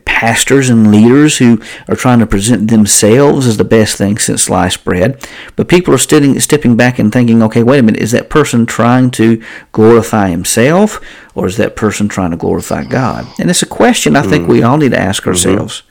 pastors 0.06 0.70
and 0.70 0.92
leaders 0.92 1.38
who 1.38 1.62
are 1.88 1.96
trying 1.96 2.20
to 2.20 2.26
present 2.26 2.70
themselves 2.70 3.48
as 3.48 3.58
the 3.58 3.64
best 3.64 3.98
thing 3.98 4.18
since 4.18 4.44
sliced 4.44 4.84
bread. 4.84 5.28
But 5.56 5.68
people 5.68 5.94
are 5.94 6.00
stepping, 6.00 6.40
stepping 6.40 6.76
back 6.76 7.00
and 7.00 7.12
thinking, 7.12 7.44
okay, 7.44 7.64
wait 7.64 7.80
a 7.80 7.84
minute, 7.84 8.02
is 8.02 8.12
that 8.12 8.30
person 8.30 8.66
trying 8.66 9.12
to 9.12 9.42
glorify 9.72 10.30
himself 10.30 11.00
or 11.36 11.46
is 11.46 11.58
that 11.58 11.76
person 11.76 12.08
trying 12.08 12.32
to 12.32 12.38
glorify 12.38 12.84
God? 12.84 13.28
And 13.40 13.50
it's 13.50 13.62
a 13.62 13.68
question 13.68 14.16
I 14.16 14.24
think 14.24 14.46
mm. 14.46 14.50
we 14.50 14.64
all 14.64 14.78
need 14.78 14.92
to 14.92 15.00
ask 15.00 15.24
mm-hmm. 15.24 15.30
ourselves. 15.30 15.84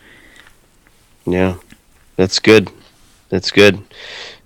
Mm-hmm. 1.26 1.32
Yeah, 1.32 1.54
that's 2.16 2.38
good. 2.38 2.70
That's 3.28 3.50
good. 3.50 3.82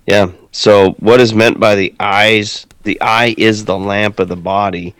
Yeah. 0.05 0.31
So, 0.57 0.93
what 0.93 1.21
is 1.21 1.35
meant 1.35 1.59
by 1.59 1.75
the 1.75 1.93
eyes? 1.99 2.65
The 2.81 2.99
eye 2.99 3.35
is 3.37 3.65
the 3.65 3.77
lamp 3.77 4.19
of 4.19 4.27
the 4.27 4.35
body. 4.35 4.95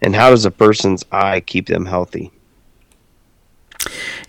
And 0.00 0.14
how 0.14 0.30
does 0.30 0.44
a 0.44 0.52
person's 0.52 1.04
eye 1.10 1.40
keep 1.40 1.66
them 1.66 1.86
healthy? 1.86 2.30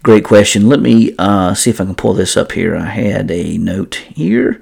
Great 0.01 0.23
question. 0.23 0.67
Let 0.67 0.79
me 0.79 1.13
uh, 1.19 1.53
see 1.53 1.69
if 1.69 1.79
I 1.79 1.85
can 1.85 1.93
pull 1.93 2.15
this 2.15 2.35
up 2.35 2.53
here. 2.53 2.75
I 2.75 2.85
had 2.85 3.29
a 3.29 3.59
note 3.59 3.93
here. 4.15 4.59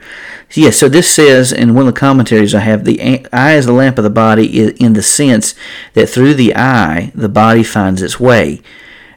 Yes, 0.49 0.57
yeah, 0.57 0.69
so 0.71 0.89
this 0.89 1.09
says 1.09 1.53
in 1.53 1.73
one 1.73 1.87
of 1.87 1.93
the 1.93 1.99
commentaries 1.99 2.53
I 2.53 2.59
have 2.59 2.83
the 2.83 3.25
eye 3.31 3.53
is 3.53 3.65
the 3.65 3.71
lamp 3.71 3.97
of 3.97 4.03
the 4.03 4.09
body 4.09 4.67
in 4.71 4.91
the 4.91 5.01
sense 5.01 5.55
that 5.93 6.09
through 6.09 6.33
the 6.33 6.53
eye 6.53 7.13
the 7.15 7.29
body 7.29 7.63
finds 7.63 8.01
its 8.01 8.19
way. 8.19 8.61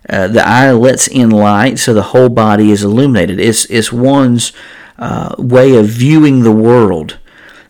Uh, 0.08 0.28
the 0.28 0.46
eye 0.46 0.70
lets 0.70 1.08
in 1.08 1.30
light, 1.30 1.80
so 1.80 1.94
the 1.94 2.02
whole 2.02 2.28
body 2.28 2.70
is 2.70 2.84
illuminated. 2.84 3.40
It's, 3.40 3.64
it's 3.64 3.92
one's 3.92 4.52
uh, 4.98 5.34
way 5.38 5.76
of 5.76 5.86
viewing 5.86 6.42
the 6.42 6.52
world. 6.52 7.18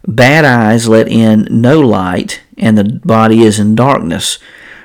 Bad 0.07 0.45
eyes 0.45 0.89
let 0.89 1.09
in 1.09 1.47
no 1.51 1.81
light, 1.81 2.43
and 2.59 2.77
the 2.77 2.85
body 3.05 3.43
is 3.43 3.59
in 3.59 3.75
darkness 3.75 4.39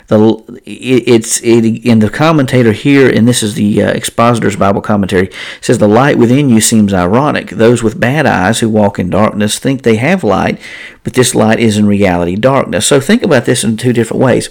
the 0.07 0.61
it's 0.65 1.41
it, 1.41 1.85
in 1.85 1.99
the 1.99 2.09
commentator 2.09 2.71
here, 2.71 3.09
and 3.09 3.27
this 3.27 3.43
is 3.43 3.55
the 3.55 3.83
uh, 3.83 3.91
expositor's 3.91 4.55
Bible 4.55 4.81
commentary 4.81 5.29
says 5.59 5.77
the 5.77 5.87
light 5.87 6.17
within 6.17 6.49
you 6.49 6.61
seems 6.61 6.93
ironic. 6.93 7.49
Those 7.49 7.83
with 7.83 7.99
bad 7.99 8.25
eyes 8.25 8.59
who 8.59 8.69
walk 8.69 8.99
in 8.99 9.09
darkness 9.09 9.59
think 9.59 9.81
they 9.81 9.97
have 9.97 10.23
light, 10.23 10.59
but 11.03 11.13
this 11.13 11.35
light 11.35 11.59
is 11.59 11.77
in 11.77 11.87
reality 11.87 12.35
darkness. 12.35 12.85
So 12.85 13.01
think 13.01 13.21
about 13.21 13.45
this 13.45 13.63
in 13.63 13.75
two 13.75 13.93
different 13.93 14.23
ways. 14.23 14.49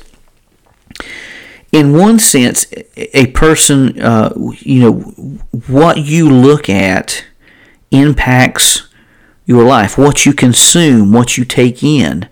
In 1.73 1.97
one 1.97 2.19
sense, 2.19 2.67
a 2.97 3.27
person, 3.29 4.01
uh, 4.01 4.33
you 4.61 4.81
know, 4.81 4.93
what 5.69 5.99
you 5.99 6.29
look 6.31 6.69
at 6.69 7.25
impacts 7.91 8.89
your 9.45 9.65
life. 9.65 9.97
What 9.97 10.27
you 10.27 10.33
consume, 10.33 11.13
what 11.13 11.37
you 11.39 11.45
take 11.45 11.83
in. 11.83 12.29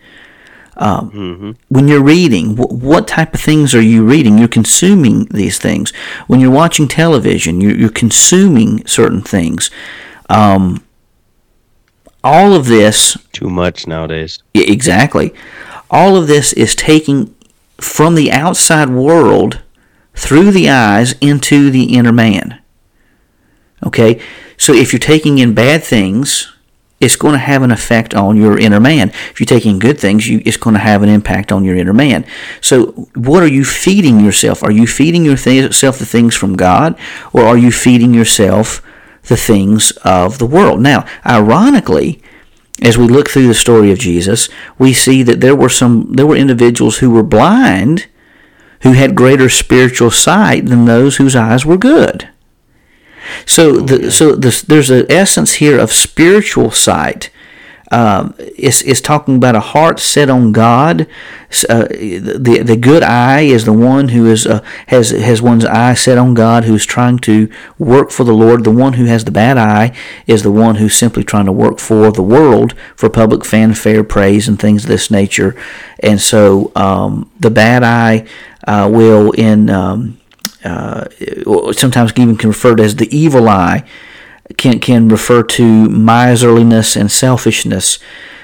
Um, 0.77 1.11
mm-hmm. 1.13 1.51
When 1.69 1.87
you're 1.87 2.03
reading, 2.03 2.57
wh- 2.57 2.73
what 2.73 3.07
type 3.07 3.33
of 3.35 3.41
things 3.41 3.75
are 3.75 3.81
you 3.81 4.05
reading? 4.05 4.39
You're 4.39 4.49
consuming 4.49 5.27
these 5.27 5.57
things. 5.59 5.93
When 6.27 6.41
you're 6.41 6.51
watching 6.51 6.89
television, 6.89 7.61
you're, 7.61 7.77
you're 7.77 7.91
consuming 7.91 8.85
certain 8.87 9.23
things. 9.23 9.71
Um, 10.29 10.85
all 12.25 12.55
of 12.55 12.67
this. 12.67 13.17
Too 13.33 13.49
much 13.51 13.87
nowadays. 13.87 14.43
Exactly. 14.55 15.33
all 15.91 16.17
of 16.17 16.27
this 16.27 16.53
is 16.55 16.75
taking 16.75 17.33
from 17.81 18.15
the 18.17 18.33
outside 18.33 18.89
world 18.91 19.61
through 20.15 20.51
the 20.51 20.69
eyes 20.71 21.13
into 21.21 21.71
the 21.71 21.95
inner 21.97 22.13
man. 22.13 22.61
Okay? 23.87 24.21
So 24.65 24.73
if 24.73 24.95
you're 24.95 24.99
taking 24.99 25.37
in 25.37 25.53
bad 25.53 25.85
things, 25.85 26.51
it's 26.99 27.17
going 27.17 27.35
to 27.35 27.39
have 27.39 27.63
an 27.63 27.71
effect 27.71 28.15
on 28.15 28.39
your 28.39 28.59
inner 28.59 28.81
man. 28.81 29.11
If 29.31 29.39
you're 29.39 29.47
taking 29.47 29.79
good 29.79 30.01
things, 30.01 30.27
you, 30.27 30.41
it's 30.47 30.57
going 30.57 30.73
to 30.73 30.81
have 30.81 31.03
an 31.03 31.11
impact 31.11 31.53
on 31.53 31.65
your 31.65 31.77
inner 31.77 31.93
man. 31.93 32.25
So, 32.63 32.87
what 33.15 33.43
are 33.43 33.47
you 33.47 33.63
feeding 33.63 34.25
yourself? 34.25 34.63
Are 34.63 34.71
you 34.71 34.87
feeding 34.87 35.23
yourself 35.23 35.99
the 35.99 36.07
things 36.07 36.35
from 36.35 36.57
God, 36.57 36.99
or 37.35 37.45
are 37.45 37.59
you 37.59 37.71
feeding 37.71 38.15
yourself 38.15 38.81
the 39.25 39.37
things 39.37 39.91
of 40.03 40.39
the 40.39 40.47
world? 40.47 40.81
Now, 40.81 41.05
ironically, 41.27 42.23
as 42.81 42.97
we 42.97 43.07
look 43.07 43.29
through 43.29 43.49
the 43.49 43.53
story 43.53 43.93
of 43.93 43.99
Jesus, 43.99 44.49
we 44.79 44.95
see 44.95 45.23
that 45.25 45.43
there 45.43 45.55
were 45.55 45.69
some 45.69 46.11
there 46.15 46.27
were 46.27 46.37
individuals 46.37 47.01
who 47.01 47.11
were 47.11 47.23
blind 47.23 48.07
who 48.81 48.93
had 48.93 49.15
greater 49.15 49.51
spiritual 49.51 50.11
sight 50.11 50.65
than 50.65 50.87
those 50.87 51.17
whose 51.17 51.37
eyes 51.37 51.67
were 51.67 51.77
good. 51.77 52.31
So, 53.47 53.81
the, 53.81 54.11
so 54.11 54.35
the, 54.35 54.65
there's 54.67 54.91
an 54.91 55.07
essence 55.11 55.55
here 55.55 55.79
of 55.79 55.93
spiritual 55.93 56.71
sight. 56.71 57.31
Um, 57.91 58.35
it's, 58.39 58.83
it's 58.83 59.01
talking 59.01 59.37
about 59.37 59.55
a 59.55 59.61
heart 59.61 60.01
set 60.01 60.29
on 60.29 60.53
God. 60.53 61.07
Uh, 61.69 61.85
the 61.85 62.63
the 62.65 62.77
good 62.77 63.05
eye 63.05 63.43
is 63.43 63.65
the 63.65 63.73
one 63.73 64.09
who 64.09 64.27
is 64.27 64.47
uh, 64.47 64.65
has 64.89 65.11
has 65.11 65.41
one's 65.41 65.65
eye 65.65 65.95
set 65.95 66.19
on 66.19 66.35
God, 66.35 66.65
who's 66.65 66.85
trying 66.85 67.19
to 67.21 67.49
work 67.79 68.11
for 68.11 68.25
the 68.25 68.33
Lord. 68.33 68.65
The 68.65 68.73
one 68.73 68.95
who 68.95 69.05
has 69.05 69.25
the 69.25 69.31
bad 69.31 69.59
eye 69.59 69.95
is 70.27 70.43
the 70.43 70.51
one 70.51 70.77
who's 70.77 70.97
simply 70.97 71.23
trying 71.23 71.47
to 71.47 71.53
work 71.53 71.79
for 71.79 72.11
the 72.11 72.23
world, 72.23 72.75
for 72.97 73.09
public 73.09 73.45
fanfare, 73.45 74.03
praise, 74.03 74.49
and 74.49 74.59
things 74.59 74.85
of 74.85 74.89
this 74.89 75.11
nature. 75.11 75.55
And 76.01 76.21
so 76.21 76.73
um, 76.75 77.31
the 77.39 77.51
bad 77.51 77.85
eye 77.85 78.27
uh, 78.67 78.91
will 78.93 79.31
in 79.33 79.71
um, 79.71 80.19
uh, 80.65 81.05
sometimes 81.73 82.13
even 82.17 82.37
referred 82.37 82.81
as 82.81 82.97
the 82.97 83.15
evil 83.17 83.49
eye, 83.49 83.85
can 84.57 84.79
can 84.81 85.09
refer 85.09 85.43
to 85.43 85.89
miserliness 85.89 86.97
and 86.97 87.11
selfishness. 87.11 87.99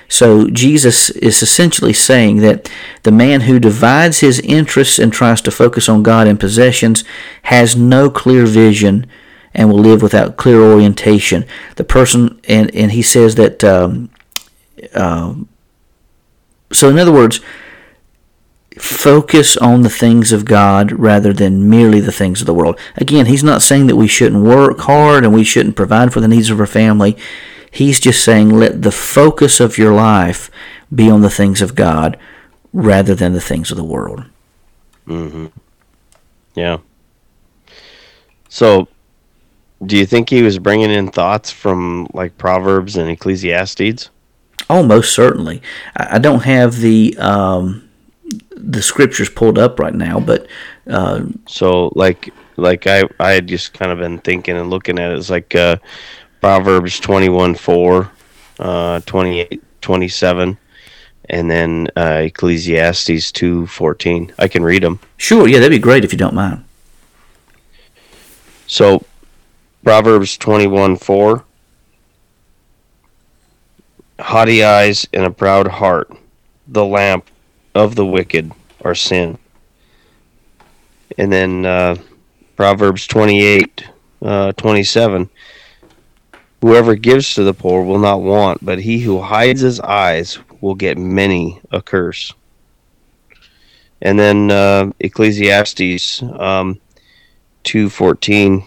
So 0.09 0.49
Jesus 0.49 1.11
is 1.11 1.41
essentially 1.41 1.93
saying 1.93 2.39
that 2.39 2.69
the 3.05 3.13
man 3.13 3.43
who 3.43 3.61
divides 3.61 4.19
his 4.19 4.41
interests 4.41 4.99
and 4.99 5.13
tries 5.13 5.41
to 5.43 5.53
focus 5.53 5.89
on 5.89 6.03
God 6.03 6.27
and 6.27 6.41
possessions 6.41 7.05
has 7.43 7.77
no 7.77 8.11
clear 8.11 8.45
vision 8.45 9.07
and 9.55 9.71
will 9.71 9.79
live 9.79 10.03
without 10.03 10.37
clear 10.37 10.61
orientation. 10.61 11.45
The 11.77 11.85
person, 11.85 12.41
and, 12.49 12.75
and 12.75 12.91
he 12.91 13.03
says 13.03 13.37
that, 13.37 13.63
um, 13.63 14.11
uh, 14.95 15.35
so 16.73 16.89
in 16.89 16.99
other 16.99 17.13
words, 17.13 17.41
focus 18.79 19.57
on 19.57 19.83
the 19.83 19.91
things 19.91 20.33
of 20.33 20.45
God 20.45 20.93
rather 20.93 21.33
than 21.33 21.69
merely 21.69 22.01
the 22.01 22.13
things 22.13 22.41
of 22.41 22.47
the 22.47 22.55
world. 22.55 22.79
Again, 22.97 23.27
he's 23.27 23.45
not 23.45 23.63
saying 23.63 23.89
that 23.89 23.97
we 23.97 24.07
shouldn't 24.07 24.45
work 24.45 24.81
hard 24.81 25.25
and 25.25 25.35
we 25.35 25.45
shouldn't 25.45 25.77
provide 25.77 26.13
for 26.13 26.21
the 26.21 26.29
needs 26.29 26.51
of 26.51 26.61
our 26.61 26.67
family. 26.67 27.17
He's 27.71 28.01
just 28.01 28.25
saying 28.25 28.51
let 28.51 28.83
the 28.83 28.93
focus 28.93 29.61
of 29.61 29.79
your 29.79 29.93
life 29.93 30.51
be 30.95 31.11
on 31.11 31.23
the 31.23 31.31
things 31.31 31.63
of 31.63 31.75
God 31.75 32.19
rather 32.73 33.15
than 33.15 33.33
the 33.33 33.41
things 33.41 33.71
of 33.71 33.77
the 33.77 33.85
world. 33.85 34.25
Mm-hmm. 35.07 35.47
Yeah. 36.55 36.79
So, 38.49 38.89
do 39.85 39.97
you 39.97 40.07
think 40.07 40.29
he 40.29 40.43
was 40.43 40.59
bringing 40.59 40.91
in 40.91 41.09
thoughts 41.09 41.51
from 41.51 42.09
like 42.13 42.37
Proverbs 42.39 42.97
and 42.97 43.09
Ecclesiastes? 43.09 44.11
Oh, 44.69 44.83
most 44.83 45.15
certainly. 45.15 45.63
I 45.97 46.19
don't 46.19 46.45
have 46.45 46.77
the 46.77 47.17
um, 47.19 47.90
the 48.51 48.83
scriptures 48.83 49.29
pulled 49.29 49.59
up 49.59 49.79
right 49.79 49.95
now, 49.95 50.21
but 50.21 50.47
uh, 50.89 51.25
so 51.47 51.93
like 51.95 52.33
like 52.57 52.87
I 52.87 53.05
I 53.19 53.33
had 53.33 53.47
just 53.47 53.73
kind 53.73 53.91
of 53.91 53.99
been 53.99 54.19
thinking 54.19 54.57
and 54.57 54.71
looking 54.71 54.99
at 54.99 55.13
it. 55.13 55.19
It's 55.19 55.31
like 55.31 55.55
uh, 55.55 55.77
Proverbs 56.41 57.01
twenty 57.01 57.29
one 57.29 57.55
four, 57.55 58.11
uh, 58.59 59.01
28, 59.01 59.63
27, 59.81 60.59
and 61.29 61.51
then 61.51 61.89
uh, 61.97 62.23
Ecclesiastes 62.25 63.33
two 63.33 63.67
fourteen. 63.67 64.33
I 64.39 64.49
can 64.49 64.63
read 64.63 64.83
them. 64.83 65.01
Sure, 65.17 65.49
yeah, 65.49 65.59
that'd 65.59 65.71
be 65.71 65.79
great 65.79 66.05
if 66.05 66.13
you 66.13 66.19
don't 66.19 66.35
mind. 66.35 66.65
So, 68.67 69.05
Proverbs 69.83 70.37
twenty 70.37 70.67
one 70.67 70.97
four. 70.97 71.45
Haughty 74.19 74.63
eyes 74.63 75.09
and 75.15 75.25
a 75.25 75.31
proud 75.31 75.67
heart, 75.67 76.13
the 76.69 76.85
lamp 76.85 77.31
of 77.85 77.95
the 77.95 78.07
wicked 78.07 78.53
are 78.85 78.95
sin. 78.95 79.39
And 81.19 81.33
then 81.33 81.67
uh, 81.67 81.97
Proverbs 82.57 83.07
28, 83.07 83.85
uh, 84.23 84.53
27. 84.53 85.29
Whoever 86.61 86.95
gives 86.95 87.35
to 87.35 87.43
the 87.43 87.55
poor 87.55 87.83
will 87.85 87.99
not 87.99 88.21
want, 88.21 88.65
but 88.65 88.81
he 88.81 89.01
who 89.01 89.21
hides 89.21 89.63
his 89.63 89.81
eyes 89.81 90.39
will 90.61 90.75
get 90.75 90.99
many 90.99 91.61
a 91.71 91.81
curse. 91.81 92.35
And 94.03 94.19
then 94.19 94.51
uh, 94.51 94.93
Ecclesiastes 95.01 96.23
um, 96.23 96.81
2.14. 97.65 98.65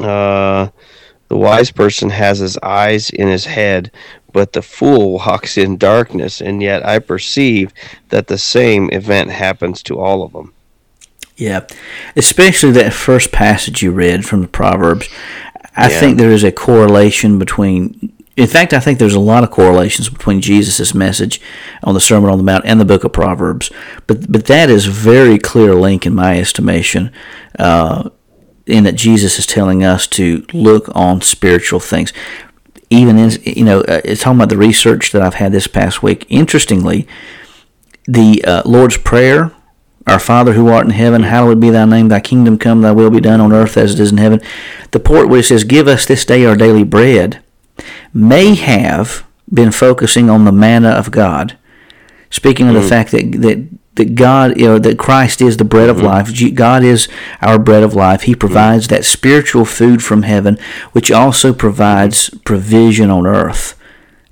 Uh, 0.00 0.68
the 1.28 1.36
wise 1.36 1.70
person 1.70 2.10
has 2.10 2.38
his 2.38 2.58
eyes 2.58 3.10
in 3.10 3.26
his 3.26 3.44
head, 3.44 3.90
but 4.32 4.52
the 4.52 4.62
fool 4.62 5.12
walks 5.12 5.56
in 5.56 5.76
darkness, 5.76 6.40
and 6.40 6.62
yet 6.62 6.84
I 6.84 6.98
perceive 6.98 7.72
that 8.08 8.26
the 8.26 8.38
same 8.38 8.90
event 8.90 9.30
happens 9.30 9.82
to 9.84 9.98
all 9.98 10.22
of 10.22 10.32
them. 10.32 10.52
Yeah, 11.36 11.66
especially 12.16 12.72
that 12.72 12.92
first 12.92 13.32
passage 13.32 13.82
you 13.82 13.90
read 13.90 14.24
from 14.24 14.42
the 14.42 14.48
Proverbs. 14.48 15.08
I 15.76 15.90
yeah. 15.90 16.00
think 16.00 16.18
there 16.18 16.30
is 16.30 16.44
a 16.44 16.52
correlation 16.52 17.38
between. 17.38 18.12
In 18.36 18.46
fact, 18.46 18.72
I 18.72 18.80
think 18.80 18.98
there's 18.98 19.14
a 19.14 19.20
lot 19.20 19.44
of 19.44 19.50
correlations 19.50 20.08
between 20.08 20.40
Jesus' 20.40 20.94
message 20.94 21.40
on 21.82 21.94
the 21.94 22.00
Sermon 22.00 22.30
on 22.30 22.38
the 22.38 22.44
Mount 22.44 22.64
and 22.64 22.80
the 22.80 22.84
book 22.84 23.04
of 23.04 23.12
Proverbs. 23.12 23.70
But 24.06 24.30
but 24.30 24.46
that 24.46 24.70
is 24.70 24.86
very 24.86 25.38
clear 25.38 25.74
link 25.74 26.06
in 26.06 26.14
my 26.14 26.38
estimation. 26.38 27.12
Uh, 27.58 28.10
in 28.66 28.84
that 28.84 28.94
Jesus 28.94 29.38
is 29.38 29.46
telling 29.46 29.82
us 29.82 30.06
to 30.06 30.46
look 30.52 30.88
on 30.94 31.20
spiritual 31.20 31.80
things 31.80 32.12
even 32.92 33.18
in 33.18 33.30
you 33.42 33.64
know 33.64 33.80
uh, 33.80 34.00
it's 34.04 34.22
talking 34.22 34.38
about 34.38 34.50
the 34.50 34.56
research 34.56 35.12
that 35.12 35.22
I've 35.22 35.34
had 35.34 35.52
this 35.52 35.66
past 35.66 36.02
week. 36.02 36.26
Interestingly, 36.28 37.08
the 38.06 38.44
uh, 38.44 38.62
Lord's 38.64 38.98
Prayer, 38.98 39.52
Our 40.06 40.18
Father 40.18 40.52
who 40.52 40.68
art 40.68 40.84
in 40.84 40.92
heaven, 40.92 41.22
hallowed 41.22 41.60
be 41.60 41.70
thy 41.70 41.84
name, 41.84 42.08
thy 42.08 42.20
kingdom 42.20 42.58
come, 42.58 42.82
thy 42.82 42.92
will 42.92 43.10
be 43.10 43.20
done 43.20 43.40
on 43.40 43.52
earth 43.52 43.76
as 43.76 43.94
it 43.94 44.00
is 44.00 44.12
in 44.12 44.18
heaven. 44.18 44.40
The 44.90 45.00
part 45.00 45.28
where 45.28 45.40
it 45.40 45.44
says, 45.44 45.64
Give 45.64 45.88
us 45.88 46.06
this 46.06 46.24
day 46.24 46.44
our 46.44 46.56
daily 46.56 46.84
bread, 46.84 47.42
may 48.12 48.54
have 48.54 49.24
been 49.52 49.72
focusing 49.72 50.28
on 50.28 50.44
the 50.44 50.52
manna 50.52 50.90
of 50.90 51.10
God. 51.10 51.56
Speaking 52.30 52.68
of 52.68 52.74
mm. 52.74 52.82
the 52.82 52.88
fact 52.88 53.10
that, 53.12 53.32
that 53.42 53.68
that 53.96 54.14
God, 54.14 54.58
you 54.58 54.66
know, 54.66 54.78
that 54.78 54.98
Christ 54.98 55.42
is 55.42 55.56
the 55.56 55.64
bread 55.64 55.88
of 55.88 55.98
mm-hmm. 55.98 56.06
life. 56.06 56.54
God 56.54 56.82
is 56.82 57.08
our 57.40 57.58
bread 57.58 57.82
of 57.82 57.94
life. 57.94 58.22
He 58.22 58.34
provides 58.34 58.86
mm-hmm. 58.86 58.94
that 58.94 59.04
spiritual 59.04 59.64
food 59.64 60.02
from 60.02 60.22
heaven, 60.22 60.58
which 60.92 61.10
also 61.10 61.52
provides 61.52 62.30
provision 62.44 63.10
on 63.10 63.26
earth 63.26 63.78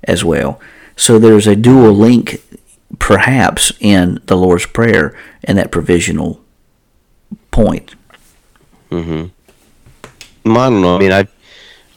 as 0.03 0.23
well. 0.23 0.59
So 0.95 1.19
there's 1.19 1.47
a 1.47 1.55
dual 1.55 1.93
link, 1.93 2.41
perhaps, 2.99 3.71
in 3.79 4.19
the 4.25 4.37
Lord's 4.37 4.65
Prayer 4.65 5.17
and 5.43 5.57
that 5.57 5.71
provisional 5.71 6.41
point. 7.51 7.95
Hmm. 8.89 9.25
I 10.45 10.69
don't 10.69 10.81
know. 10.81 10.95
I 10.95 10.99
mean, 10.99 11.11
I, 11.11 11.27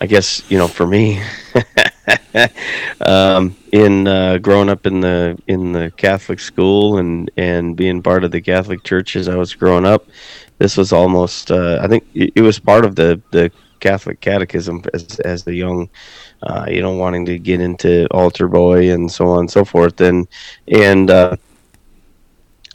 I 0.01 0.07
guess 0.07 0.43
you 0.51 0.59
know, 0.59 0.69
for 0.69 0.87
me. 0.87 1.23
um, 3.01 3.57
in 3.73 4.07
uh, 4.07 4.39
growing 4.39 4.69
up 4.69 4.87
in 4.87 5.01
the 5.01 5.39
in 5.47 5.73
the 5.73 5.93
Catholic 5.97 6.41
school 6.41 6.99
and 6.99 7.31
and 7.37 7.77
being 7.77 8.03
part 8.03 8.25
of 8.25 8.31
the 8.31 8.41
Catholic 8.41 8.83
Church 8.83 9.17
as 9.17 9.29
I 9.29 9.37
was 9.37 9.55
growing 9.55 9.87
up, 9.87 10.07
this 10.59 10.77
was 10.77 10.93
almost 10.93 11.51
uh, 11.51 11.81
I 11.83 11.89
think 11.89 12.05
it, 12.15 12.33
it, 12.37 12.41
was 12.43 12.59
part 12.59 12.85
of 12.85 12.95
the 12.97 13.21
the 13.31 13.51
Catholic 13.81 14.21
Catechism 14.21 14.83
as 14.93 15.21
as 15.21 15.45
the 15.45 15.55
young. 15.55 15.89
Uh, 16.43 16.67
you 16.69 16.83
know, 16.83 16.93
wanting 16.93 17.25
to 17.25 17.39
get 17.39 17.59
into 17.59 18.07
altar 18.11 18.49
boy 18.49 18.91
and 18.93 19.11
so 19.11 19.29
on 19.29 19.41
and 19.41 19.51
so 19.51 19.65
forth, 19.65 19.99
and 20.03 20.29
and 20.69 21.11
uh, 21.11 21.35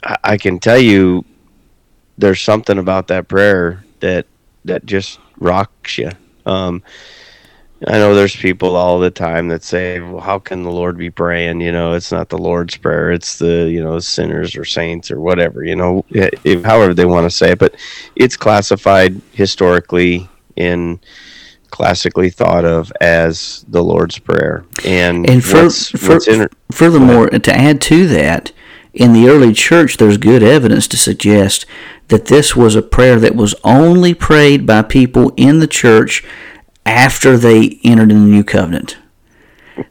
I, 0.02 0.16
I 0.24 0.36
can 0.38 0.58
tell 0.58 0.78
you, 0.78 1.24
there's 2.18 2.40
something 2.40 2.78
about 2.78 3.06
that 3.08 3.28
prayer 3.28 3.84
that 4.00 4.26
that 4.64 4.86
just 4.86 5.20
rocks 5.38 5.98
you. 5.98 6.10
Um, 6.46 6.82
I 7.86 7.92
know 7.92 8.14
there's 8.14 8.36
people 8.36 8.76
all 8.76 8.98
the 8.98 9.10
time 9.10 9.48
that 9.48 9.62
say, 9.62 10.00
"Well, 10.00 10.20
how 10.20 10.38
can 10.38 10.64
the 10.64 10.70
Lord 10.70 10.98
be 10.98 11.08
praying?" 11.08 11.62
You 11.62 11.72
know, 11.72 11.94
it's 11.94 12.12
not 12.12 12.28
the 12.28 12.36
Lord's 12.38 12.76
prayer; 12.76 13.10
it's 13.10 13.38
the 13.38 13.70
you 13.70 13.82
know 13.82 13.98
sinners 13.98 14.54
or 14.54 14.66
saints 14.66 15.10
or 15.10 15.20
whatever. 15.20 15.64
You 15.64 15.76
know, 15.76 16.04
eh, 16.14 16.28
if, 16.44 16.62
however 16.62 16.92
they 16.92 17.06
want 17.06 17.24
to 17.24 17.34
say 17.34 17.52
it, 17.52 17.58
but 17.58 17.74
it's 18.16 18.36
classified 18.36 19.20
historically 19.32 20.28
in 20.56 21.00
classically 21.70 22.28
thought 22.28 22.64
of 22.64 22.92
as 23.00 23.64
the 23.68 23.82
Lord's 23.82 24.18
Prayer. 24.18 24.64
And, 24.84 25.28
And 25.28 25.42
fur- 25.42 25.64
what's, 25.64 25.90
fur- 25.90 26.14
what's 26.14 26.28
inter- 26.28 26.50
furthermore, 26.72 27.28
to 27.30 27.54
add 27.54 27.80
to 27.82 28.06
that, 28.08 28.52
in 28.92 29.12
the 29.12 29.28
early 29.28 29.52
church, 29.52 29.96
there's 29.96 30.18
good 30.18 30.42
evidence 30.42 30.88
to 30.88 30.96
suggest 30.96 31.64
that 32.08 32.26
this 32.26 32.56
was 32.56 32.74
a 32.74 32.82
prayer 32.82 33.20
that 33.20 33.36
was 33.36 33.54
only 33.62 34.14
prayed 34.14 34.66
by 34.66 34.82
people 34.82 35.32
in 35.36 35.60
the 35.60 35.68
church 35.68 36.24
after 36.86 37.36
they 37.36 37.78
entered 37.84 38.10
in 38.10 38.22
the 38.24 38.30
new 38.30 38.44
covenant. 38.44 38.98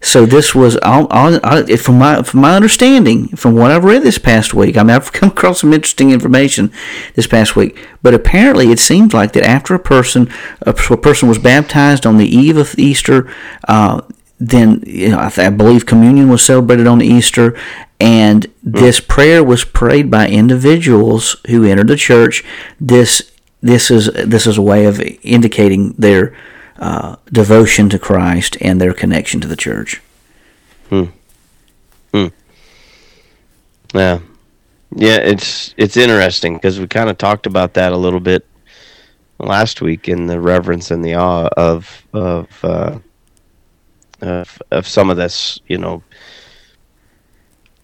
So 0.02 0.26
this 0.26 0.54
was, 0.54 0.78
all, 0.78 1.08
all, 1.08 1.40
all- 1.44 1.66
from 1.78 1.98
my 1.98 2.22
from 2.22 2.42
my 2.42 2.56
understanding, 2.56 3.28
from 3.30 3.56
what 3.56 3.72
I've 3.72 3.84
read 3.84 4.04
this 4.04 4.18
past 4.20 4.54
week. 4.54 4.78
I 4.78 4.84
mean, 4.84 4.96
I've 4.96 5.12
come 5.14 5.30
across 5.30 5.62
some 5.62 5.74
interesting 5.74 6.12
information 6.12 6.72
this 7.16 7.28
past 7.28 7.56
week. 7.56 7.78
But 8.04 8.14
apparently, 8.14 8.72
it 8.72 8.80
seems 8.80 9.14
like 9.14 9.34
that 9.34 9.44
after 9.44 9.74
a 9.74 9.80
person 9.80 10.32
a, 10.62 10.74
person 10.74 11.28
was 11.28 11.40
baptized 11.40 12.06
on 12.06 12.18
the 12.18 12.28
eve 12.28 12.58
of 12.58 12.78
Easter, 12.78 13.32
uh, 13.68 14.02
then 14.40 14.84
you 14.86 15.10
know, 15.10 15.20
I, 15.20 15.30
th- 15.30 15.48
I 15.48 15.50
believe 15.50 15.86
communion 15.86 16.30
was 16.30 16.44
celebrated 16.46 16.86
on 16.88 17.02
Easter, 17.02 17.58
and 18.00 18.46
this 18.62 19.00
prayer 19.00 19.44
was 19.44 19.66
prayed 19.66 20.12
by 20.12 20.28
individuals 20.30 21.38
who 21.48 21.66
entered 21.66 21.88
the 21.88 21.96
church. 21.98 22.44
This 22.80 23.32
this 23.62 23.90
is 23.90 24.12
this 24.14 24.46
is 24.46 24.58
a 24.58 24.62
way 24.62 24.86
of 24.86 25.02
indicating 25.24 25.94
their 25.98 26.36
uh, 26.80 27.18
devotion 27.32 27.90
to 27.90 28.00
Christ 28.00 28.58
and 28.62 28.80
their 28.80 28.94
connection 28.94 29.40
to 29.42 29.48
the 29.48 29.56
church. 29.56 30.02
Hmm. 30.90 31.06
Hmm. 32.14 32.28
Yeah, 33.94 34.20
yeah. 34.96 35.18
It's 35.18 35.74
it's 35.78 35.98
interesting 35.98 36.56
because 36.56 36.80
we 36.80 36.88
kind 36.88 37.10
of 37.10 37.18
talked 37.18 37.46
about 37.46 37.74
that 37.76 37.92
a 37.92 37.98
little 37.98 38.20
bit 38.20 38.46
last 39.40 39.82
week 39.82 40.10
in 40.10 40.28
the 40.28 40.40
reverence 40.40 40.92
and 40.92 41.04
the 41.04 41.16
awe 41.16 41.50
of 41.58 42.06
of 42.14 42.48
uh, 42.64 43.00
of, 44.22 44.62
of 44.72 44.88
some 44.88 45.10
of 45.10 45.18
this, 45.18 45.60
you 45.68 45.78
know, 45.78 46.04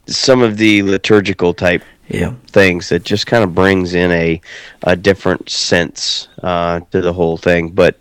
some 0.07 0.41
of 0.41 0.57
the 0.57 0.83
liturgical 0.83 1.53
type 1.53 1.83
Yeah, 2.07 2.33
things 2.47 2.89
that 2.89 3.03
just 3.03 3.25
kind 3.27 3.43
of 3.43 3.55
brings 3.55 3.93
in 3.93 4.11
a 4.11 4.41
a 4.83 4.95
different 4.95 5.49
sense 5.49 6.27
uh, 6.43 6.81
to 6.91 7.01
the 7.01 7.13
whole 7.13 7.37
thing. 7.37 7.71
But 7.71 7.99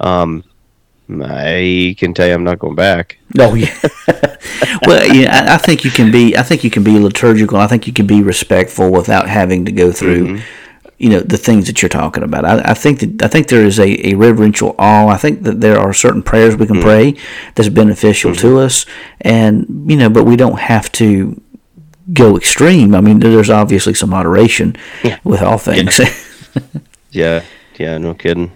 um, 0.00 0.44
I 1.08 1.94
can 1.98 2.14
tell 2.14 2.26
you, 2.26 2.34
I'm 2.34 2.44
not 2.44 2.58
going 2.58 2.74
back. 2.74 3.18
Oh 3.38 3.54
yeah. 3.54 3.78
well, 4.86 5.06
yeah, 5.14 5.46
I, 5.48 5.56
think 5.56 5.84
you 5.84 5.90
can 5.90 6.10
be. 6.10 6.36
I 6.36 6.42
think 6.42 6.64
you 6.64 6.70
can 6.70 6.82
be 6.82 6.98
liturgical. 6.98 7.58
I 7.58 7.66
think 7.66 7.86
you 7.86 7.92
can 7.92 8.06
be 8.06 8.22
respectful 8.22 8.90
without 8.90 9.28
having 9.28 9.64
to 9.66 9.72
go 9.72 9.92
through, 9.92 10.26
mm-hmm. 10.26 10.90
you 10.98 11.10
know, 11.10 11.20
the 11.20 11.36
things 11.36 11.66
that 11.66 11.80
you're 11.80 11.88
talking 11.88 12.24
about. 12.24 12.44
I, 12.44 12.70
I 12.70 12.74
think 12.74 13.00
that 13.00 13.22
I 13.22 13.28
think 13.28 13.48
there 13.48 13.64
is 13.64 13.78
a, 13.78 14.08
a 14.08 14.14
reverential 14.14 14.74
awe. 14.78 15.08
I 15.08 15.16
think 15.16 15.44
that 15.44 15.60
there 15.60 15.78
are 15.78 15.92
certain 15.92 16.22
prayers 16.22 16.56
we 16.56 16.66
can 16.66 16.76
mm-hmm. 16.76 16.84
pray 16.84 17.16
that's 17.54 17.68
beneficial 17.68 18.34
to 18.34 18.46
mm-hmm. 18.46 18.66
us, 18.66 18.86
and 19.20 19.88
you 19.88 19.96
know, 19.96 20.10
but 20.10 20.24
we 20.24 20.36
don't 20.36 20.58
have 20.58 20.90
to 20.92 21.40
go 22.12 22.36
extreme. 22.36 22.94
I 22.94 23.00
mean, 23.00 23.20
there's 23.20 23.50
obviously 23.50 23.94
some 23.94 24.10
moderation 24.10 24.76
with 25.24 25.42
all 25.42 25.58
things. 25.58 26.00
Yeah, 27.16 27.44
yeah, 27.78 27.96
no 27.96 28.12
kidding. 28.12 28.52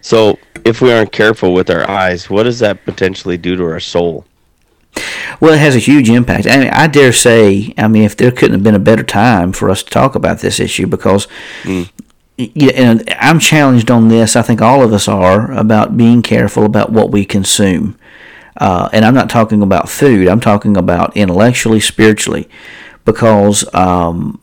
So, 0.00 0.38
if 0.64 0.80
we 0.80 0.92
aren't 0.92 1.12
careful 1.12 1.52
with 1.52 1.70
our 1.70 1.88
eyes, 1.88 2.30
what 2.30 2.44
does 2.44 2.58
that 2.60 2.84
potentially 2.84 3.36
do 3.36 3.56
to 3.56 3.64
our 3.64 3.80
soul? 3.80 4.24
Well, 5.40 5.54
it 5.54 5.58
has 5.58 5.74
a 5.74 5.80
huge 5.80 6.08
impact. 6.08 6.46
I, 6.46 6.56
mean, 6.58 6.68
I 6.68 6.86
dare 6.86 7.12
say, 7.12 7.74
I 7.76 7.88
mean, 7.88 8.04
if 8.04 8.16
there 8.16 8.30
couldn't 8.30 8.54
have 8.54 8.62
been 8.62 8.74
a 8.74 8.80
better 8.80 9.02
time 9.02 9.52
for 9.52 9.68
us 9.68 9.82
to 9.82 9.90
talk 9.90 10.14
about 10.14 10.38
this 10.38 10.60
issue, 10.60 10.86
because 10.86 11.26
yeah, 12.36 12.72
and 12.74 13.08
I'm 13.18 13.38
challenged 13.38 13.90
on 13.90 14.08
this. 14.08 14.36
I 14.36 14.42
think 14.42 14.60
all 14.60 14.82
of 14.82 14.92
us 14.92 15.06
are 15.06 15.52
about 15.52 15.96
being 15.96 16.22
careful 16.22 16.64
about 16.64 16.90
what 16.90 17.10
we 17.10 17.24
consume. 17.24 17.96
Uh, 18.56 18.88
and 18.92 19.04
I'm 19.04 19.14
not 19.14 19.30
talking 19.30 19.62
about 19.62 19.88
food. 19.88 20.28
I'm 20.28 20.40
talking 20.40 20.76
about 20.76 21.16
intellectually, 21.16 21.80
spiritually, 21.80 22.48
because 23.04 23.64
um, 23.74 24.40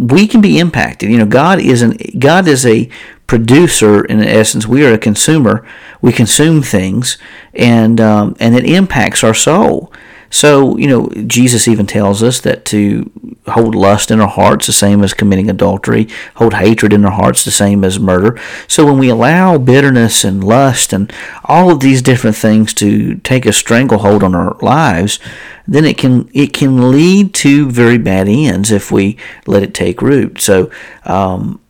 we 0.00 0.26
can 0.26 0.40
be 0.40 0.58
impacted. 0.58 1.10
You 1.10 1.18
know, 1.18 1.26
God 1.26 1.60
is 1.60 1.82
an 1.82 1.98
God 2.18 2.48
is 2.48 2.64
a 2.64 2.88
producer 3.26 4.04
in 4.04 4.22
essence. 4.22 4.66
We 4.66 4.84
are 4.86 4.92
a 4.94 4.98
consumer. 4.98 5.66
We 6.00 6.12
consume 6.12 6.62
things, 6.62 7.18
and 7.52 8.00
um, 8.00 8.36
and 8.40 8.56
it 8.56 8.64
impacts 8.64 9.22
our 9.22 9.34
soul. 9.34 9.92
So 10.30 10.76
you 10.76 10.86
know, 10.86 11.08
Jesus 11.26 11.68
even 11.68 11.86
tells 11.86 12.22
us 12.22 12.40
that 12.40 12.64
to 12.66 13.10
hold 13.48 13.74
lust 13.74 14.10
in 14.10 14.20
our 14.20 14.28
hearts 14.28 14.66
the 14.66 14.72
same 14.72 15.02
as 15.02 15.12
committing 15.12 15.50
adultery, 15.50 16.08
hold 16.36 16.54
hatred 16.54 16.92
in 16.92 17.04
our 17.04 17.10
hearts 17.10 17.44
the 17.44 17.50
same 17.50 17.84
as 17.84 17.98
murder. 17.98 18.40
So 18.68 18.86
when 18.86 18.98
we 18.98 19.08
allow 19.08 19.58
bitterness 19.58 20.24
and 20.24 20.42
lust 20.42 20.92
and 20.92 21.12
all 21.44 21.70
of 21.70 21.80
these 21.80 22.00
different 22.00 22.36
things 22.36 22.72
to 22.74 23.16
take 23.16 23.44
a 23.44 23.52
stranglehold 23.52 24.22
on 24.22 24.34
our 24.34 24.56
lives, 24.62 25.18
then 25.66 25.84
it 25.84 25.98
can 25.98 26.30
it 26.32 26.52
can 26.52 26.90
lead 26.90 27.34
to 27.34 27.70
very 27.70 27.98
bad 27.98 28.28
ends 28.28 28.70
if 28.70 28.90
we 28.90 29.16
let 29.46 29.62
it 29.62 29.74
take 29.74 30.00
root. 30.00 30.40
So 30.40 30.70
um, 31.04 31.60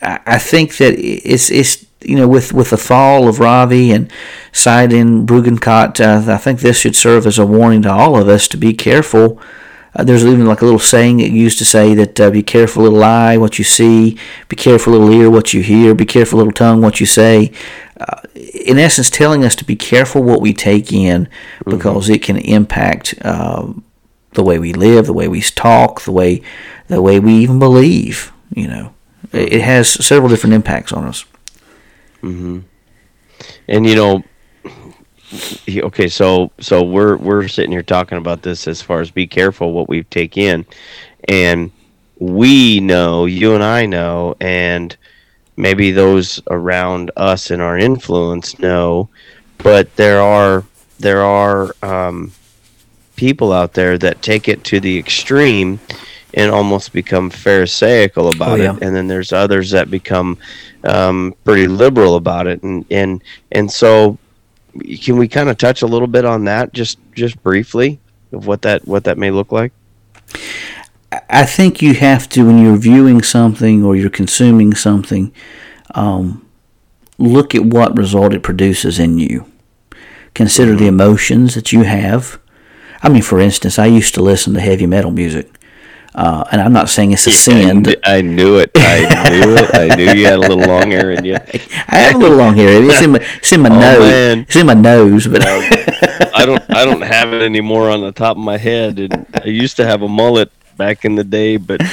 I, 0.00 0.20
I 0.26 0.38
think 0.38 0.76
that 0.78 0.94
it's 0.98 1.50
it's 1.50 1.86
you 2.02 2.16
know 2.16 2.28
with 2.28 2.52
with 2.52 2.70
the 2.70 2.76
fall 2.76 3.28
of 3.28 3.40
Ravi 3.40 3.92
and 3.92 4.10
Sye 4.52 4.86
Ten 4.86 5.26
Bruggencate, 5.26 6.00
uh, 6.00 6.32
I 6.32 6.38
think 6.38 6.60
this 6.60 6.78
should 6.78 6.96
serve 6.96 7.26
as 7.26 7.38
a 7.38 7.46
warning 7.46 7.82
to 7.82 7.92
all 7.92 8.16
of 8.16 8.28
us 8.28 8.48
to 8.48 8.56
be 8.56 8.72
careful. 8.72 9.40
Uh, 9.94 10.04
there's 10.04 10.24
even 10.24 10.46
like 10.46 10.62
a 10.62 10.64
little 10.64 10.78
saying 10.78 11.16
that 11.16 11.30
used 11.30 11.58
to 11.58 11.64
say 11.64 11.94
that 11.94 12.20
uh, 12.20 12.30
be 12.30 12.42
careful 12.42 12.84
little 12.84 13.02
eye 13.02 13.36
what 13.36 13.58
you 13.58 13.64
see, 13.64 14.16
be 14.48 14.54
careful 14.56 14.92
little 14.92 15.12
ear 15.12 15.28
what 15.28 15.52
you 15.52 15.62
hear, 15.62 15.94
be 15.94 16.06
careful 16.06 16.38
little 16.38 16.52
tongue 16.52 16.80
what 16.80 17.00
you 17.00 17.06
say. 17.06 17.50
Uh, 17.98 18.20
in 18.36 18.78
essence, 18.78 19.10
telling 19.10 19.44
us 19.44 19.56
to 19.56 19.64
be 19.64 19.76
careful 19.76 20.22
what 20.22 20.40
we 20.40 20.54
take 20.54 20.92
in 20.92 21.28
because 21.66 22.08
it 22.08 22.22
can 22.22 22.38
impact 22.38 23.14
uh, 23.22 23.72
the 24.34 24.44
way 24.44 24.58
we 24.58 24.72
live, 24.72 25.06
the 25.06 25.12
way 25.12 25.28
we 25.28 25.42
talk, 25.42 26.02
the 26.02 26.12
way 26.12 26.40
the 26.86 27.02
way 27.02 27.18
we 27.20 27.34
even 27.34 27.58
believe. 27.58 28.32
You 28.54 28.68
know, 28.68 28.94
it 29.32 29.54
it 29.54 29.60
has 29.62 29.88
several 29.88 30.30
different 30.30 30.54
impacts 30.54 30.92
on 30.92 31.04
us. 31.04 31.24
And 33.68 33.86
you 33.86 33.94
know, 33.94 34.24
okay, 35.68 36.08
so 36.08 36.50
so 36.60 36.82
we're 36.82 37.16
we're 37.16 37.48
sitting 37.48 37.72
here 37.72 37.82
talking 37.82 38.18
about 38.18 38.42
this 38.42 38.66
as 38.68 38.82
far 38.82 39.00
as 39.00 39.10
be 39.10 39.26
careful 39.26 39.72
what 39.72 39.88
we 39.88 40.02
take 40.04 40.36
in, 40.36 40.66
and 41.28 41.70
we 42.18 42.80
know, 42.80 43.24
you 43.26 43.54
and 43.54 43.62
I 43.62 43.86
know, 43.86 44.36
and 44.40 44.96
maybe 45.56 45.90
those 45.90 46.40
around 46.48 47.10
us 47.16 47.50
and 47.50 47.62
our 47.62 47.78
influence 47.78 48.58
know, 48.58 49.08
but 49.58 49.94
there 49.96 50.20
are 50.20 50.64
there 50.98 51.22
are 51.22 51.74
um, 51.82 52.32
people 53.16 53.52
out 53.52 53.72
there 53.74 53.98
that 53.98 54.22
take 54.22 54.48
it 54.48 54.64
to 54.64 54.80
the 54.80 54.98
extreme 54.98 55.80
and 56.34 56.50
almost 56.50 56.92
become 56.92 57.30
pharisaical 57.30 58.34
about 58.34 58.52
Oh, 58.60 58.62
yeah. 58.62 58.76
it 58.76 58.82
and 58.82 58.94
then 58.94 59.08
there's 59.08 59.32
others 59.32 59.70
that 59.70 59.90
become 59.90 60.38
um, 60.84 61.34
pretty 61.44 61.66
liberal 61.66 62.16
about 62.16 62.46
it 62.46 62.62
and 62.62 62.84
and 62.90 63.22
and 63.52 63.70
so 63.70 64.18
can 65.02 65.16
we 65.16 65.26
kind 65.28 65.48
of 65.48 65.58
touch 65.58 65.82
a 65.82 65.86
little 65.86 66.06
bit 66.08 66.24
on 66.24 66.44
that 66.44 66.72
just 66.72 66.98
just 67.14 67.42
briefly 67.42 67.98
of 68.32 68.46
what 68.46 68.62
that 68.62 68.86
what 68.86 69.04
that 69.04 69.18
may 69.18 69.30
look 69.30 69.50
like 69.52 69.72
I 71.28 71.44
think 71.44 71.82
you 71.82 71.94
have 71.94 72.28
to, 72.30 72.46
when 72.46 72.58
you're 72.58 72.76
viewing 72.76 73.20
something 73.22 73.82
or 73.84 73.96
you're 73.96 74.10
consuming 74.10 74.74
something, 74.74 75.32
um, 75.96 76.46
look 77.18 77.52
at 77.52 77.64
what 77.64 77.98
result 77.98 78.32
it 78.32 78.44
produces 78.44 79.00
in 79.00 79.18
you. 79.18 79.50
Consider 80.34 80.76
the 80.76 80.86
emotions 80.86 81.56
that 81.56 81.72
you 81.72 81.82
have. 81.82 82.38
I 83.02 83.08
mean, 83.08 83.22
for 83.22 83.40
instance, 83.40 83.76
I 83.76 83.86
used 83.86 84.14
to 84.14 84.22
listen 84.22 84.54
to 84.54 84.60
heavy 84.60 84.86
metal 84.86 85.10
music, 85.10 85.50
uh, 86.14 86.44
and 86.50 86.60
I'm 86.60 86.72
not 86.72 86.88
saying 86.88 87.12
it's 87.12 87.26
a 87.26 87.30
sin. 87.32 87.84
I 88.04 88.20
knew 88.20 88.58
it 88.58 88.70
I 88.74 89.00
knew 89.30 89.54
it 89.56 89.70
I 89.74 89.94
knew 89.96 90.04
you 90.12 90.26
had 90.26 90.34
a 90.34 90.38
little 90.38 90.58
long 90.58 90.90
hair 90.90 91.12
in 91.12 91.24
you 91.24 91.34
I 91.88 91.98
have 91.98 92.16
a 92.16 92.18
little 92.18 92.36
long 92.36 92.56
hair. 92.56 92.82
It's 92.82 93.00
in 93.02 93.12
my, 93.12 93.20
it's 93.38 93.52
in 93.52 93.60
my 93.62 93.68
Oh, 93.72 93.78
nose. 93.78 93.98
man. 94.00 94.38
It's 94.40 94.56
in 94.56 94.66
my 94.66 94.74
nose, 94.74 95.26
but 95.28 95.42
I 96.34 96.44
don't 96.46 96.62
I 96.70 96.84
don't 96.84 97.02
have 97.02 97.32
it 97.32 97.42
anymore 97.42 97.90
on 97.90 98.00
the 98.00 98.12
top 98.12 98.36
of 98.36 98.42
my 98.42 98.56
head 98.58 98.98
and 98.98 99.26
I 99.34 99.46
used 99.48 99.76
to 99.76 99.86
have 99.86 100.02
a 100.02 100.08
mullet 100.08 100.50
back 100.76 101.04
in 101.04 101.14
the 101.14 101.24
day 101.24 101.56
but 101.58 101.80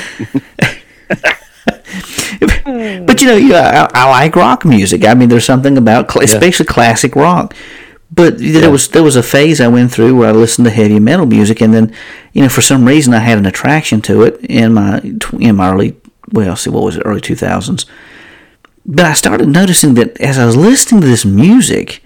But 2.66 3.22
you 3.22 3.28
know, 3.28 3.36
yeah, 3.38 3.88
I, 3.94 4.04
I 4.04 4.10
like 4.10 4.36
rock 4.36 4.66
music. 4.66 5.06
I 5.06 5.14
mean, 5.14 5.30
there's 5.30 5.46
something 5.46 5.78
about, 5.78 6.12
cl- 6.12 6.24
especially 6.26 6.66
classic 6.66 7.16
rock. 7.16 7.56
But 8.10 8.38
there 8.38 8.72
was 8.72 8.88
there 8.90 9.04
was 9.04 9.18
a 9.18 9.24
phase 9.24 9.60
I 9.60 9.68
went 9.68 9.92
through 9.92 10.16
where 10.18 10.30
I 10.30 10.32
listened 10.32 10.66
to 10.66 10.72
heavy 10.72 11.00
metal 11.00 11.26
music, 11.26 11.62
and 11.62 11.74
then, 11.74 11.94
you 12.32 12.42
know, 12.42 12.50
for 12.50 12.62
some 12.62 12.86
reason 12.86 13.14
I 13.14 13.20
had 13.20 13.38
an 13.38 13.46
attraction 13.46 14.02
to 14.04 14.24
it 14.24 14.40
in 14.46 14.74
my 14.74 15.00
in 15.40 15.58
my 15.58 15.72
early 15.72 15.96
well, 16.32 16.56
see 16.56 16.70
what 16.70 16.84
was 16.84 16.98
it, 16.98 17.04
early 17.06 17.22
two 17.22 17.36
thousands. 17.36 17.86
But 18.86 19.06
I 19.06 19.14
started 19.14 19.50
noticing 19.50 19.96
that 19.96 20.20
as 20.22 20.38
I 20.38 20.46
was 20.46 20.56
listening 20.56 21.02
to 21.02 21.08
this 21.08 21.26
music, 21.26 22.02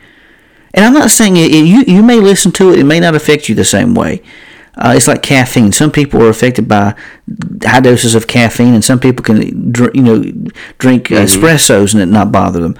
and 0.74 0.84
I'm 0.84 0.93
not 0.93 1.12
saying 1.12 1.38
it, 1.38 1.52
you 1.52 1.84
you 1.84 2.02
may 2.02 2.20
listen 2.20 2.52
to 2.54 2.72
it, 2.72 2.80
it 2.80 2.86
may 2.86 2.99
not 2.99 3.14
affect 3.16 3.47
you 3.47 3.54
the 3.54 3.64
same 3.64 3.93
way. 3.93 4.24
Uh, 4.76 4.93
it's 4.95 5.08
like 5.08 5.22
caffeine. 5.22 5.72
Some 5.72 5.91
people 5.91 6.24
are 6.24 6.30
affected 6.30 6.68
by 6.68 6.95
high 7.64 7.82
doses 7.82 8.16
of 8.16 8.28
caffeine, 8.28 8.74
and 8.74 8.84
some 8.84 8.99
people 8.99 9.24
can, 9.24 9.72
dr- 9.72 9.93
you 9.93 10.02
know, 10.02 10.22
drink 10.78 11.10
espressos 11.10 11.93
and 11.93 12.02
it 12.02 12.06
not 12.06 12.32
bother 12.32 12.62
them. 12.62 12.78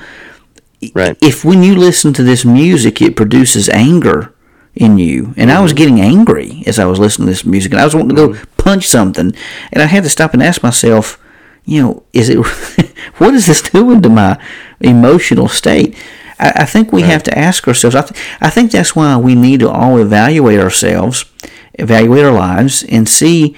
Right. 0.93 1.17
if 1.21 1.45
when 1.45 1.63
you 1.63 1.75
listen 1.75 2.13
to 2.13 2.23
this 2.23 2.43
music, 2.43 3.01
it 3.01 3.15
produces 3.15 3.69
anger 3.69 4.34
in 4.73 4.97
you, 4.97 5.34
and 5.38 5.51
I 5.51 5.59
was 5.59 5.71
mm-hmm. 5.71 5.77
getting 5.77 6.01
angry 6.01 6.63
as 6.65 6.79
I 6.79 6.86
was 6.86 6.99
listening 6.99 7.27
to 7.27 7.32
this 7.32 7.45
music, 7.45 7.71
and 7.71 7.82
I 7.82 7.86
was 7.86 7.95
wanting 7.95 8.09
to 8.09 8.15
go 8.15 8.29
mm-hmm. 8.29 8.43
punch 8.57 8.88
something, 8.88 9.34
and 9.71 9.82
I 9.82 9.86
had 9.86 10.03
to 10.03 10.09
stop 10.09 10.34
and 10.34 10.41
ask 10.41 10.63
myself, 10.63 11.19
you 11.65 11.82
know, 11.82 12.03
is 12.13 12.29
it 12.29 12.36
what 13.17 13.34
is 13.34 13.45
this 13.45 13.61
doing 13.61 14.01
to 14.01 14.09
my 14.09 14.41
emotional 14.79 15.47
state? 15.47 15.95
I, 16.39 16.51
I 16.55 16.65
think 16.65 16.91
we 16.91 17.03
have 17.03 17.23
to 17.23 17.38
ask 17.38 17.67
ourselves. 17.67 17.95
I, 17.95 18.01
th- 18.01 18.21
I 18.41 18.49
think 18.49 18.71
that's 18.71 18.95
why 18.95 19.15
we 19.17 19.36
need 19.36 19.59
to 19.59 19.69
all 19.69 19.97
evaluate 19.97 20.59
ourselves, 20.59 21.25
evaluate 21.75 22.25
our 22.25 22.34
lives, 22.34 22.84
and 22.84 23.07
see 23.07 23.55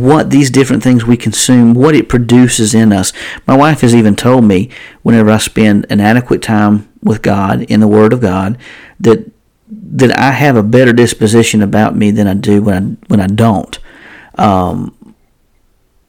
what 0.00 0.30
these 0.30 0.50
different 0.50 0.82
things 0.82 1.04
we 1.04 1.16
consume, 1.16 1.74
what 1.74 1.94
it 1.94 2.08
produces 2.08 2.74
in 2.74 2.92
us. 2.92 3.12
My 3.46 3.56
wife 3.56 3.82
has 3.82 3.94
even 3.94 4.16
told 4.16 4.44
me 4.44 4.70
whenever 5.02 5.30
I 5.30 5.38
spend 5.38 5.86
an 5.88 6.00
adequate 6.00 6.42
time 6.42 6.88
with 7.02 7.22
God 7.22 7.62
in 7.62 7.80
the 7.80 7.88
Word 7.88 8.12
of 8.12 8.20
God 8.20 8.58
that 8.98 9.30
that 9.70 10.16
I 10.18 10.32
have 10.32 10.56
a 10.56 10.62
better 10.62 10.92
disposition 10.92 11.62
about 11.62 11.96
me 11.96 12.10
than 12.10 12.26
I 12.26 12.34
do 12.34 12.62
when 12.62 12.74
I 12.74 13.06
when 13.08 13.20
I 13.20 13.26
don't. 13.26 13.78
Um, 14.36 15.14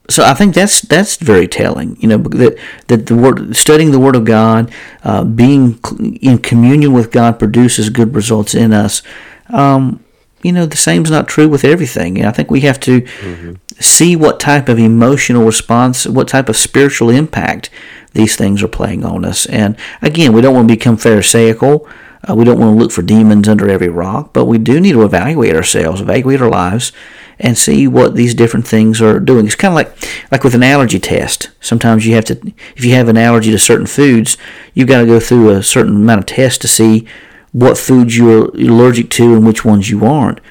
so 0.09 0.23
I 0.23 0.33
think 0.33 0.53
that's 0.55 0.81
that's 0.81 1.17
very 1.17 1.47
telling. 1.47 1.97
You 1.99 2.09
know 2.09 2.17
that 2.17 2.57
that 2.88 3.05
the 3.07 3.15
word 3.15 3.55
studying 3.55 3.91
the 3.91 3.99
Word 3.99 4.15
of 4.15 4.25
God, 4.25 4.71
uh, 5.03 5.23
being 5.23 5.79
in 6.21 6.39
communion 6.39 6.93
with 6.93 7.11
God 7.11 7.39
produces 7.39 7.89
good 7.89 8.13
results 8.15 8.53
in 8.53 8.73
us. 8.73 9.01
Um, 9.49 10.05
you 10.45 10.51
know 10.51 10.67
the 10.67 10.77
same's 10.77 11.09
not 11.09 11.27
true 11.27 11.49
with 11.49 11.65
everything. 11.65 12.23
I 12.23 12.31
think 12.31 12.51
we 12.51 12.61
have 12.61 12.79
to 12.81 13.01
mm-hmm. 13.01 13.53
see 13.79 14.15
what 14.15 14.39
type 14.39 14.69
of 14.69 14.77
emotional 14.77 15.43
response, 15.43 16.05
what 16.05 16.27
type 16.27 16.49
of 16.49 16.55
spiritual 16.55 17.09
impact 17.09 17.71
these 18.13 18.35
things 18.35 18.61
are 18.61 18.67
playing 18.67 19.03
on 19.03 19.25
us. 19.25 19.47
And 19.47 19.75
again, 20.03 20.33
we 20.33 20.41
don't 20.41 20.53
want 20.53 20.67
to 20.69 20.75
become 20.75 20.97
pharisaical. 20.97 21.89
Uh, 22.29 22.35
we 22.35 22.45
don't 22.45 22.59
want 22.59 22.75
to 22.75 22.79
look 22.79 22.91
for 22.91 23.01
demons 23.01 23.47
under 23.47 23.67
every 23.67 23.89
rock, 23.89 24.33
but 24.33 24.45
we 24.45 24.59
do 24.59 24.79
need 24.79 24.93
to 24.93 25.03
evaluate 25.03 25.55
ourselves, 25.55 25.99
evaluate 25.99 26.41
our 26.41 26.49
lives, 26.49 26.91
and 27.39 27.57
see 27.57 27.87
what 27.87 28.13
these 28.13 28.35
different 28.35 28.67
things 28.67 29.01
are 29.01 29.19
doing. 29.19 29.47
It's 29.47 29.55
kind 29.55 29.71
of 29.71 29.75
like 29.75 29.97
like 30.31 30.43
with 30.43 30.53
an 30.53 30.63
allergy 30.63 30.99
test. 30.99 31.49
Sometimes 31.59 32.05
you 32.05 32.13
have 32.13 32.25
to, 32.25 32.53
if 32.75 32.85
you 32.85 32.93
have 32.93 33.09
an 33.09 33.17
allergy 33.17 33.49
to 33.49 33.57
certain 33.57 33.87
foods, 33.87 34.37
you've 34.75 34.87
got 34.87 35.01
to 35.01 35.07
go 35.07 35.19
through 35.19 35.49
a 35.49 35.63
certain 35.63 35.95
amount 35.95 36.19
of 36.19 36.27
tests 36.27 36.59
to 36.59 36.67
see 36.67 37.07
what 37.56 37.78
foods 37.78 38.18
you're 38.18 38.49
allergic 38.49 39.10
to 39.10 39.34
and 39.34 39.47
which 39.47 39.64
ones 39.64 39.89
you 39.89 40.06
aren't. 40.06 40.41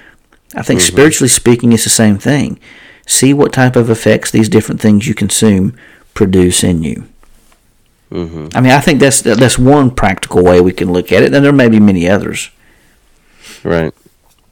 I 0.56 0.62
think 0.62 0.80
mm-hmm. 0.80 0.94
spiritually 0.94 1.28
speaking, 1.28 1.74
it's 1.74 1.84
the 1.84 1.90
same 1.90 2.16
thing. 2.16 2.58
See 3.06 3.34
what 3.34 3.52
type 3.52 3.76
of 3.76 3.90
effects 3.90 4.30
these 4.30 4.48
different 4.48 4.80
things 4.80 5.06
you 5.06 5.14
consume 5.14 5.76
produce 6.14 6.64
in 6.64 6.82
you. 6.82 7.06
Mm-hmm. 8.10 8.56
I 8.56 8.60
mean, 8.62 8.72
I 8.72 8.80
think 8.80 9.00
that's 9.00 9.20
that's 9.20 9.58
one 9.58 9.90
practical 9.90 10.42
way 10.42 10.62
we 10.62 10.72
can 10.72 10.94
look 10.94 11.12
at 11.12 11.22
it, 11.22 11.34
and 11.34 11.44
there 11.44 11.52
may 11.52 11.68
be 11.68 11.78
many 11.78 12.08
others. 12.08 12.50
Right. 13.62 13.92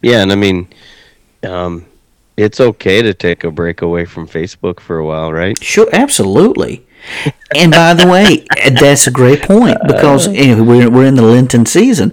Yeah, 0.02 0.20
and 0.20 0.30
I 0.30 0.34
mean, 0.34 0.68
um, 1.44 1.86
it's 2.36 2.60
okay 2.60 3.00
to 3.00 3.14
take 3.14 3.44
a 3.44 3.50
break 3.50 3.80
away 3.80 4.04
from 4.04 4.28
Facebook 4.28 4.78
for 4.78 4.98
a 4.98 5.06
while, 5.06 5.32
right? 5.32 5.56
Sure, 5.64 5.88
absolutely. 5.90 6.84
and 7.56 7.72
by 7.72 7.94
the 7.94 8.06
way, 8.06 8.44
that's 8.78 9.06
a 9.06 9.10
great 9.10 9.40
point 9.40 9.78
because 9.86 10.28
uh, 10.28 10.32
you 10.32 10.56
know, 10.56 10.62
we're 10.62 10.90
we're 10.90 11.06
in 11.06 11.14
the 11.14 11.22
Lenten 11.22 11.64
season. 11.64 12.12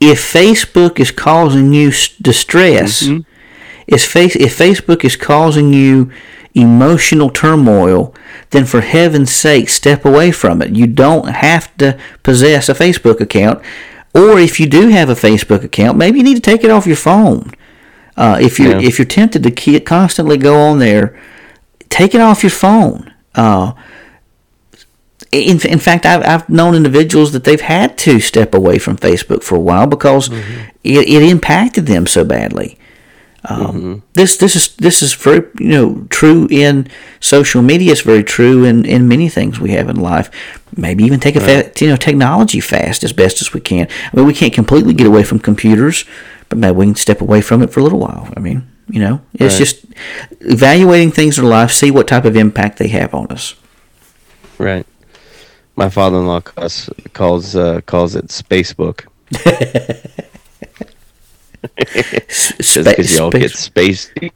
If 0.00 0.32
Facebook 0.32 0.98
is 0.98 1.10
causing 1.10 1.72
you 1.72 1.92
distress, 2.20 3.02
mm-hmm. 3.02 3.30
if 3.86 4.04
face 4.04 4.34
if 4.36 4.56
Facebook 4.58 5.04
is 5.04 5.16
causing 5.16 5.72
you 5.72 6.10
emotional 6.54 7.30
turmoil, 7.30 8.14
then 8.50 8.64
for 8.64 8.80
heaven's 8.80 9.30
sake, 9.30 9.68
step 9.68 10.04
away 10.04 10.32
from 10.32 10.62
it. 10.62 10.74
You 10.74 10.86
don't 10.86 11.28
have 11.28 11.76
to 11.78 11.98
possess 12.22 12.68
a 12.68 12.74
Facebook 12.74 13.20
account. 13.20 13.62
Or 14.14 14.40
if 14.40 14.58
you 14.58 14.66
do 14.66 14.88
have 14.88 15.08
a 15.08 15.14
Facebook 15.14 15.62
account, 15.62 15.96
maybe 15.96 16.18
you 16.18 16.24
need 16.24 16.34
to 16.34 16.40
take 16.40 16.64
it 16.64 16.70
off 16.70 16.86
your 16.86 16.96
phone. 16.96 17.52
Uh, 18.16 18.38
if 18.40 18.58
you're 18.58 18.80
yeah. 18.80 18.88
if 18.88 18.98
you're 18.98 19.06
tempted 19.06 19.42
to 19.44 19.50
keep, 19.50 19.86
constantly 19.86 20.36
go 20.36 20.58
on 20.60 20.78
there, 20.78 21.18
take 21.88 22.14
it 22.14 22.20
off 22.20 22.42
your 22.42 22.50
phone. 22.50 23.12
Uh, 23.34 23.72
in, 25.32 25.60
in 25.66 25.78
fact, 25.78 26.06
I've, 26.06 26.24
I've 26.24 26.48
known 26.48 26.74
individuals 26.74 27.32
that 27.32 27.44
they've 27.44 27.60
had 27.60 27.96
to 27.98 28.20
step 28.20 28.54
away 28.54 28.78
from 28.78 28.96
Facebook 28.96 29.42
for 29.42 29.56
a 29.56 29.60
while 29.60 29.86
because 29.86 30.28
mm-hmm. 30.28 30.68
it, 30.82 31.08
it 31.08 31.22
impacted 31.22 31.86
them 31.86 32.06
so 32.06 32.24
badly. 32.24 32.78
Um, 33.48 33.58
mm-hmm. 33.58 33.98
This 34.12 34.36
this 34.36 34.54
is 34.54 34.76
this 34.76 35.02
is 35.02 35.14
very 35.14 35.46
you 35.58 35.68
know 35.68 36.06
true 36.10 36.46
in 36.50 36.88
social 37.20 37.62
media. 37.62 37.92
It's 37.92 38.02
very 38.02 38.22
true 38.22 38.64
in, 38.64 38.84
in 38.84 39.08
many 39.08 39.30
things 39.30 39.58
we 39.58 39.70
have 39.70 39.88
in 39.88 39.96
life. 39.96 40.30
Maybe 40.76 41.04
even 41.04 41.20
take 41.20 41.36
a 41.36 41.40
right. 41.40 41.64
fa- 41.64 41.84
you 41.84 41.90
know 41.90 41.96
technology 41.96 42.60
fast 42.60 43.02
as 43.02 43.14
best 43.14 43.40
as 43.40 43.54
we 43.54 43.60
can. 43.60 43.88
I 44.12 44.16
mean, 44.16 44.26
we 44.26 44.34
can't 44.34 44.52
completely 44.52 44.92
get 44.92 45.06
away 45.06 45.22
from 45.22 45.38
computers, 45.38 46.04
but 46.50 46.58
maybe 46.58 46.76
we 46.76 46.84
can 46.86 46.96
step 46.96 47.22
away 47.22 47.40
from 47.40 47.62
it 47.62 47.70
for 47.70 47.80
a 47.80 47.82
little 47.82 47.98
while. 47.98 48.30
I 48.36 48.40
mean, 48.40 48.70
you 48.90 49.00
know, 49.00 49.22
it's 49.32 49.54
right. 49.54 49.58
just 49.58 49.86
evaluating 50.40 51.12
things 51.12 51.38
in 51.38 51.46
life, 51.46 51.70
see 51.72 51.90
what 51.90 52.08
type 52.08 52.26
of 52.26 52.36
impact 52.36 52.78
they 52.78 52.88
have 52.88 53.14
on 53.14 53.28
us. 53.28 53.54
Right. 54.58 54.86
My 55.80 55.88
father-in-law 55.88 56.42
calls 56.42 56.90
calls, 57.14 57.56
uh, 57.56 57.80
calls 57.86 58.14
it 58.14 58.26
Spacebook. 58.26 59.06
because 61.74 63.16
y'all 63.16 63.30
get 63.30 63.52
spacey. 63.52 64.30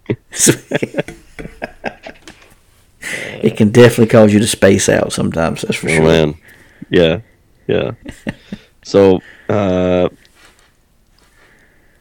it 3.42 3.58
can 3.58 3.70
definitely 3.70 4.06
cause 4.06 4.32
you 4.32 4.38
to 4.38 4.46
space 4.46 4.88
out 4.88 5.12
sometimes. 5.12 5.60
That's 5.60 5.76
for 5.76 5.90
oh, 5.90 5.94
sure. 5.96 6.02
Man. 6.02 6.34
Yeah, 6.88 7.20
yeah. 7.66 7.90
so, 8.82 9.20
uh, 9.50 10.08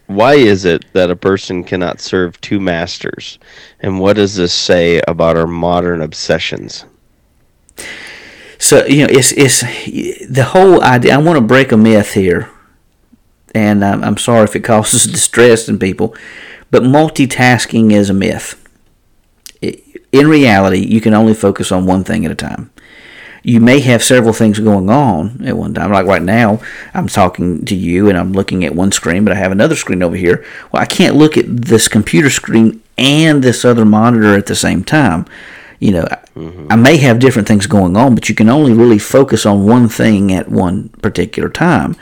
why 0.08 0.36
is 0.36 0.64
it 0.64 0.86
that 0.94 1.12
a 1.12 1.18
person 1.18 1.66
cannot 1.66 2.00
serve 2.00 2.39
two 2.39 2.62
masters, 2.62 3.39
and 3.82 4.00
what 4.00 4.16
does 4.16 4.38
this 4.38 4.54
say 4.54 5.02
about 5.06 5.36
our 5.36 5.48
modern 5.48 6.02
obsessions? 6.02 6.86
So 8.64 8.86
you 8.86 9.05
know, 9.05 9.09
it's 9.11 9.34
it's 9.34 9.59
the 10.26 10.45
whole 10.51 10.82
idea. 10.82 11.14
I 11.14 11.18
want 11.18 11.36
to 11.36 11.41
break 11.41 11.74
a 11.74 11.78
myth 11.78 12.14
here 12.14 12.49
and 13.53 13.84
I'm, 13.84 14.01
I'm 14.01 14.16
sorry 14.16 14.45
if 14.45 14.55
it 14.55 14.61
causes 14.64 15.05
distress 15.05 15.68
in 15.68 15.78
people, 15.78 16.16
but 16.72 16.82
multitasking 16.82 17.91
is 17.91 18.09
a 18.09 18.14
myth. 18.14 18.57
In 20.14 20.28
reality, 20.30 20.80
you 20.80 21.01
can 21.01 21.14
only 21.14 21.34
focus 21.34 21.74
on 21.74 21.86
one 21.86 22.05
thing 22.05 22.24
at 22.24 22.32
a 22.32 22.36
time. 22.36 22.72
You 23.43 23.59
may 23.59 23.82
have 23.82 24.01
several 24.01 24.32
things 24.32 24.59
going 24.59 24.89
on 24.89 25.45
at 25.45 25.57
one 25.57 25.74
time. 25.74 25.91
Like 25.91 26.05
right 26.05 26.22
now, 26.22 26.61
I'm 26.93 27.09
talking 27.09 27.66
to 27.66 27.76
you 27.76 28.07
and 28.07 28.18
I'm 28.18 28.32
looking 28.32 28.64
at 28.64 28.74
one 28.74 28.93
screen, 28.93 29.26
but 29.26 29.34
I 29.34 29.39
have 29.39 29.51
another 29.51 29.76
screen 29.76 30.01
over 30.01 30.16
here. 30.16 30.45
Well, 30.72 30.82
I 30.82 30.86
can't 30.86 31.18
look 31.18 31.36
at 31.36 31.47
this 31.47 31.89
computer 31.89 32.30
screen 32.30 32.82
and 32.97 33.43
this 33.43 33.66
other 33.66 33.84
monitor 33.84 34.38
at 34.38 34.45
the 34.45 34.55
same 34.55 34.86
time 34.86 35.26
you 35.84 35.91
know 35.91 36.05
mm-hmm. 36.36 36.67
i 36.69 36.75
may 36.75 36.97
have 36.97 37.19
different 37.19 37.47
things 37.47 37.67
going 37.67 37.97
on 37.97 38.15
but 38.15 38.29
you 38.29 38.36
can 38.36 38.49
only 38.49 38.73
really 38.73 38.99
focus 38.99 39.45
on 39.45 39.65
one 39.65 39.88
thing 39.88 40.31
at 40.34 40.49
one 40.49 40.89
particular 41.01 41.49
time 41.49 41.95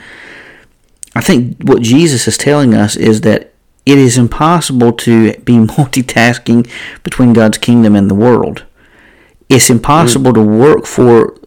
I 1.14 1.20
think 1.20 1.56
what 1.62 1.82
Jesus 1.82 2.26
is 2.26 2.38
telling 2.38 2.74
us 2.74 2.96
is 2.96 3.20
that 3.22 3.52
it 3.84 3.98
is 3.98 4.16
impossible 4.16 4.92
to 4.92 5.32
be 5.38 5.52
multitasking 5.56 6.70
between 7.02 7.32
God's 7.32 7.58
kingdom 7.58 7.94
and 7.94 8.10
the 8.10 8.14
world. 8.14 8.64
It's 9.48 9.68
impossible 9.68 10.32
to 10.32 10.42
work 10.42 10.86
for, 10.86 11.38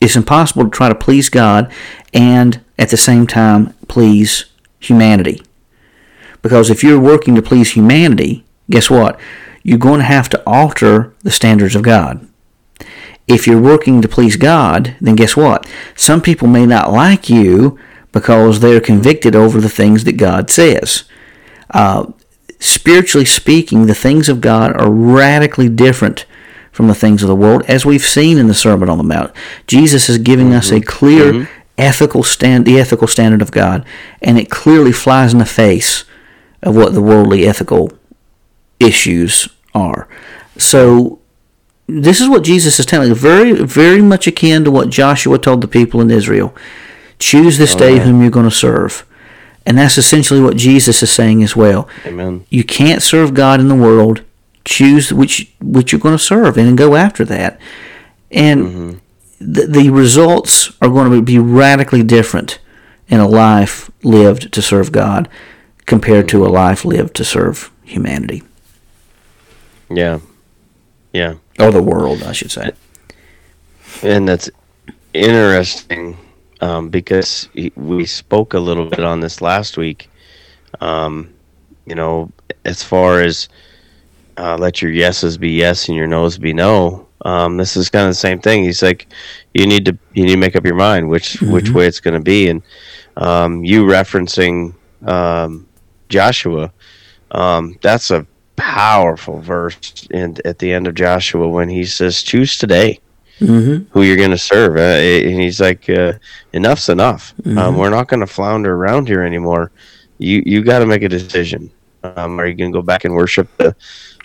it's 0.00 0.16
impossible 0.16 0.64
to 0.64 0.70
try 0.70 0.88
to 0.88 0.94
please 0.94 1.28
God 1.28 1.72
and 2.14 2.60
at 2.78 2.90
the 2.90 2.96
same 2.96 3.26
time 3.26 3.74
please 3.88 4.44
humanity. 4.78 5.42
Because 6.42 6.70
if 6.70 6.84
you're 6.84 7.00
working 7.00 7.34
to 7.34 7.42
please 7.42 7.72
humanity, 7.72 8.44
guess 8.70 8.88
what? 8.88 9.18
You're 9.66 9.78
going 9.78 9.98
to 9.98 10.06
have 10.06 10.28
to 10.28 10.40
alter 10.46 11.12
the 11.24 11.30
standards 11.32 11.74
of 11.74 11.82
God. 11.82 12.24
If 13.26 13.48
you're 13.48 13.60
working 13.60 14.00
to 14.00 14.06
please 14.06 14.36
God, 14.36 14.94
then 15.00 15.16
guess 15.16 15.36
what? 15.36 15.66
Some 15.96 16.22
people 16.22 16.46
may 16.46 16.66
not 16.66 16.92
like 16.92 17.28
you 17.28 17.76
because 18.12 18.60
they're 18.60 18.80
convicted 18.80 19.34
over 19.34 19.60
the 19.60 19.68
things 19.68 20.04
that 20.04 20.12
God 20.12 20.50
says. 20.50 21.02
Uh, 21.70 22.12
spiritually 22.60 23.24
speaking, 23.24 23.86
the 23.86 23.94
things 23.96 24.28
of 24.28 24.40
God 24.40 24.80
are 24.80 24.88
radically 24.88 25.68
different 25.68 26.26
from 26.70 26.86
the 26.86 26.94
things 26.94 27.24
of 27.24 27.28
the 27.28 27.34
world, 27.34 27.64
as 27.66 27.84
we've 27.84 28.06
seen 28.06 28.38
in 28.38 28.46
the 28.46 28.54
Sermon 28.54 28.88
on 28.88 28.98
the 28.98 29.02
Mount. 29.02 29.32
Jesus 29.66 30.08
is 30.08 30.18
giving 30.18 30.50
mm-hmm. 30.50 30.58
us 30.58 30.70
a 30.70 30.76
mm-hmm. 30.76 30.88
clear 30.88 31.32
mm-hmm. 31.32 31.60
ethical 31.76 32.22
stand, 32.22 32.66
the 32.66 32.78
ethical 32.78 33.08
standard 33.08 33.42
of 33.42 33.50
God, 33.50 33.84
and 34.22 34.38
it 34.38 34.48
clearly 34.48 34.92
flies 34.92 35.32
in 35.32 35.40
the 35.40 35.44
face 35.44 36.04
of 36.62 36.76
what 36.76 36.94
the 36.94 37.02
worldly 37.02 37.48
ethical 37.48 37.90
issues 38.78 39.48
are. 39.76 40.08
So 40.58 41.20
this 41.86 42.20
is 42.20 42.28
what 42.28 42.42
Jesus 42.42 42.80
is 42.80 42.86
telling, 42.86 43.14
very, 43.14 43.52
very 43.52 44.02
much 44.02 44.26
akin 44.26 44.64
to 44.64 44.70
what 44.70 44.90
Joshua 44.90 45.38
told 45.38 45.60
the 45.60 45.68
people 45.68 46.00
in 46.00 46.10
Israel. 46.10 46.54
Choose 47.18 47.58
this 47.58 47.74
day 47.74 47.98
whom 47.98 48.20
you're 48.20 48.30
going 48.30 48.48
to 48.48 48.54
serve. 48.54 49.06
And 49.64 49.78
that's 49.78 49.98
essentially 49.98 50.40
what 50.40 50.56
Jesus 50.56 51.02
is 51.02 51.10
saying 51.10 51.42
as 51.42 51.56
well. 51.56 51.88
Amen. 52.04 52.44
You 52.50 52.64
can't 52.64 53.02
serve 53.02 53.34
God 53.34 53.60
in 53.60 53.68
the 53.68 53.74
world. 53.74 54.22
Choose 54.64 55.12
which 55.12 55.52
which 55.60 55.92
you're 55.92 56.00
going 56.00 56.16
to 56.16 56.22
serve 56.22 56.56
and 56.56 56.76
go 56.76 56.96
after 56.96 57.24
that. 57.24 57.60
And 58.30 58.64
mm-hmm. 58.64 58.98
the, 59.40 59.66
the 59.66 59.90
results 59.90 60.72
are 60.80 60.88
going 60.88 61.10
to 61.10 61.22
be 61.22 61.38
radically 61.38 62.02
different 62.02 62.58
in 63.08 63.20
a 63.20 63.28
life 63.28 63.90
lived 64.02 64.52
to 64.52 64.62
serve 64.62 64.92
God 64.92 65.28
compared 65.86 66.28
to 66.28 66.44
a 66.44 66.48
life 66.48 66.84
lived 66.84 67.14
to 67.16 67.24
serve 67.24 67.70
humanity. 67.84 68.42
Yeah. 69.88 70.20
Yeah. 71.12 71.34
Or 71.58 71.70
the 71.70 71.82
world, 71.82 72.22
I 72.22 72.32
should 72.32 72.50
say. 72.50 72.72
And 74.02 74.28
that's 74.28 74.50
interesting 75.14 76.18
um, 76.60 76.88
because 76.88 77.48
we 77.76 78.04
spoke 78.06 78.54
a 78.54 78.58
little 78.58 78.88
bit 78.88 79.00
on 79.00 79.20
this 79.20 79.40
last 79.40 79.76
week. 79.76 80.10
Um, 80.80 81.32
you 81.86 81.94
know, 81.94 82.30
as 82.64 82.82
far 82.82 83.22
as 83.22 83.48
uh, 84.36 84.56
let 84.58 84.82
your 84.82 84.90
yeses 84.90 85.38
be 85.38 85.50
yes 85.50 85.88
and 85.88 85.96
your 85.96 86.06
noes 86.06 86.38
be 86.38 86.52
no. 86.52 87.06
Um, 87.24 87.56
this 87.56 87.76
is 87.76 87.88
kind 87.88 88.04
of 88.04 88.10
the 88.10 88.14
same 88.14 88.40
thing. 88.40 88.64
He's 88.64 88.82
like, 88.82 89.08
you 89.54 89.66
need 89.66 89.84
to 89.86 89.98
you 90.12 90.24
need 90.24 90.32
to 90.32 90.38
make 90.38 90.56
up 90.56 90.64
your 90.64 90.74
mind 90.74 91.08
which 91.08 91.34
mm-hmm. 91.34 91.52
which 91.52 91.70
way 91.70 91.86
it's 91.86 92.00
going 92.00 92.14
to 92.14 92.20
be. 92.20 92.48
And 92.48 92.62
um, 93.16 93.64
you 93.64 93.84
referencing 93.84 94.74
um, 95.06 95.66
Joshua, 96.08 96.72
um, 97.30 97.78
that's 97.80 98.10
a 98.10 98.26
powerful 98.56 99.40
verse 99.40 100.06
in, 100.10 100.36
at 100.44 100.58
the 100.58 100.72
end 100.72 100.86
of 100.86 100.94
Joshua 100.94 101.48
when 101.48 101.68
he 101.68 101.84
says, 101.84 102.22
"Choose 102.22 102.58
today." 102.58 103.00
Mm-hmm. 103.40 103.90
Who 103.90 104.02
you're 104.02 104.16
going 104.16 104.30
to 104.30 104.38
serve? 104.38 104.76
Uh, 104.76 104.80
and 104.80 105.40
he's 105.40 105.60
like, 105.60 105.88
uh, 105.90 106.14
"Enough's 106.54 106.88
enough. 106.88 107.34
Um, 107.44 107.54
mm-hmm. 107.54 107.78
we're 107.78 107.90
not 107.90 108.08
going 108.08 108.20
to 108.20 108.26
flounder 108.26 108.74
around 108.74 109.08
here 109.08 109.22
anymore. 109.22 109.70
You 110.18 110.42
you 110.46 110.64
got 110.64 110.78
to 110.78 110.86
make 110.86 111.02
a 111.02 111.08
decision. 111.08 111.70
Um, 112.02 112.40
are 112.40 112.46
you 112.46 112.54
going 112.54 112.72
to 112.72 112.78
go 112.78 112.82
back 112.82 113.04
and 113.04 113.14
worship 113.14 113.48
the 113.58 113.76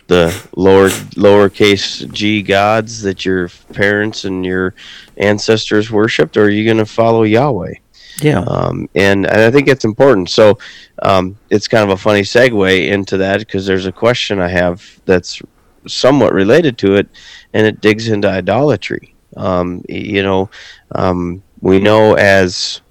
the 0.07 0.49
lower 0.57 0.89
lowercase 1.15 2.11
g 2.11 2.41
gods 2.41 3.01
that 3.01 3.23
your 3.23 3.49
parents 3.73 4.25
and 4.25 4.45
your 4.45 4.73
ancestors 5.17 5.91
worshipped, 5.91 6.37
or 6.37 6.43
are 6.43 6.49
you 6.49 6.65
going 6.65 6.77
to 6.77 6.85
follow 6.85 7.23
Yahweh? 7.23 7.75
Yeah. 8.21 8.41
Um, 8.41 8.87
and, 8.93 9.25
and, 9.25 9.41
I 9.41 9.49
think 9.49 9.67
it's 9.67 9.83
important. 9.83 10.29
So 10.29 10.59
um, 11.01 11.37
it's 11.49 11.67
kind 11.67 11.83
of 11.83 11.89
a 11.89 12.01
funny 12.01 12.21
segue 12.21 12.87
into 12.87 13.17
that 13.17 13.39
because 13.39 13.65
there's 13.65 13.87
a 13.87 13.91
question 13.91 14.39
I 14.39 14.47
have 14.47 15.01
that's 15.05 15.41
somewhat 15.87 16.33
related 16.33 16.77
to 16.79 16.95
it, 16.95 17.09
and 17.53 17.65
it 17.65 17.81
digs 17.81 18.09
into 18.09 18.29
idolatry. 18.29 19.15
Um, 19.37 19.83
you 19.89 20.21
know, 20.21 20.49
um, 20.93 21.41
we 21.61 21.79
know 21.79 22.13
as 22.13 22.81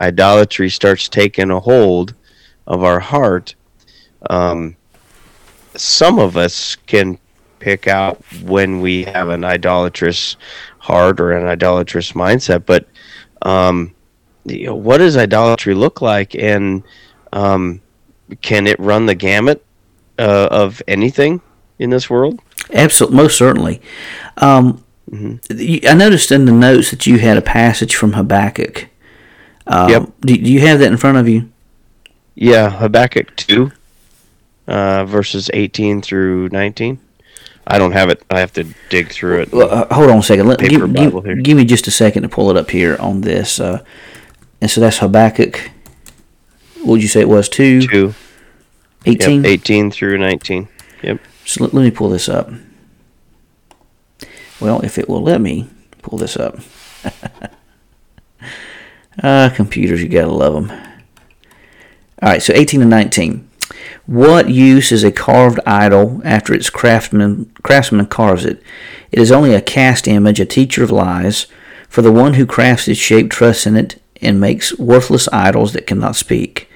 idolatry 0.00 0.70
starts 0.70 1.08
taking 1.08 1.50
a 1.50 1.60
hold 1.60 2.14
of 2.66 2.82
our 2.82 3.00
heart, 3.00 3.54
um, 4.30 4.76
some 5.76 6.18
of 6.18 6.36
us 6.36 6.76
can 6.86 7.18
pick 7.58 7.88
out 7.88 8.22
when 8.42 8.80
we 8.80 9.04
have 9.04 9.28
an 9.28 9.44
idolatrous 9.44 10.36
heart 10.78 11.20
or 11.20 11.32
an 11.32 11.46
idolatrous 11.46 12.12
mindset. 12.12 12.64
But 12.66 12.86
um, 13.42 13.94
you 14.44 14.66
know, 14.66 14.74
what 14.74 14.98
does 14.98 15.16
idolatry 15.16 15.74
look 15.74 16.00
like, 16.00 16.34
and 16.34 16.82
um, 17.32 17.80
can 18.42 18.66
it 18.66 18.78
run 18.78 19.06
the 19.06 19.14
gamut 19.14 19.64
uh, 20.18 20.48
of 20.50 20.82
anything 20.86 21.40
in 21.78 21.90
this 21.90 22.08
world? 22.08 22.40
Absolutely, 22.72 23.16
most 23.16 23.36
certainly. 23.36 23.80
Um, 24.38 24.84
mm-hmm. 25.10 25.86
I 25.88 25.94
noticed 25.94 26.32
in 26.32 26.44
the 26.44 26.52
notes 26.52 26.90
that 26.90 27.06
you 27.06 27.18
had 27.18 27.36
a 27.36 27.42
passage 27.42 27.94
from 27.94 28.12
Habakkuk. 28.12 28.88
Um, 29.66 29.88
yep. 29.88 30.12
Do, 30.20 30.36
do, 30.36 30.52
you 30.52 30.60
have 30.60 30.78
that 30.80 30.90
in 30.90 30.96
front 30.96 31.18
of 31.18 31.28
you? 31.28 31.50
Yeah, 32.34 32.70
Habakkuk 32.70 33.34
two 33.36 33.72
uh, 34.66 35.04
verses 35.04 35.50
18 35.52 36.02
through 36.02 36.48
19. 36.50 36.98
I 37.66 37.78
don't 37.78 37.92
have 37.92 38.10
it. 38.10 38.22
I 38.30 38.40
have 38.40 38.52
to 38.54 38.64
dig 38.90 39.10
through 39.10 39.42
it. 39.42 39.52
Well, 39.52 39.70
uh, 39.70 39.94
hold 39.94 40.10
on 40.10 40.18
a 40.18 40.22
second. 40.22 40.46
Let, 40.46 40.58
give, 40.58 40.92
give, 40.92 41.42
give, 41.42 41.56
me 41.56 41.64
just 41.64 41.86
a 41.86 41.90
second 41.90 42.24
to 42.24 42.28
pull 42.28 42.50
it 42.50 42.56
up 42.56 42.70
here 42.70 42.96
on 43.00 43.22
this. 43.22 43.58
Uh, 43.58 43.82
and 44.60 44.70
so 44.70 44.80
that's 44.80 44.98
Habakkuk. 44.98 45.70
What 46.76 46.86
would 46.86 47.02
you 47.02 47.08
say 47.08 47.20
it 47.20 47.28
was? 47.28 47.48
2? 47.48 47.86
2. 47.86 48.14
18? 49.06 49.44
Yep, 49.44 49.50
18 49.50 49.90
through 49.90 50.18
19. 50.18 50.68
Yep. 51.02 51.20
So 51.44 51.64
let, 51.64 51.74
let 51.74 51.82
me 51.82 51.90
pull 51.90 52.08
this 52.08 52.28
up. 52.28 52.50
Well, 54.60 54.80
if 54.80 54.98
it 54.98 55.08
will 55.08 55.22
let 55.22 55.40
me 55.40 55.68
pull 56.02 56.18
this 56.18 56.36
up. 56.36 56.58
ah, 59.22 59.52
computers, 59.54 60.02
you 60.02 60.08
gotta 60.08 60.30
love 60.30 60.54
them. 60.54 60.70
All 62.22 62.30
right, 62.30 62.42
so 62.42 62.52
18 62.54 62.80
and 62.80 62.90
19. 62.90 63.48
What 64.06 64.50
use 64.50 64.92
is 64.92 65.04
a 65.04 65.12
carved 65.12 65.60
idol 65.66 66.20
after 66.24 66.52
its 66.52 66.70
craftsman, 66.70 67.50
craftsman 67.62 68.06
carves 68.06 68.44
it? 68.44 68.62
It 69.10 69.18
is 69.18 69.32
only 69.32 69.54
a 69.54 69.60
cast 69.60 70.06
image, 70.06 70.40
a 70.40 70.46
teacher 70.46 70.84
of 70.84 70.90
lies. 70.90 71.46
For 71.88 72.02
the 72.02 72.12
one 72.12 72.34
who 72.34 72.44
crafts 72.44 72.88
its 72.88 72.98
shape 72.98 73.30
trusts 73.30 73.66
in 73.66 73.76
it 73.76 74.02
and 74.24 74.40
makes 74.40 74.78
worthless 74.78 75.28
idols 75.32 75.72
that 75.72 75.86
cannot 75.86 76.16
speak. 76.16 76.68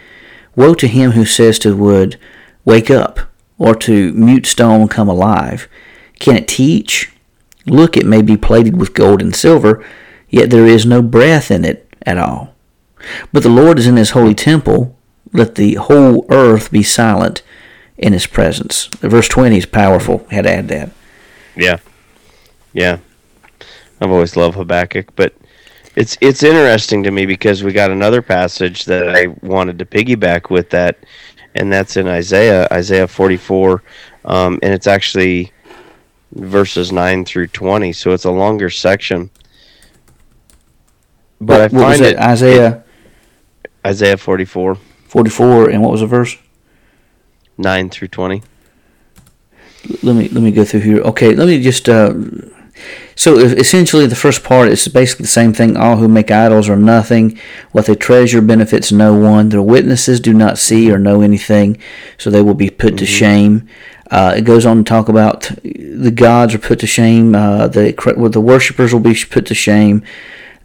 Woe 0.57 0.75
to 0.75 0.89
him 0.89 1.13
who 1.13 1.25
says 1.25 1.59
to 1.61 1.77
wood, 1.77 2.19
Wake 2.65 2.91
up, 2.91 3.21
or 3.59 3.75
to 3.75 4.13
mute 4.13 4.47
stone, 4.47 4.89
Come 4.89 5.09
alive. 5.09 5.69
Can 6.19 6.37
it 6.37 6.49
teach? 6.49 7.13
Look, 7.67 7.97
it 7.97 8.07
may 8.07 8.23
be 8.23 8.37
plated 8.37 8.77
with 8.77 8.95
gold 8.95 9.23
and 9.23 9.35
silver, 9.35 9.85
yet 10.29 10.51
there 10.51 10.67
is 10.67 10.85
no 10.85 11.03
breath 11.03 11.51
in 11.51 11.65
it 11.65 11.89
at 12.03 12.19
all. 12.19 12.55
But 13.33 13.43
the 13.43 13.49
Lord 13.49 13.79
is 13.79 13.87
in 13.87 13.97
his 13.97 14.11
holy 14.11 14.35
temple 14.35 14.97
let 15.33 15.57
the 15.57 15.75
whole 15.75 16.27
earth 16.31 16.71
be 16.71 16.83
silent 16.83 17.43
in 17.97 18.13
his 18.13 18.27
presence. 18.27 18.87
Verse 19.01 19.29
20 19.29 19.59
is 19.59 19.67
powerful. 19.67 20.27
Had 20.31 20.45
to 20.45 20.53
add 20.53 20.69
that. 20.69 20.91
Yeah. 21.57 21.79
Yeah. 22.73 22.99
I've 24.01 24.11
always 24.11 24.37
loved 24.37 24.57
Habakkuk, 24.57 25.15
but 25.17 25.35
it's 25.99 26.17
it's 26.21 26.45
interesting 26.45 27.03
to 27.03 27.11
me 27.11 27.27
because 27.27 27.65
we 27.65 27.73
got 27.73 27.91
another 27.91 28.23
passage 28.23 28.85
that 28.85 29.09
I 29.09 29.27
wanted 29.43 29.81
to 29.81 29.85
piggyback 29.85 30.49
with 30.49 30.71
that, 30.71 30.97
and 31.57 31.73
that's 31.73 31.97
in 31.97 32.07
Isaiah, 32.07 32.69
Isaiah 32.71 33.09
44, 33.09 33.83
um, 34.25 34.61
and 34.63 34.73
it's 34.73 34.87
actually 34.87 35.53
verses 36.33 36.93
9 36.93 37.25
through 37.25 37.49
20, 37.49 37.93
so 37.93 38.13
it's 38.13 38.27
a 38.27 38.31
longer 38.31 38.71
section. 38.71 39.29
But 41.41 41.73
what, 41.73 41.83
I 41.83 41.91
find 41.91 42.05
it? 42.05 42.17
Isaiah 42.17 42.85
it, 43.65 43.71
Isaiah 43.85 44.17
44. 44.17 44.77
44 44.77 45.71
and 45.71 45.83
what 45.83 45.91
was 45.91 46.03
the 46.03 46.07
verse? 46.07 46.37
9 47.57 47.91
through 47.91 48.09
20 48.09 48.43
let 50.03 50.15
me 50.15 50.29
let 50.29 50.43
me 50.43 50.53
go 50.53 50.65
through 50.65 50.81
here. 50.81 51.01
Okay 51.01 51.35
let 51.35 51.49
me 51.49 51.61
just 51.63 51.89
uh, 51.89 52.13
so 53.15 53.39
essentially 53.39 54.07
the 54.07 54.15
first 54.15 54.45
part 54.45 54.69
is 54.69 54.87
basically 54.89 55.25
the 55.25 55.29
same 55.29 55.53
thing 55.53 55.77
all 55.77 55.97
who 55.97 56.09
make 56.09 56.31
idols 56.31 56.69
are 56.69 56.77
nothing 56.77 57.39
what 57.73 57.87
they 57.87 57.95
treasure 57.95 58.41
benefits 58.41 58.93
no 58.93 59.15
one 59.15 59.49
their 59.49 59.63
witnesses 59.63 60.21
do 60.21 60.33
not 60.33 60.59
see 60.59 60.91
or 60.91 60.99
know 60.99 61.21
anything 61.21 61.77
so 62.17 62.31
they 62.31 62.43
will 62.43 62.55
be 62.55 62.71
put 62.71 62.91
mm-hmm. 62.91 62.97
to 62.99 63.07
shame 63.07 63.69
uh, 64.11 64.35
it 64.37 64.43
goes 64.43 64.65
on 64.65 64.79
to 64.79 64.83
talk 64.85 65.09
about 65.09 65.51
the 65.63 66.13
gods 66.15 66.55
are 66.55 66.59
put 66.59 66.79
to 66.79 66.87
shame 66.87 67.35
uh, 67.35 67.69
the 67.69 67.93
the 68.33 68.41
worshippers 68.41 68.93
will 68.93 69.01
be 69.01 69.15
put 69.29 69.47
to 69.47 69.55
shame 69.55 70.03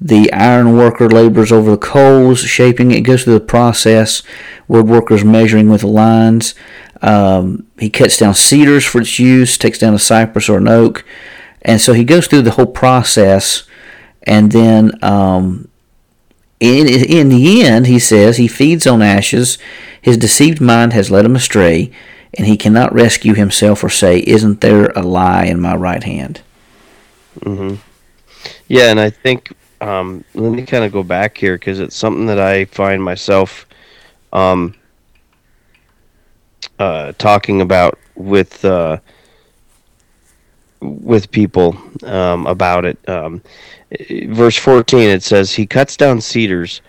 the 0.03 0.31
iron 0.33 0.75
worker 0.75 1.09
labors 1.09 1.49
over 1.49 1.71
the 1.71 1.77
coals, 1.77 2.41
shaping 2.41 2.91
it. 2.91 3.01
goes 3.01 3.23
through 3.23 3.35
the 3.35 3.39
process. 3.39 4.21
Woodworkers 4.67 5.23
measuring 5.23 5.69
with 5.69 5.83
lines. 5.83 6.55
Um, 7.01 7.67
he 7.79 7.89
cuts 7.89 8.17
down 8.17 8.33
cedars 8.33 8.85
for 8.85 8.99
its 8.99 9.17
use, 9.17 9.57
takes 9.57 9.79
down 9.79 9.93
a 9.93 9.99
cypress 9.99 10.49
or 10.49 10.57
an 10.57 10.67
oak. 10.67 11.05
And 11.63 11.79
so 11.79 11.93
he 11.93 12.03
goes 12.03 12.27
through 12.27 12.43
the 12.43 12.51
whole 12.51 12.67
process. 12.67 13.63
And 14.23 14.51
then 14.51 14.91
um, 15.03 15.69
in, 16.59 16.87
in 16.87 17.29
the 17.29 17.63
end, 17.63 17.87
he 17.87 17.99
says, 17.99 18.37
he 18.37 18.47
feeds 18.47 18.85
on 18.85 19.01
ashes. 19.01 19.57
His 20.01 20.17
deceived 20.17 20.61
mind 20.61 20.93
has 20.93 21.09
led 21.09 21.25
him 21.25 21.35
astray, 21.35 21.91
and 22.37 22.45
he 22.45 22.57
cannot 22.57 22.93
rescue 22.93 23.33
himself 23.33 23.83
or 23.83 23.89
say, 23.89 24.19
Isn't 24.19 24.61
there 24.61 24.87
a 24.95 25.01
lie 25.01 25.45
in 25.45 25.61
my 25.61 25.75
right 25.75 26.03
hand? 26.03 26.41
Mm-hmm. 27.39 27.75
Yeah, 28.67 28.91
and 28.91 28.99
I 28.99 29.09
think 29.09 29.53
um, 29.81 30.23
let 30.33 30.51
me 30.51 30.65
kind 30.65 30.83
of 30.83 30.91
go 30.91 31.03
back 31.03 31.37
here 31.37 31.55
because 31.55 31.79
it's 31.79 31.95
something 31.95 32.25
that 32.27 32.39
I 32.39 32.65
find 32.65 33.03
myself 33.03 33.65
um, 34.31 34.75
uh, 36.79 37.13
talking 37.17 37.61
about 37.61 37.99
with 38.15 38.63
uh, 38.65 38.99
with 40.83 41.31
people 41.31 41.77
um, 42.03 42.45
about 42.47 42.85
it. 42.85 42.97
Um, 43.07 43.41
verse 44.27 44.57
14 44.57 45.09
it 45.09 45.23
says, 45.23 45.53
He 45.53 45.65
cuts 45.65 45.97
down 45.97 46.21
cedars, 46.21 46.81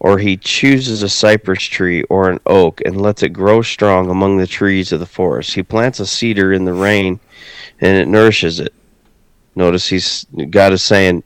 or 0.00 0.18
he 0.18 0.36
chooses 0.36 1.02
a 1.02 1.08
cypress 1.08 1.62
tree 1.62 2.02
or 2.04 2.30
an 2.30 2.40
oak 2.46 2.80
and 2.84 3.00
lets 3.00 3.22
it 3.22 3.30
grow 3.30 3.62
strong 3.62 4.10
among 4.10 4.36
the 4.36 4.46
trees 4.46 4.92
of 4.92 5.00
the 5.00 5.06
forest. 5.06 5.54
He 5.54 5.62
plants 5.62 6.00
a 6.00 6.06
cedar 6.06 6.52
in 6.52 6.64
the 6.64 6.72
rain 6.72 7.18
and 7.80 7.96
it 7.96 8.08
nourishes 8.08 8.60
it. 8.60 8.72
Notice 9.54 9.88
he's 9.88 10.24
God 10.50 10.72
is 10.72 10.82
saying, 10.82 11.24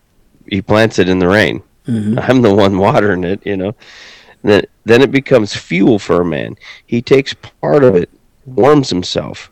he 0.48 0.62
plants 0.62 0.98
it 0.98 1.08
in 1.08 1.18
the 1.18 1.28
rain. 1.28 1.62
Mm-hmm. 1.86 2.18
I'm 2.22 2.42
the 2.42 2.54
one 2.54 2.78
watering 2.78 3.24
it, 3.24 3.44
you 3.44 3.56
know. 3.56 3.74
then 4.42 4.64
then 4.84 5.02
it 5.02 5.10
becomes 5.10 5.54
fuel 5.54 5.98
for 5.98 6.20
a 6.20 6.24
man. 6.24 6.56
He 6.86 7.02
takes 7.02 7.34
part 7.34 7.84
of 7.84 7.94
it, 7.94 8.10
warms 8.46 8.88
himself. 8.88 9.50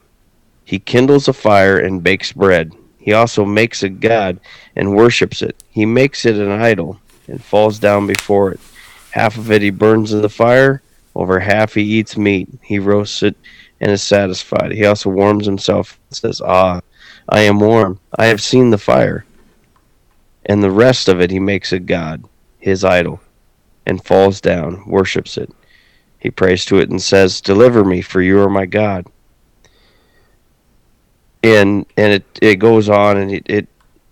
He 0.70 0.78
kindles 0.78 1.26
a 1.26 1.32
fire 1.32 1.80
and 1.80 2.00
bakes 2.00 2.32
bread. 2.32 2.72
He 2.96 3.12
also 3.12 3.44
makes 3.44 3.82
a 3.82 3.88
god 3.88 4.38
and 4.76 4.94
worships 4.94 5.42
it. 5.42 5.60
He 5.68 5.84
makes 5.84 6.24
it 6.24 6.36
an 6.36 6.52
idol 6.52 7.00
and 7.26 7.42
falls 7.42 7.80
down 7.80 8.06
before 8.06 8.52
it. 8.52 8.60
Half 9.10 9.36
of 9.36 9.50
it 9.50 9.62
he 9.62 9.70
burns 9.70 10.12
in 10.12 10.22
the 10.22 10.28
fire, 10.28 10.80
over 11.16 11.40
half 11.40 11.74
he 11.74 11.82
eats 11.82 12.16
meat. 12.16 12.48
He 12.62 12.78
roasts 12.78 13.24
it 13.24 13.34
and 13.80 13.90
is 13.90 14.00
satisfied. 14.00 14.70
He 14.70 14.84
also 14.84 15.10
warms 15.10 15.44
himself 15.44 15.98
and 16.08 16.16
says, 16.16 16.40
Ah, 16.40 16.82
I 17.28 17.40
am 17.40 17.58
warm. 17.58 17.98
I 18.16 18.26
have 18.26 18.40
seen 18.40 18.70
the 18.70 18.78
fire. 18.78 19.24
And 20.46 20.62
the 20.62 20.70
rest 20.70 21.08
of 21.08 21.20
it 21.20 21.32
he 21.32 21.40
makes 21.40 21.72
a 21.72 21.80
god, 21.80 22.22
his 22.60 22.84
idol, 22.84 23.20
and 23.86 24.04
falls 24.04 24.40
down, 24.40 24.88
worships 24.88 25.36
it. 25.36 25.50
He 26.20 26.30
prays 26.30 26.64
to 26.66 26.78
it 26.78 26.90
and 26.90 27.02
says, 27.02 27.40
Deliver 27.40 27.84
me, 27.84 28.02
for 28.02 28.22
you 28.22 28.38
are 28.38 28.48
my 28.48 28.66
God. 28.66 29.08
And 31.42 31.86
and 31.96 32.12
it, 32.12 32.24
it 32.42 32.56
goes 32.56 32.88
on 32.88 33.16
and 33.16 33.32
it, 33.32 33.46
it 33.48 33.68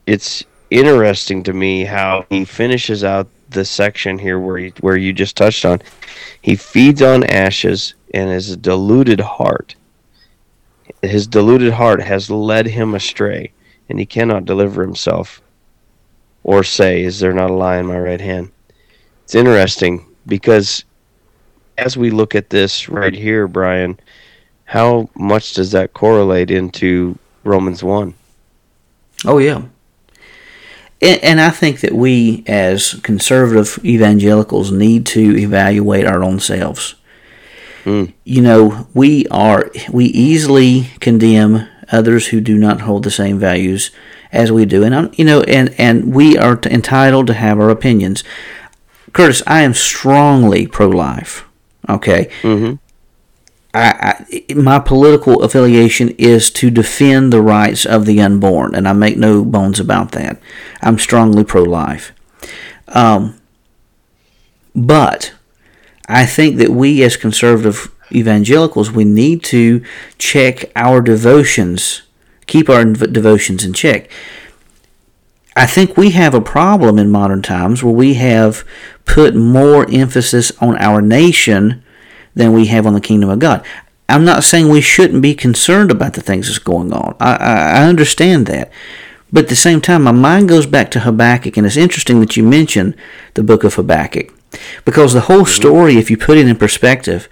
it's 0.07 0.45
interesting 0.70 1.43
to 1.45 1.53
me 1.53 1.85
how 1.85 2.24
he 2.31 2.45
finishes 2.45 3.05
out 3.05 3.29
the 3.51 3.64
section 3.64 4.18
here 4.18 4.39
where 4.39 4.59
he, 4.59 4.72
where 4.81 4.97
you 4.97 5.12
just 5.12 5.37
touched 5.37 5.64
on. 5.64 5.81
He 6.41 6.57
feeds 6.57 7.03
on 7.03 7.24
ashes 7.24 7.95
and 8.14 8.31
his 8.31 8.57
deluded 8.57 9.20
heart. 9.20 9.74
His 11.03 11.26
deluded 11.26 11.72
heart 11.72 12.03
has 12.03 12.31
led 12.31 12.66
him 12.66 12.95
astray, 12.95 13.53
and 13.89 13.99
he 13.99 14.07
cannot 14.07 14.45
deliver 14.45 14.83
himself 14.83 15.41
or 16.43 16.64
say, 16.64 17.03
Is 17.03 17.20
there 17.20 17.33
not 17.33 17.51
a 17.51 17.55
lie 17.55 17.79
in 17.79 17.87
my 17.87 17.99
right 17.99 18.20
hand? 18.20 18.51
It's 19.24 19.35
interesting 19.35 20.07
because 20.26 20.85
as 21.76 21.97
we 21.97 22.11
look 22.11 22.35
at 22.35 22.51
this 22.51 22.89
right 22.89 23.14
here, 23.14 23.47
Brian, 23.47 24.01
how 24.68 25.08
much 25.14 25.54
does 25.54 25.72
that 25.72 25.94
correlate 25.94 26.50
into 26.50 27.18
Romans 27.42 27.82
1? 27.82 28.12
Oh, 29.24 29.38
yeah. 29.38 29.62
And, 31.00 31.24
and 31.24 31.40
I 31.40 31.48
think 31.48 31.80
that 31.80 31.92
we, 31.92 32.44
as 32.46 33.00
conservative 33.02 33.82
evangelicals, 33.82 34.70
need 34.70 35.06
to 35.06 35.38
evaluate 35.38 36.04
our 36.04 36.22
own 36.22 36.38
selves. 36.38 36.96
Mm. 37.84 38.12
You 38.24 38.42
know, 38.42 38.86
we 38.92 39.26
are 39.28 39.70
we 39.90 40.04
easily 40.06 40.88
condemn 41.00 41.66
others 41.90 42.26
who 42.26 42.40
do 42.42 42.58
not 42.58 42.82
hold 42.82 43.04
the 43.04 43.10
same 43.10 43.38
values 43.38 43.90
as 44.32 44.52
we 44.52 44.66
do, 44.66 44.84
and 44.84 44.94
I'm, 44.94 45.10
you 45.14 45.24
know, 45.24 45.40
and 45.44 45.74
and 45.78 46.14
we 46.14 46.36
are 46.36 46.56
t- 46.56 46.70
entitled 46.70 47.28
to 47.28 47.34
have 47.34 47.58
our 47.58 47.70
opinions. 47.70 48.22
Curtis, 49.14 49.42
I 49.46 49.62
am 49.62 49.72
strongly 49.72 50.66
pro-life. 50.66 51.46
Okay, 51.88 52.28
Mm-hmm. 52.42 52.74
I, 53.79 54.24
I, 54.51 54.55
my 54.55 54.81
political 54.81 55.43
affiliation 55.43 56.09
is 56.18 56.51
to 56.53 56.68
defend 56.68 57.33
the 57.33 57.41
rights 57.41 57.87
of 57.87 58.07
the 58.07 58.20
unborn, 58.20 58.74
and 58.74 58.89
I 58.89 58.93
make 58.93 59.16
no 59.16 59.45
bones 59.45 59.79
about 59.79 60.12
that. 60.12 60.41
I'm 60.83 60.99
strongly 60.99 61.45
pro-life. 61.45 62.12
Um, 62.89 63.41
but 64.74 65.33
I 66.09 66.26
think 66.26 66.57
that 66.57 66.70
we, 66.70 67.03
as 67.05 67.16
conservative 67.16 67.95
evangelicals, 68.11 68.91
we 68.91 69.05
need 69.05 69.45
to 69.45 69.85
check 70.18 70.72
our 70.74 71.01
devotions, 71.01 72.03
keep 72.47 72.68
our 72.68 72.85
devotions 72.85 73.64
in 73.64 73.74
check. 73.74 74.11
I 75.55 75.66
think 75.66 75.97
we 75.97 76.11
have 76.11 76.35
a 76.35 76.41
problem 76.41 76.99
in 76.99 77.11
modern 77.11 77.43
times 77.43 77.85
where 77.85 77.95
we 77.95 78.14
have 78.14 78.64
put 79.05 79.35
more 79.35 79.87
emphasis 79.91 80.51
on 80.61 80.76
our 80.79 81.01
nation 81.01 81.85
than 82.39 82.53
we 82.53 82.66
have 82.66 82.86
on 82.86 82.95
the 82.95 83.01
kingdom 83.01 83.28
of 83.28 83.41
God. 83.41 83.64
I'm 84.09 84.24
not 84.24 84.45
saying 84.45 84.68
we 84.68 84.80
shouldn't 84.80 85.20
be 85.20 85.34
concerned 85.34 85.91
about 85.91 86.14
the 86.14 86.22
things 86.22 86.47
that's 86.47 86.59
going 86.59 86.93
on. 86.93 87.14
I, 87.20 87.34
I, 87.34 87.55
I 87.80 87.89
understand 87.89 88.47
that. 88.47 88.70
But 89.30 89.45
at 89.45 89.49
the 89.51 89.57
same 89.57 89.82
time, 89.82 90.05
my 90.05 90.12
mind 90.12 90.49
goes 90.49 90.64
back 90.64 90.91
to 90.93 91.01
Habakkuk, 91.01 91.59
and 91.59 91.66
it's 91.66 91.76
interesting 91.76 92.20
that 92.20 92.36
you 92.36 92.43
mention 92.43 92.95
the 93.34 93.43
book 93.43 93.64
of 93.64 93.74
Habakkuk. 93.74 94.32
Because 94.86 95.12
the 95.12 95.22
whole 95.22 95.43
mm-hmm. 95.43 95.61
story, 95.61 95.97
if 95.99 96.11
you 96.11 96.16
put 96.16 96.39
it 96.39 96.49
in 96.49 96.57
perspective, 96.57 97.28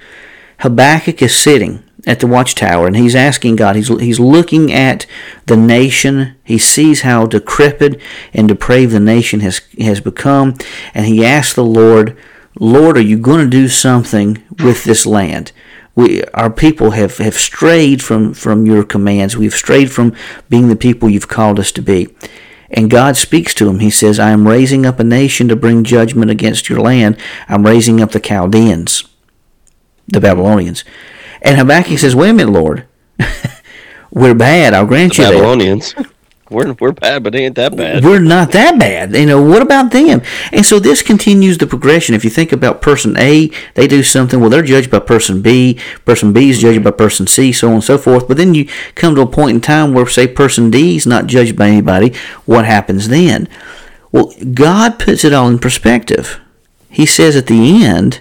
Habakkuk 0.58 1.22
is 1.22 1.34
sitting 1.34 1.82
at 2.06 2.20
the 2.20 2.26
watchtower 2.26 2.86
and 2.86 2.96
he's 2.96 3.14
asking 3.14 3.56
God, 3.56 3.74
he's, 3.76 3.88
he's 3.88 4.20
looking 4.20 4.72
at 4.72 5.06
the 5.46 5.56
nation, 5.56 6.36
he 6.44 6.58
sees 6.58 7.02
how 7.02 7.26
decrepit 7.26 8.00
and 8.34 8.48
depraved 8.48 8.92
the 8.92 9.00
nation 9.00 9.40
has, 9.40 9.60
has 9.78 10.00
become, 10.00 10.56
and 10.94 11.06
he 11.06 11.24
asks 11.24 11.54
the 11.54 11.64
Lord, 11.64 12.16
Lord, 12.58 12.96
are 12.96 13.02
you 13.02 13.18
going 13.18 13.40
to 13.44 13.50
do 13.50 13.68
something 13.68 14.42
with 14.58 14.84
this 14.84 15.06
land? 15.06 15.52
We, 15.94 16.24
our 16.34 16.50
people 16.50 16.92
have, 16.92 17.18
have 17.18 17.34
strayed 17.34 18.02
from, 18.02 18.34
from 18.34 18.66
your 18.66 18.84
commands. 18.84 19.36
We've 19.36 19.54
strayed 19.54 19.90
from 19.90 20.14
being 20.48 20.68
the 20.68 20.76
people 20.76 21.08
you've 21.08 21.28
called 21.28 21.58
us 21.58 21.72
to 21.72 21.82
be. 21.82 22.08
And 22.70 22.90
God 22.90 23.16
speaks 23.16 23.54
to 23.54 23.68
him. 23.68 23.78
He 23.78 23.90
says, 23.90 24.18
I 24.18 24.30
am 24.30 24.48
raising 24.48 24.84
up 24.84 24.98
a 24.98 25.04
nation 25.04 25.48
to 25.48 25.56
bring 25.56 25.84
judgment 25.84 26.30
against 26.30 26.68
your 26.68 26.80
land. 26.80 27.16
I'm 27.48 27.64
raising 27.64 28.00
up 28.00 28.10
the 28.10 28.20
Chaldeans, 28.20 29.04
the 30.08 30.20
Babylonians. 30.20 30.84
And 31.42 31.58
Habakkuk 31.58 31.98
says, 31.98 32.16
Wait 32.16 32.30
a 32.30 32.34
minute, 32.34 32.52
Lord. 32.52 32.86
We're 34.10 34.34
bad. 34.34 34.74
I'll 34.74 34.86
grant 34.86 35.16
The 35.16 35.22
you 35.22 35.28
that. 35.28 35.38
We're, 36.48 36.72
we're 36.74 36.92
bad, 36.92 37.24
but 37.24 37.32
they 37.32 37.44
ain't 37.44 37.56
that 37.56 37.76
bad. 37.76 38.04
We're 38.04 38.20
not 38.20 38.52
that 38.52 38.78
bad. 38.78 39.14
You 39.14 39.26
know, 39.26 39.42
what 39.42 39.62
about 39.62 39.90
them? 39.90 40.22
And 40.52 40.64
so 40.64 40.78
this 40.78 41.02
continues 41.02 41.58
the 41.58 41.66
progression. 41.66 42.14
If 42.14 42.22
you 42.22 42.30
think 42.30 42.52
about 42.52 42.80
person 42.80 43.16
A, 43.18 43.50
they 43.74 43.88
do 43.88 44.04
something, 44.04 44.38
well, 44.38 44.48
they're 44.48 44.62
judged 44.62 44.90
by 44.90 45.00
person 45.00 45.42
B, 45.42 45.80
person 46.04 46.32
B 46.32 46.50
is 46.50 46.60
judged 46.60 46.84
by 46.84 46.92
person 46.92 47.26
C, 47.26 47.50
so 47.50 47.68
on 47.68 47.74
and 47.74 47.84
so 47.84 47.98
forth. 47.98 48.28
But 48.28 48.36
then 48.36 48.54
you 48.54 48.68
come 48.94 49.16
to 49.16 49.22
a 49.22 49.26
point 49.26 49.56
in 49.56 49.60
time 49.60 49.92
where, 49.92 50.06
say, 50.06 50.28
person 50.28 50.70
D 50.70 50.96
is 50.96 51.06
not 51.06 51.26
judged 51.26 51.56
by 51.56 51.68
anybody. 51.68 52.14
What 52.44 52.64
happens 52.64 53.08
then? 53.08 53.48
Well, 54.12 54.32
God 54.54 55.00
puts 55.00 55.24
it 55.24 55.32
all 55.32 55.48
in 55.48 55.58
perspective. 55.58 56.40
He 56.88 57.06
says 57.06 57.34
at 57.34 57.48
the 57.48 57.84
end, 57.84 58.20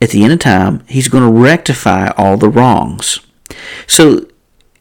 at 0.00 0.10
the 0.10 0.24
end 0.24 0.32
of 0.32 0.38
time, 0.38 0.82
He's 0.88 1.08
going 1.08 1.22
to 1.22 1.40
rectify 1.40 2.08
all 2.16 2.38
the 2.38 2.48
wrongs. 2.48 3.20
So 3.86 4.26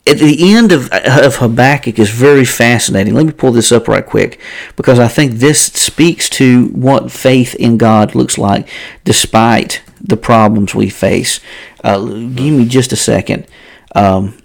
at 0.08 0.18
the 0.18 0.54
end 0.56 0.72
of, 0.72 0.90
of 0.92 1.38
Habakkuk 1.38 2.00
is 2.00 2.10
very 2.10 2.46
fascinating. 2.46 3.14
Let 3.14 3.26
me 3.26 3.32
pull 3.32 3.52
this 3.52 3.72
up 3.72 3.88
right 3.88 4.06
quick 4.06 4.40
because 4.76 5.00
I 5.00 5.08
think 5.08 5.34
this 5.34 5.62
speaks 5.66 6.28
to 6.32 6.68
what 6.70 7.12
faith 7.12 7.54
in 7.56 7.78
God 7.78 8.16
looks 8.16 8.38
like 8.38 8.68
despite 9.04 9.84
the 10.02 10.18
problems 10.18 10.74
we 10.74 10.90
face. 10.90 11.40
Uh, 11.84 12.00
give 12.00 12.54
me 12.54 12.66
just 12.68 12.92
a 12.92 12.96
second. 12.96 13.46
Um, 13.94 14.38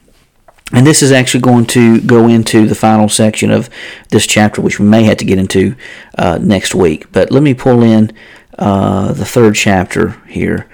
and 0.72 0.86
this 0.86 1.00
is 1.00 1.12
actually 1.12 1.40
going 1.40 1.66
to 1.66 2.00
go 2.00 2.28
into 2.28 2.66
the 2.66 2.74
final 2.74 3.08
section 3.08 3.50
of 3.50 3.70
this 4.10 4.26
chapter, 4.26 4.60
which 4.60 4.78
we 4.78 4.86
may 4.86 5.04
have 5.04 5.16
to 5.18 5.24
get 5.24 5.38
into 5.38 5.74
uh, 6.18 6.38
next 6.40 6.74
week. 6.74 7.10
But 7.12 7.30
let 7.30 7.42
me 7.42 7.54
pull 7.54 7.82
in 7.82 8.12
uh, 8.58 9.12
the 9.12 9.24
third 9.24 9.54
chapter 9.54 10.10
here 10.26 10.68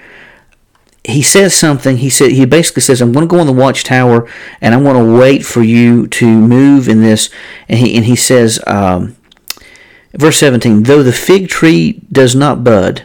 he 1.05 1.21
says 1.21 1.53
something. 1.53 1.97
He 1.97 2.09
said 2.09 2.31
he 2.31 2.45
basically 2.45 2.81
says, 2.81 3.01
"I'm 3.01 3.11
going 3.11 3.27
to 3.27 3.31
go 3.31 3.39
on 3.39 3.47
the 3.47 3.53
watchtower 3.53 4.27
and 4.61 4.73
I'm 4.73 4.83
going 4.83 5.05
to 5.05 5.19
wait 5.19 5.45
for 5.45 5.61
you 5.61 6.07
to 6.07 6.25
move 6.27 6.87
in 6.87 7.01
this." 7.01 7.29
And 7.67 7.79
he 7.79 7.95
and 7.95 8.05
he 8.05 8.15
says, 8.15 8.59
um, 8.67 9.15
verse 10.13 10.37
17, 10.37 10.83
"Though 10.83 11.03
the 11.03 11.11
fig 11.11 11.49
tree 11.49 12.01
does 12.11 12.35
not 12.35 12.63
bud, 12.63 13.03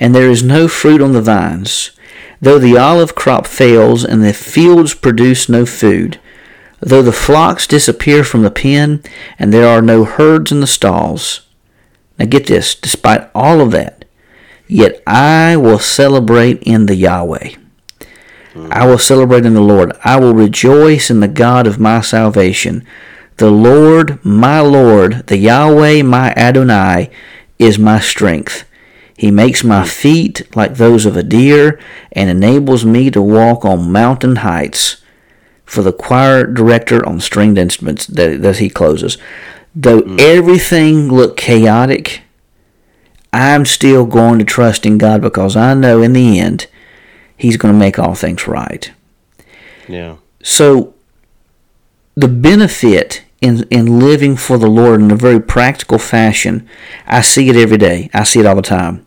and 0.00 0.14
there 0.14 0.30
is 0.30 0.42
no 0.42 0.66
fruit 0.66 1.00
on 1.00 1.12
the 1.12 1.22
vines, 1.22 1.92
though 2.40 2.58
the 2.58 2.76
olive 2.76 3.14
crop 3.14 3.46
fails 3.46 4.04
and 4.04 4.24
the 4.24 4.32
fields 4.32 4.94
produce 4.94 5.48
no 5.48 5.64
food, 5.64 6.18
though 6.80 7.02
the 7.02 7.12
flocks 7.12 7.66
disappear 7.66 8.24
from 8.24 8.42
the 8.42 8.50
pen 8.50 9.02
and 9.38 9.52
there 9.52 9.68
are 9.68 9.82
no 9.82 10.04
herds 10.04 10.50
in 10.50 10.60
the 10.60 10.66
stalls." 10.66 11.42
Now 12.18 12.26
get 12.26 12.46
this. 12.46 12.74
Despite 12.74 13.30
all 13.32 13.60
of 13.60 13.70
that. 13.70 13.97
Yet 14.68 15.02
I 15.06 15.56
will 15.56 15.78
celebrate 15.78 16.62
in 16.62 16.86
the 16.86 16.94
Yahweh. 16.94 17.54
I 18.70 18.86
will 18.86 18.98
celebrate 18.98 19.46
in 19.46 19.54
the 19.54 19.60
Lord. 19.60 19.92
I 20.04 20.18
will 20.18 20.34
rejoice 20.34 21.10
in 21.10 21.20
the 21.20 21.28
God 21.28 21.66
of 21.66 21.78
my 21.78 22.00
salvation. 22.00 22.84
The 23.36 23.50
Lord, 23.50 24.24
my 24.24 24.60
Lord, 24.60 25.26
the 25.28 25.38
Yahweh, 25.38 26.02
my 26.02 26.34
Adonai, 26.34 27.10
is 27.58 27.78
my 27.78 28.00
strength. 28.00 28.64
He 29.16 29.30
makes 29.30 29.64
my 29.64 29.86
feet 29.86 30.54
like 30.54 30.74
those 30.74 31.06
of 31.06 31.16
a 31.16 31.22
deer 31.22 31.80
and 32.12 32.28
enables 32.28 32.84
me 32.84 33.10
to 33.10 33.22
walk 33.22 33.64
on 33.64 33.92
mountain 33.92 34.36
heights. 34.36 35.02
For 35.64 35.82
the 35.82 35.92
choir 35.92 36.46
director 36.46 37.06
on 37.06 37.20
stringed 37.20 37.58
instruments, 37.58 38.06
that, 38.06 38.42
that 38.42 38.56
he 38.56 38.70
closes. 38.70 39.18
Though 39.74 40.00
hmm. 40.00 40.16
everything 40.18 41.08
looked 41.08 41.36
chaotic, 41.36 42.22
I'm 43.38 43.64
still 43.64 44.04
going 44.04 44.38
to 44.40 44.44
trust 44.44 44.84
in 44.84 44.98
God 44.98 45.20
because 45.22 45.54
I 45.56 45.74
know 45.74 46.02
in 46.02 46.12
the 46.12 46.38
end 46.38 46.66
He's 47.36 47.56
going 47.56 47.72
to 47.72 47.78
make 47.78 47.98
all 47.98 48.14
things 48.14 48.48
right. 48.48 48.90
Yeah. 49.86 50.16
So, 50.42 50.94
the 52.16 52.26
benefit 52.26 53.22
in, 53.40 53.62
in 53.70 54.00
living 54.00 54.34
for 54.36 54.58
the 54.58 54.66
Lord 54.66 55.00
in 55.00 55.12
a 55.12 55.16
very 55.16 55.40
practical 55.40 55.98
fashion, 55.98 56.68
I 57.06 57.20
see 57.20 57.48
it 57.48 57.54
every 57.54 57.78
day. 57.78 58.10
I 58.12 58.24
see 58.24 58.40
it 58.40 58.46
all 58.46 58.56
the 58.56 58.62
time. 58.62 59.06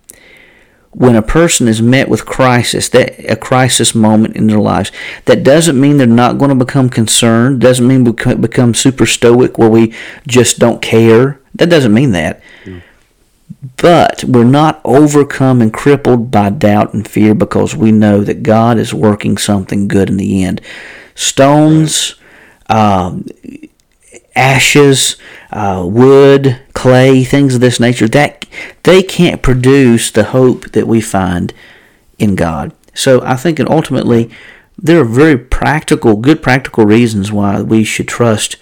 when 0.94 1.16
a 1.16 1.22
person 1.22 1.68
is 1.68 1.82
met 1.82 2.10
with 2.10 2.26
crisis, 2.26 2.90
that 2.90 3.18
a 3.32 3.36
crisis 3.36 3.96
moment 3.96 4.36
in 4.36 4.48
their 4.48 4.60
lives, 4.60 4.92
that 5.26 5.44
doesn't 5.44 5.80
mean 5.80 5.98
they're 5.98 6.08
not 6.08 6.38
going 6.38 6.50
to 6.50 6.66
become 6.66 6.90
concerned. 6.90 7.62
Doesn't 7.62 7.88
mean 7.88 8.04
we 8.04 8.12
become 8.36 8.74
super 8.74 9.06
stoic 9.06 9.58
where 9.58 9.70
we 9.70 9.94
just 10.28 10.60
don't 10.60 10.82
care. 10.82 11.40
That 11.56 11.70
doesn't 11.70 11.94
mean 11.94 12.12
that. 12.12 12.42
Mm. 12.66 12.82
But 13.78 14.24
we're 14.24 14.44
not 14.44 14.82
overcome 14.84 15.62
and 15.62 15.74
crippled 15.74 16.32
by 16.32 16.50
doubt 16.50 16.94
and 16.94 17.08
fear 17.08 17.34
because 17.34 17.76
we 17.76 17.92
know 17.92 18.22
that 18.24 18.44
God 18.44 18.78
is 18.78 18.94
working 18.94 19.38
something 19.38 19.88
good 19.88 20.10
in 20.10 20.18
the 20.18 20.44
end. 20.44 20.62
Stones, 21.16 22.16
um, 22.70 23.26
ashes, 24.36 25.18
uh, 25.52 25.84
wood, 25.86 26.62
clay, 26.74 27.24
things 27.24 27.56
of 27.56 27.62
this 27.62 27.80
nature, 27.80 28.08
that 28.08 28.46
they 28.84 29.04
can't 29.04 29.42
produce 29.42 30.12
the 30.12 30.26
hope 30.26 30.72
that 30.72 30.88
we 30.88 31.02
find 31.02 31.54
in 32.18 32.36
God. 32.36 32.72
So 32.94 33.22
I 33.24 33.36
think, 33.36 33.60
and 33.60 33.70
ultimately, 33.70 34.30
there 34.78 35.02
are 35.02 35.06
very 35.06 35.38
practical, 35.38 36.16
good 36.16 36.42
practical 36.42 36.86
reasons 36.86 37.32
why 37.32 37.62
we 37.62 37.84
should 37.84 38.08
trust 38.08 38.58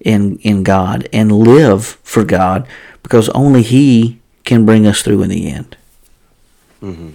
in 0.00 0.38
in 0.38 0.62
God 0.62 1.08
and 1.12 1.32
live 1.32 1.98
for 2.02 2.24
God, 2.24 2.66
because 3.02 3.28
only 3.30 3.62
He 3.62 4.20
can 4.48 4.64
bring 4.64 4.86
us 4.86 5.02
through 5.02 5.22
in 5.22 5.28
the 5.28 5.50
end. 5.50 5.76
Mm-hmm. 6.82 7.10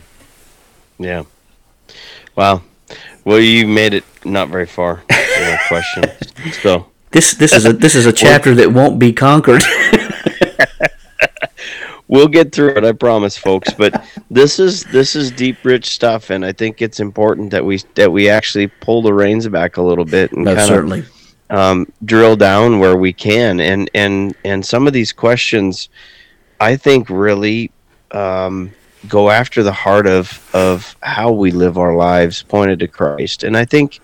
Yeah. 1.03 1.23
Wow. 2.35 2.61
Well, 3.25 3.39
you 3.39 3.67
made 3.67 3.93
it 3.93 4.03
not 4.23 4.49
very 4.49 4.67
far. 4.67 5.03
Question. 5.67 6.03
So 6.61 6.87
this 7.11 7.35
this 7.35 7.53
is 7.53 7.65
a 7.65 7.71
this 7.71 7.95
is 7.95 8.05
a 8.05 8.11
chapter 8.11 8.53
that 8.55 8.71
won't 8.71 8.99
be 8.99 9.13
conquered. 9.13 9.61
we'll 12.09 12.27
get 12.27 12.51
through 12.51 12.75
it, 12.75 12.83
I 12.83 12.91
promise, 12.91 13.37
folks. 13.37 13.73
But 13.73 14.05
this 14.29 14.59
is 14.59 14.83
this 14.85 15.15
is 15.15 15.31
deep, 15.31 15.57
rich 15.63 15.85
stuff, 15.85 16.31
and 16.31 16.45
I 16.45 16.51
think 16.51 16.81
it's 16.81 16.99
important 16.99 17.51
that 17.51 17.63
we 17.63 17.79
that 17.95 18.11
we 18.11 18.29
actually 18.29 18.67
pull 18.67 19.01
the 19.01 19.13
reins 19.13 19.47
back 19.47 19.77
a 19.77 19.81
little 19.81 20.05
bit 20.05 20.33
and 20.33 20.43
no, 20.43 20.55
kind 20.55 20.67
certainly. 20.67 20.99
of 20.99 21.57
um, 21.57 21.87
drill 22.03 22.35
down 22.35 22.79
where 22.79 22.97
we 22.97 23.13
can. 23.13 23.59
And 23.59 23.89
and 23.93 24.35
and 24.43 24.65
some 24.65 24.85
of 24.85 24.93
these 24.93 25.13
questions, 25.13 25.89
I 26.63 26.77
think, 26.77 27.09
really 27.09 27.71
um, 28.11 28.71
go 29.09 29.29
after 29.29 29.63
the 29.63 29.73
heart 29.73 30.07
of 30.07 30.49
of 30.55 30.95
how 31.01 31.31
we 31.31 31.51
live 31.51 31.77
our 31.77 31.95
lives, 31.95 32.43
pointed 32.43 32.79
to 32.79 32.87
Christ. 32.87 33.43
And 33.43 33.57
I 33.57 33.65
think 33.65 33.99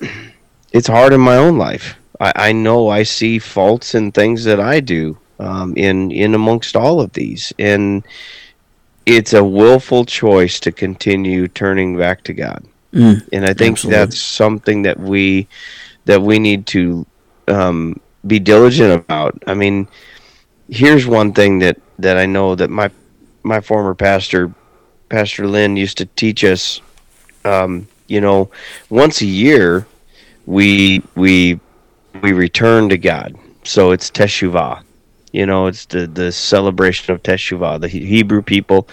it's 0.72 0.86
hard 0.86 1.12
in 1.12 1.20
my 1.20 1.36
own 1.36 1.58
life. 1.58 1.96
I, 2.20 2.32
I 2.36 2.52
know 2.52 2.88
I 2.88 3.02
see 3.02 3.38
faults 3.40 3.94
in 3.94 4.12
things 4.12 4.44
that 4.44 4.60
I 4.60 4.80
do 4.80 5.18
um, 5.40 5.74
in 5.76 6.12
in 6.12 6.34
amongst 6.34 6.76
all 6.76 7.00
of 7.00 7.12
these, 7.12 7.52
and 7.58 8.04
it's 9.04 9.32
a 9.32 9.42
willful 9.42 10.04
choice 10.04 10.60
to 10.60 10.70
continue 10.72 11.48
turning 11.48 11.96
back 11.96 12.22
to 12.24 12.34
God. 12.34 12.64
Mm, 12.92 13.28
and 13.32 13.44
I 13.44 13.52
think 13.52 13.74
absolutely. 13.74 13.98
that's 13.98 14.20
something 14.20 14.82
that 14.82 14.98
we 14.98 15.48
that 16.04 16.22
we 16.22 16.38
need 16.38 16.66
to 16.68 17.04
um, 17.48 18.00
be 18.26 18.38
diligent 18.38 18.92
about. 18.92 19.42
I 19.46 19.54
mean, 19.54 19.88
here's 20.68 21.06
one 21.06 21.32
thing 21.32 21.58
that 21.60 21.80
that 21.98 22.16
I 22.16 22.26
know 22.26 22.54
that 22.54 22.70
my 22.70 22.90
my 23.42 23.60
former 23.60 23.94
pastor, 23.94 24.52
Pastor 25.08 25.46
Lynn, 25.46 25.76
used 25.76 25.98
to 25.98 26.06
teach 26.06 26.44
us. 26.44 26.80
Um, 27.44 27.86
you 28.08 28.20
know, 28.20 28.50
once 28.90 29.20
a 29.20 29.26
year, 29.26 29.86
we 30.46 31.02
we 31.14 31.60
we 32.22 32.32
return 32.32 32.88
to 32.88 32.98
God. 32.98 33.36
So 33.64 33.90
it's 33.92 34.10
Teshuvah. 34.10 34.82
You 35.32 35.46
know, 35.46 35.66
it's 35.66 35.86
the 35.86 36.06
the 36.06 36.32
celebration 36.32 37.14
of 37.14 37.22
Teshuvah. 37.22 37.80
The 37.80 37.88
Hebrew 37.88 38.42
people 38.42 38.88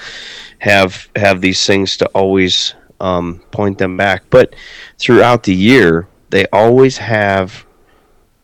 have 0.60 1.08
have 1.16 1.42
these 1.42 1.66
things 1.66 1.98
to 1.98 2.08
always 2.08 2.76
um, 3.00 3.42
point 3.52 3.78
them 3.78 3.98
back. 3.98 4.24
But 4.30 4.56
throughout 4.98 5.44
the 5.44 5.54
year, 5.54 6.08
they 6.30 6.46
always 6.48 6.98
have 6.98 7.66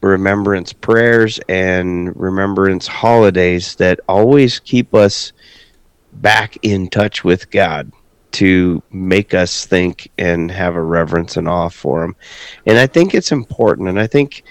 remembrance 0.01 0.73
prayers 0.73 1.39
and 1.49 2.15
remembrance 2.19 2.87
holidays 2.87 3.75
that 3.75 3.99
always 4.07 4.59
keep 4.59 4.93
us 4.93 5.33
back 6.13 6.57
in 6.63 6.89
touch 6.89 7.23
with 7.23 7.49
God 7.51 7.91
to 8.31 8.81
make 8.91 9.33
us 9.33 9.65
think 9.65 10.11
and 10.17 10.51
have 10.51 10.75
a 10.75 10.81
reverence 10.81 11.37
and 11.37 11.47
awe 11.47 11.69
for 11.69 12.03
him. 12.03 12.15
And 12.65 12.77
I 12.77 12.87
think 12.87 13.13
it's 13.13 13.31
important. 13.31 13.89
And 13.89 13.99
I 13.99 14.07
think 14.07 14.43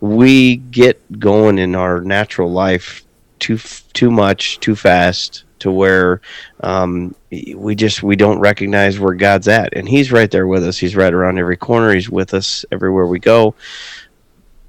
we 0.00 0.56
get 0.56 1.18
going 1.18 1.58
in 1.58 1.74
our 1.74 2.00
natural 2.00 2.50
life 2.52 3.04
too 3.38 3.58
too 3.92 4.10
much, 4.10 4.60
too 4.60 4.76
fast, 4.76 5.44
to 5.58 5.70
where 5.72 6.20
um, 6.60 7.14
we 7.54 7.74
just 7.74 8.02
we 8.02 8.16
don't 8.16 8.38
recognize 8.38 8.98
where 8.98 9.14
God's 9.14 9.48
at. 9.48 9.74
And 9.74 9.88
He's 9.88 10.12
right 10.12 10.30
there 10.30 10.46
with 10.46 10.64
us. 10.64 10.78
He's 10.78 10.96
right 10.96 11.12
around 11.12 11.38
every 11.38 11.56
corner. 11.56 11.94
He's 11.94 12.10
with 12.10 12.34
us 12.34 12.64
everywhere 12.70 13.06
we 13.06 13.18
go. 13.18 13.54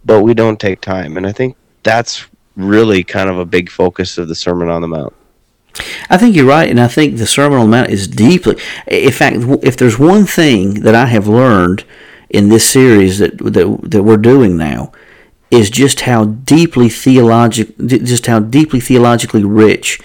But 0.06 0.22
we 0.22 0.34
don't 0.34 0.60
take 0.60 0.82
time. 0.82 1.18
And 1.18 1.26
I 1.26 1.32
think 1.32 1.58
that's 1.84 2.26
really 2.56 3.04
kind 3.04 3.30
of 3.30 3.38
a 3.38 3.46
big 3.46 3.70
focus 3.70 4.18
of 4.18 4.28
the 4.28 4.36
Sermon 4.36 4.70
on 4.70 4.82
the 4.82 4.88
Mount. 4.88 5.14
I 6.10 6.18
think 6.18 6.36
you're 6.36 6.46
right, 6.46 6.70
and 6.70 6.80
I 6.80 6.88
think 6.88 7.18
the 7.18 7.28
Sermon 7.28 7.60
on 7.60 7.66
the 7.66 7.78
Mount 7.78 7.90
is 7.90 8.08
deeply. 8.08 8.56
In 8.88 9.12
fact, 9.12 9.38
if 9.62 9.76
there's 9.76 10.00
one 10.00 10.26
thing 10.26 10.82
that 10.82 10.96
I 10.96 11.08
have 11.08 11.28
learned 11.28 11.84
in 12.30 12.50
this 12.50 12.70
series 12.70 13.20
that 13.20 13.38
that, 13.40 13.80
that 13.84 14.04
we're 14.04 14.18
doing 14.18 14.56
now, 14.56 14.94
is 15.52 15.70
just 15.70 16.02
how 16.02 16.26
deeply 16.26 16.90
theologic, 16.90 17.78
just 17.88 18.28
how 18.28 18.40
deeply 18.40 18.80
theologically 18.80 19.44
rich 19.44 20.00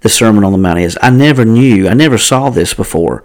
the 0.00 0.08
Sermon 0.08 0.44
on 0.44 0.52
the 0.52 0.58
Mount 0.58 0.78
is. 0.78 0.98
I 1.00 1.10
never 1.10 1.44
knew, 1.44 1.88
I 1.88 1.94
never 1.94 2.18
saw 2.18 2.50
this 2.50 2.74
before, 2.74 3.24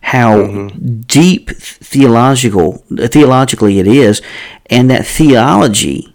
how 0.00 0.38
mm-hmm. 0.38 1.00
deep 1.00 1.50
theological 1.50 2.84
theologically 2.96 3.78
it 3.78 3.86
is, 3.86 4.22
and 4.66 4.90
that 4.90 5.06
theology 5.06 6.14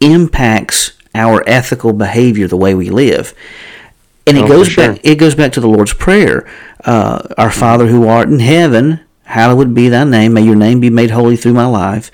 impacts 0.00 0.92
our 1.14 1.42
ethical 1.48 1.92
behavior, 1.92 2.46
the 2.46 2.56
way 2.56 2.74
we 2.74 2.90
live 2.90 3.34
and 4.28 4.36
it 4.36 4.44
oh, 4.44 4.48
goes 4.48 4.68
sure. 4.68 4.92
back. 4.92 5.00
It 5.02 5.16
goes 5.16 5.34
back 5.34 5.52
to 5.52 5.60
the 5.60 5.68
Lord's 5.68 5.94
prayer. 5.94 6.46
Uh, 6.84 7.26
Our 7.38 7.50
Father 7.50 7.86
who 7.86 8.06
art 8.06 8.28
in 8.28 8.40
heaven, 8.40 9.00
hallowed 9.24 9.74
be 9.74 9.88
thy 9.88 10.04
name. 10.04 10.34
May 10.34 10.42
your 10.42 10.54
name 10.54 10.80
be 10.80 10.90
made 10.90 11.10
holy 11.10 11.36
through 11.36 11.54
my 11.54 11.66
life. 11.66 12.10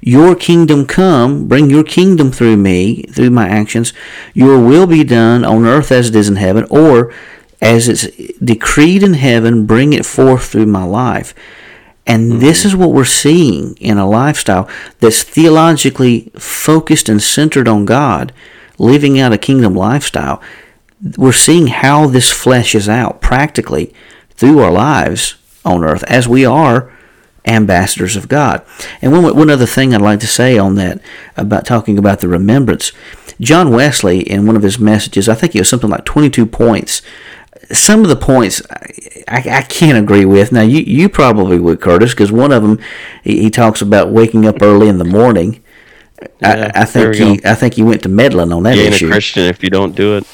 Your 0.00 0.34
kingdom 0.34 0.86
come. 0.86 1.46
Bring 1.46 1.68
your 1.68 1.84
kingdom 1.84 2.32
through 2.32 2.56
me, 2.56 3.02
through 3.02 3.30
my 3.30 3.48
actions. 3.48 3.92
Your 4.32 4.58
will 4.58 4.86
be 4.86 5.04
done 5.04 5.44
on 5.44 5.66
earth 5.66 5.92
as 5.92 6.08
it 6.08 6.16
is 6.16 6.28
in 6.28 6.36
heaven, 6.36 6.66
or 6.70 7.12
as 7.60 7.88
it's 7.88 8.06
decreed 8.38 9.02
in 9.02 9.14
heaven. 9.14 9.66
Bring 9.66 9.92
it 9.92 10.06
forth 10.06 10.46
through 10.46 10.66
my 10.66 10.84
life. 10.84 11.34
And 12.06 12.30
mm-hmm. 12.32 12.40
this 12.40 12.64
is 12.64 12.74
what 12.74 12.92
we're 12.92 13.04
seeing 13.04 13.76
in 13.76 13.98
a 13.98 14.08
lifestyle 14.08 14.68
that's 15.00 15.22
theologically 15.22 16.32
focused 16.36 17.08
and 17.08 17.22
centered 17.22 17.68
on 17.68 17.84
God, 17.84 18.32
living 18.78 19.18
out 19.20 19.32
a 19.32 19.38
kingdom 19.38 19.74
lifestyle 19.74 20.42
we're 21.16 21.32
seeing 21.32 21.68
how 21.68 22.06
this 22.06 22.32
fleshes 22.32 22.88
out 22.88 23.20
practically 23.20 23.94
through 24.30 24.58
our 24.60 24.72
lives 24.72 25.36
on 25.64 25.84
earth 25.84 26.02
as 26.04 26.26
we 26.26 26.44
are 26.44 26.92
ambassadors 27.44 28.16
of 28.16 28.28
God. 28.28 28.64
And 29.00 29.12
one, 29.12 29.36
one 29.36 29.50
other 29.50 29.66
thing 29.66 29.94
I'd 29.94 30.00
like 30.00 30.20
to 30.20 30.26
say 30.26 30.58
on 30.58 30.74
that 30.74 31.00
about 31.36 31.64
talking 31.64 31.98
about 31.98 32.20
the 32.20 32.28
remembrance, 32.28 32.92
John 33.40 33.70
Wesley 33.70 34.20
in 34.20 34.46
one 34.46 34.56
of 34.56 34.62
his 34.62 34.78
messages, 34.78 35.28
I 35.28 35.34
think 35.34 35.54
it 35.54 35.60
was 35.60 35.68
something 35.68 35.90
like 35.90 36.04
22 36.04 36.46
points. 36.46 37.00
Some 37.72 38.02
of 38.02 38.08
the 38.08 38.16
points 38.16 38.62
I, 39.28 39.42
I 39.46 39.62
can't 39.62 39.98
agree 39.98 40.24
with. 40.24 40.52
Now 40.52 40.62
you 40.62 40.80
you 40.80 41.08
probably 41.08 41.58
would, 41.58 41.80
Curtis, 41.80 42.12
because 42.12 42.32
one 42.32 42.52
of 42.52 42.62
them 42.62 42.78
he, 43.22 43.42
he 43.42 43.50
talks 43.50 43.82
about 43.82 44.10
waking 44.10 44.46
up 44.46 44.62
early 44.62 44.88
in 44.88 44.98
the 44.98 45.04
morning 45.04 45.62
yeah, 46.40 46.72
I, 46.74 46.82
I, 46.82 46.84
think 46.84 47.14
he, 47.14 47.36
go. 47.36 47.50
I 47.50 47.54
think 47.54 47.74
he 47.74 47.82
went 47.82 48.02
to 48.02 48.08
meddling 48.08 48.52
on 48.52 48.62
that 48.64 48.76
you 48.76 48.82
ain't 48.82 48.94
issue. 48.94 49.06
a 49.06 49.10
Christian 49.10 49.44
if 49.44 49.62
you 49.62 49.70
don't 49.70 49.94
do 49.94 50.20
it. 50.20 50.26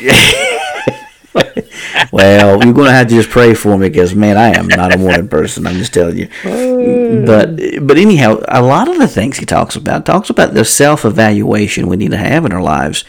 well, 2.13 2.63
you're 2.65 2.73
going 2.73 2.87
to 2.87 2.93
have 2.93 3.09
to 3.09 3.15
just 3.15 3.29
pray 3.29 3.55
for 3.55 3.77
me 3.77 3.89
because, 3.89 4.15
man, 4.15 4.37
I 4.37 4.57
am 4.57 4.67
not 4.69 4.95
a 4.95 4.99
morning 4.99 5.29
person. 5.29 5.67
I'm 5.67 5.77
just 5.77 5.93
telling 5.93 6.17
you. 6.17 6.29
but 7.27 7.57
but 7.83 7.99
anyhow, 7.99 8.41
a 8.49 8.63
lot 8.63 8.89
of 8.89 8.99
the 8.99 9.09
things 9.09 9.39
he 9.39 9.47
talks 9.47 9.77
about 9.77 10.07
talks 10.07 10.31
about 10.31 10.55
the 10.55 10.65
self 10.65 11.05
evaluation 11.05 11.89
we 11.89 11.97
need 11.97 12.13
to 12.13 12.17
have 12.17 12.47
in 12.47 12.53
our 12.53 12.63
lives, 12.63 13.05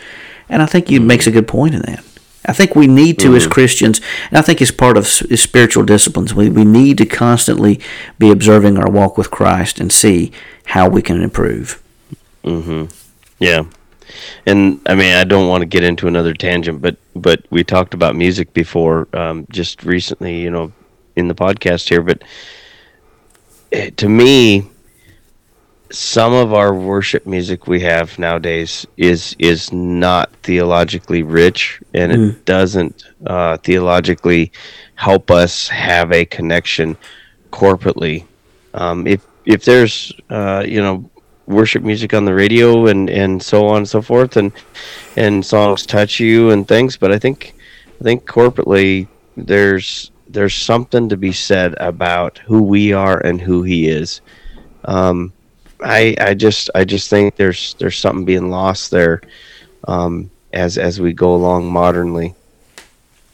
and 0.50 0.62
I 0.62 0.66
think 0.66 0.90
he 0.90 0.98
mm-hmm. 0.98 1.08
makes 1.08 1.28
a 1.28 1.32
good 1.32 1.48
point 1.48 1.76
in 1.76 1.82
that. 1.84 2.04
I 2.48 2.54
think 2.54 2.76
we 2.76 2.88
need 2.88 3.20
to, 3.20 3.28
mm-hmm. 3.28 3.38
as 3.38 3.48
Christians, 3.48 4.02
and 4.30 4.38
I 4.38 4.42
think 4.42 4.62
it's 4.62 4.72
part 4.72 4.98
of 4.98 5.08
spiritual 5.08 5.84
disciplines. 5.84 6.34
We 6.34 6.50
we 6.50 6.66
need 6.66 6.98
to 7.00 7.06
constantly 7.06 7.80
be 8.20 8.32
observing 8.32 8.78
our 8.78 8.90
walk 8.90 9.18
with 9.18 9.32
Christ 9.32 9.80
and 9.80 9.92
see 9.92 10.32
how 10.66 10.90
we 10.90 11.02
can 11.02 11.22
improve. 11.22 11.82
Mm-hmm. 12.44 12.86
Yeah. 13.40 13.64
And 14.46 14.80
I 14.86 14.96
mean, 14.96 15.16
I 15.16 15.24
don't 15.24 15.48
want 15.48 15.62
to 15.62 15.66
get 15.66 15.84
into 15.84 16.08
another 16.08 16.34
tangent, 16.34 16.82
but 16.82 16.98
but 17.16 17.44
we 17.50 17.64
talked 17.64 17.94
about 17.94 18.16
music 18.16 18.54
before, 18.54 19.08
um, 19.14 19.48
just 19.50 19.84
recently, 19.84 20.42
you 20.42 20.52
know, 20.52 20.72
in 21.16 21.28
the 21.28 21.36
podcast 21.36 21.90
here. 21.90 22.02
But 22.02 22.24
eh, 23.72 23.90
to 23.98 24.10
me, 24.10 24.70
some 25.92 26.34
of 26.34 26.54
our 26.54 26.74
worship 26.74 27.26
music 27.26 27.68
we 27.68 27.80
have 27.80 28.18
nowadays 28.18 28.86
is 28.98 29.36
is 29.40 29.72
not 29.72 30.32
theologically 30.44 31.24
rich 31.24 31.82
and 31.94 32.12
mm. 32.12 32.30
it 32.32 32.46
doesn't 32.46 33.06
uh, 33.28 33.58
theologically 33.58 34.52
help 34.96 35.30
us 35.30 35.68
have 35.68 36.12
a 36.12 36.26
connection 36.26 36.98
corporately 37.52 38.26
um, 38.74 39.06
if 39.06 39.26
if 39.46 39.64
there's 39.64 40.12
uh, 40.30 40.64
you 40.66 40.82
know 40.82 41.10
worship 41.46 41.84
music 41.84 42.14
on 42.14 42.26
the 42.26 42.34
radio 42.34 42.88
and 42.88 43.10
and 43.10 43.42
so 43.42 43.68
on 43.68 43.78
and 43.78 43.90
so 43.90 44.02
forth 44.02 44.38
and 44.38 44.52
and 45.16 45.46
songs 45.46 45.86
touch 45.86 46.20
you 46.20 46.50
and 46.50 46.68
things 46.68 46.98
but 46.98 47.12
i 47.12 47.20
think 47.20 47.54
i 48.02 48.04
think 48.04 48.26
corporately 48.26 49.08
there's 49.38 50.12
there's 50.28 50.56
something 50.56 51.08
to 51.08 51.16
be 51.16 51.32
said 51.32 51.76
about 51.80 52.40
who 52.40 52.64
we 52.64 52.92
are 52.92 53.20
and 53.20 53.40
who 53.40 53.62
he 53.62 53.88
is 53.88 54.22
um, 54.86 55.32
I 55.82 56.16
I 56.20 56.34
just 56.34 56.70
I 56.76 56.86
just 56.86 57.10
think 57.10 57.36
there's 57.36 57.76
there's 57.76 57.98
something 57.98 58.26
being 58.26 58.50
lost 58.50 58.92
there 58.92 59.22
um, 59.88 60.32
as 60.54 60.78
as 60.78 61.00
we 61.00 61.14
go 61.14 61.36
along 61.36 61.72
modernly. 61.72 62.36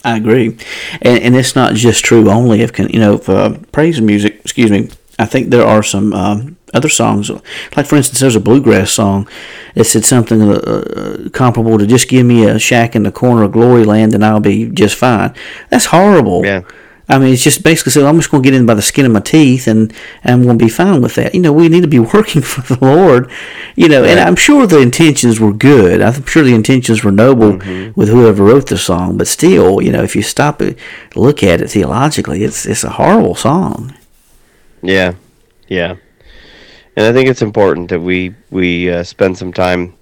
I 0.03 0.17
agree, 0.17 0.57
and 1.01 1.19
and 1.19 1.35
it's 1.35 1.55
not 1.55 1.75
just 1.75 2.03
true 2.03 2.29
only 2.29 2.61
if 2.61 2.77
you 2.79 2.99
know 2.99 3.15
if, 3.15 3.29
uh, 3.29 3.57
praise 3.71 4.01
music. 4.01 4.39
Excuse 4.41 4.71
me. 4.71 4.89
I 5.19 5.25
think 5.25 5.51
there 5.51 5.67
are 5.67 5.83
some 5.83 6.13
um, 6.13 6.57
other 6.73 6.89
songs, 6.89 7.29
like 7.75 7.85
for 7.85 7.95
instance, 7.95 8.19
there's 8.21 8.35
a 8.35 8.39
bluegrass 8.39 8.91
song 8.91 9.27
that 9.75 9.83
said 9.83 10.03
something 10.03 10.41
uh, 10.41 10.53
uh 10.53 11.29
comparable 11.29 11.77
to 11.77 11.85
"Just 11.85 12.09
give 12.09 12.25
me 12.25 12.45
a 12.45 12.57
shack 12.57 12.95
in 12.95 13.03
the 13.03 13.11
corner 13.11 13.43
of 13.43 13.51
glory 13.51 13.85
land 13.85 14.15
and 14.15 14.25
I'll 14.25 14.39
be 14.39 14.69
just 14.69 14.95
fine." 14.95 15.35
That's 15.69 15.85
horrible. 15.85 16.43
Yeah. 16.43 16.63
I 17.09 17.19
mean, 17.19 17.33
it's 17.33 17.43
just 17.43 17.63
basically 17.63 17.91
saying, 17.91 18.07
I'm 18.07 18.17
just 18.17 18.31
going 18.31 18.41
to 18.43 18.49
get 18.49 18.57
in 18.57 18.65
by 18.65 18.73
the 18.73 18.81
skin 18.81 19.05
of 19.05 19.11
my 19.11 19.19
teeth 19.19 19.67
and, 19.67 19.93
and 20.23 20.33
I'm 20.33 20.43
going 20.43 20.57
to 20.57 20.65
be 20.65 20.69
fine 20.69 21.01
with 21.01 21.15
that. 21.15 21.33
You 21.33 21.41
know, 21.41 21.51
we 21.51 21.67
need 21.67 21.81
to 21.81 21.87
be 21.87 21.99
working 22.13 22.41
for 22.41 22.61
the 22.61 22.83
Lord, 22.83 23.29
you 23.75 23.89
know, 23.89 24.01
right. 24.01 24.11
and 24.11 24.19
I'm 24.19 24.35
sure 24.35 24.65
the 24.65 24.79
intentions 24.79 25.39
were 25.39 25.53
good. 25.53 26.01
I'm 26.01 26.25
sure 26.25 26.43
the 26.43 26.55
intentions 26.55 27.03
were 27.03 27.11
noble 27.11 27.53
mm-hmm. 27.53 27.99
with 27.99 28.09
whoever 28.09 28.43
wrote 28.43 28.67
the 28.67 28.77
song, 28.77 29.17
but 29.17 29.27
still, 29.27 29.81
you 29.81 29.91
know, 29.91 30.03
if 30.03 30.15
you 30.15 30.21
stop 30.21 30.61
it, 30.61 30.77
look 31.15 31.43
at 31.43 31.61
it 31.61 31.69
theologically, 31.69 32.43
it's, 32.43 32.65
it's 32.65 32.83
a 32.83 32.89
horrible 32.89 33.35
song. 33.35 33.95
Yeah. 34.81 35.15
Yeah. 35.67 35.95
And 36.95 37.05
I 37.05 37.13
think 37.13 37.29
it's 37.29 37.41
important 37.41 37.89
that 37.89 37.99
we, 37.99 38.35
we 38.49 38.89
uh, 38.89 39.03
spend 39.03 39.37
some 39.37 39.53
time 39.53 39.95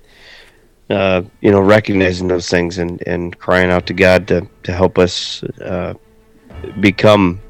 uh, 0.89 1.21
you 1.41 1.51
know, 1.51 1.61
recognizing 1.61 2.27
those 2.27 2.49
things 2.49 2.79
and, 2.79 3.01
and 3.05 3.37
crying 3.37 3.69
out 3.69 3.85
to 3.85 3.93
God 3.93 4.27
to, 4.27 4.47
to 4.63 4.73
help 4.73 4.97
us 4.97 5.43
uh, 5.61 5.93
become 6.79 7.41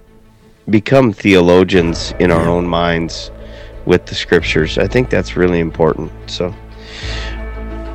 become 0.70 1.12
theologians 1.12 2.14
in 2.20 2.32
our 2.32 2.48
own 2.48 2.68
minds 2.68 3.32
with 3.86 4.06
the 4.06 4.14
scriptures. 4.14 4.78
I 4.78 4.88
think 4.88 5.10
that's 5.10 5.36
really 5.36 5.60
important. 5.60 6.12
So, 6.28 6.54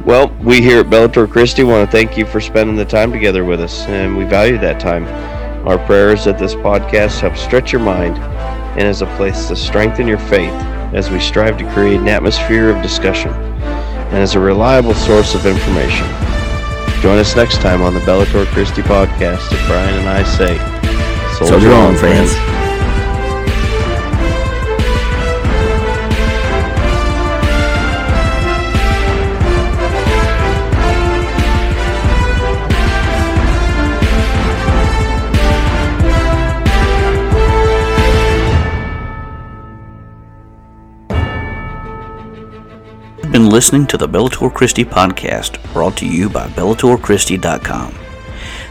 well, 0.04 0.28
we 0.42 0.60
here 0.60 0.80
at 0.80 0.86
Bellator 0.86 1.30
Christi 1.30 1.62
want 1.62 1.88
to 1.88 1.96
thank 1.96 2.16
you 2.16 2.26
for 2.26 2.40
spending 2.40 2.76
the 2.76 2.84
time 2.84 3.12
together 3.12 3.44
with 3.44 3.60
us, 3.60 3.86
and 3.86 4.16
we 4.16 4.24
value 4.24 4.58
that 4.58 4.80
time. 4.80 5.04
Our 5.68 5.78
prayer 5.86 6.12
is 6.12 6.24
that 6.24 6.38
this 6.38 6.54
podcast 6.54 7.20
helps 7.20 7.40
stretch 7.40 7.72
your 7.72 7.80
mind 7.80 8.18
and 8.76 8.88
is 8.88 9.02
a 9.02 9.06
place 9.16 9.48
to 9.48 9.56
strengthen 9.56 10.06
your 10.06 10.18
faith 10.18 10.52
as 10.92 11.10
we 11.10 11.20
strive 11.20 11.56
to 11.58 11.72
create 11.72 12.00
an 12.00 12.08
atmosphere 12.08 12.70
of 12.70 12.82
discussion 12.82 13.32
and 13.32 14.16
as 14.16 14.34
a 14.34 14.40
reliable 14.40 14.94
source 14.94 15.34
of 15.34 15.46
information. 15.46 16.06
Join 17.00 17.18
us 17.18 17.36
next 17.36 17.60
time 17.60 17.82
on 17.82 17.94
the 17.94 18.00
Bellator 18.00 18.46
Christi 18.46 18.82
podcast 18.82 19.52
as 19.52 19.66
Brian 19.66 19.94
and 19.98 20.08
I 20.08 20.22
say, 20.22 20.73
Soldier, 21.46 21.70
Soldier 21.70 21.72
on, 21.72 21.96
friends. 21.96 22.54
been 43.34 43.50
listening 43.50 43.84
to 43.84 43.96
the 43.96 44.06
Bellator 44.06 44.54
Christi 44.54 44.84
podcast 44.84 45.60
brought 45.72 45.96
to 45.96 46.06
you 46.06 46.30
by 46.30 46.46
BellatorChristi.com. 46.50 48.03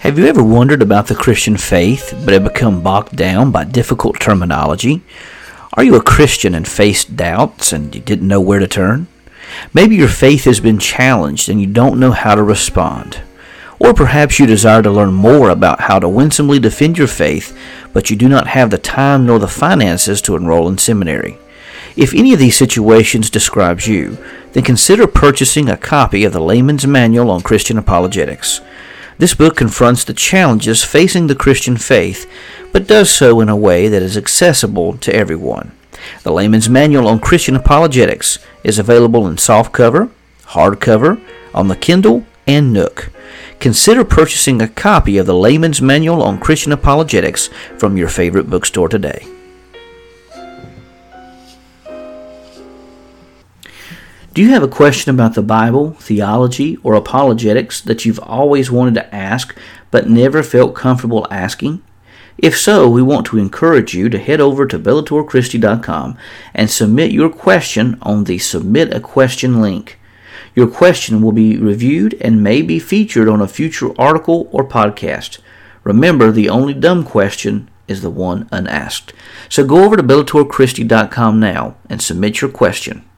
Have 0.00 0.18
you 0.18 0.24
ever 0.24 0.42
wondered 0.42 0.80
about 0.80 1.08
the 1.08 1.14
Christian 1.14 1.58
faith 1.58 2.18
but 2.24 2.32
have 2.32 2.44
become 2.44 2.80
bogged 2.80 3.14
down 3.14 3.50
by 3.50 3.64
difficult 3.64 4.18
terminology? 4.18 5.02
Are 5.74 5.84
you 5.84 5.94
a 5.94 6.02
Christian 6.02 6.54
and 6.54 6.66
faced 6.66 7.18
doubts 7.18 7.70
and 7.70 7.94
you 7.94 8.00
didn't 8.00 8.26
know 8.26 8.40
where 8.40 8.60
to 8.60 8.66
turn? 8.66 9.08
Maybe 9.74 9.96
your 9.96 10.08
faith 10.08 10.44
has 10.44 10.58
been 10.58 10.78
challenged 10.78 11.50
and 11.50 11.60
you 11.60 11.66
don't 11.66 12.00
know 12.00 12.12
how 12.12 12.34
to 12.34 12.42
respond. 12.42 13.20
Or 13.78 13.92
perhaps 13.92 14.38
you 14.38 14.46
desire 14.46 14.80
to 14.80 14.90
learn 14.90 15.12
more 15.12 15.50
about 15.50 15.82
how 15.82 15.98
to 15.98 16.08
winsomely 16.08 16.58
defend 16.58 16.96
your 16.96 17.06
faith, 17.06 17.54
but 17.92 18.08
you 18.08 18.16
do 18.16 18.26
not 18.26 18.46
have 18.46 18.70
the 18.70 18.78
time 18.78 19.26
nor 19.26 19.38
the 19.38 19.48
finances 19.48 20.22
to 20.22 20.34
enroll 20.34 20.66
in 20.66 20.78
seminary. 20.78 21.36
If 21.94 22.14
any 22.14 22.32
of 22.32 22.38
these 22.38 22.56
situations 22.56 23.28
describes 23.28 23.86
you, 23.86 24.16
then 24.52 24.62
consider 24.64 25.06
purchasing 25.06 25.68
a 25.68 25.76
copy 25.76 26.24
of 26.24 26.32
the 26.32 26.40
Layman's 26.40 26.86
Manual 26.86 27.30
on 27.30 27.42
Christian 27.42 27.76
Apologetics. 27.76 28.62
This 29.20 29.34
book 29.34 29.54
confronts 29.54 30.02
the 30.02 30.14
challenges 30.14 30.82
facing 30.82 31.26
the 31.26 31.34
Christian 31.34 31.76
faith, 31.76 32.26
but 32.72 32.86
does 32.86 33.10
so 33.10 33.40
in 33.40 33.50
a 33.50 33.54
way 33.54 33.86
that 33.86 34.00
is 34.00 34.16
accessible 34.16 34.96
to 34.96 35.14
everyone. 35.14 35.72
The 36.22 36.32
Layman's 36.32 36.70
Manual 36.70 37.06
on 37.06 37.18
Christian 37.18 37.54
Apologetics 37.54 38.38
is 38.64 38.78
available 38.78 39.26
in 39.26 39.36
softcover, 39.36 40.08
hardcover, 40.44 41.20
on 41.52 41.68
the 41.68 41.76
Kindle, 41.76 42.24
and 42.46 42.72
Nook. 42.72 43.10
Consider 43.58 44.06
purchasing 44.06 44.62
a 44.62 44.68
copy 44.68 45.18
of 45.18 45.26
the 45.26 45.34
Layman's 45.34 45.82
Manual 45.82 46.22
on 46.22 46.40
Christian 46.40 46.72
Apologetics 46.72 47.48
from 47.76 47.98
your 47.98 48.08
favorite 48.08 48.48
bookstore 48.48 48.88
today. 48.88 49.26
Do 54.32 54.42
you 54.42 54.50
have 54.50 54.62
a 54.62 54.68
question 54.68 55.12
about 55.12 55.34
the 55.34 55.42
Bible, 55.42 55.94
theology, 55.94 56.76
or 56.84 56.94
apologetics 56.94 57.80
that 57.80 58.04
you've 58.04 58.20
always 58.20 58.70
wanted 58.70 58.94
to 58.94 59.12
ask 59.12 59.58
but 59.90 60.08
never 60.08 60.44
felt 60.44 60.76
comfortable 60.76 61.26
asking? 61.32 61.82
If 62.38 62.56
so, 62.56 62.88
we 62.88 63.02
want 63.02 63.26
to 63.26 63.38
encourage 63.38 63.92
you 63.92 64.08
to 64.08 64.18
head 64.20 64.40
over 64.40 64.66
to 64.66 64.78
BellatorChristi.com 64.78 66.16
and 66.54 66.70
submit 66.70 67.10
your 67.10 67.28
question 67.28 67.98
on 68.02 68.22
the 68.22 68.38
Submit 68.38 68.94
a 68.94 69.00
Question 69.00 69.60
link. 69.60 69.98
Your 70.54 70.68
question 70.68 71.22
will 71.22 71.32
be 71.32 71.56
reviewed 71.56 72.16
and 72.20 72.40
may 72.40 72.62
be 72.62 72.78
featured 72.78 73.28
on 73.28 73.42
a 73.42 73.48
future 73.48 73.90
article 74.00 74.48
or 74.52 74.64
podcast. 74.64 75.40
Remember, 75.82 76.30
the 76.30 76.48
only 76.48 76.72
dumb 76.72 77.02
question 77.02 77.68
is 77.88 78.00
the 78.00 78.10
one 78.10 78.48
unasked. 78.52 79.12
So 79.48 79.66
go 79.66 79.82
over 79.82 79.96
to 79.96 80.04
BellatorChristi.com 80.04 81.40
now 81.40 81.74
and 81.88 82.00
submit 82.00 82.40
your 82.40 82.50
question. 82.50 83.09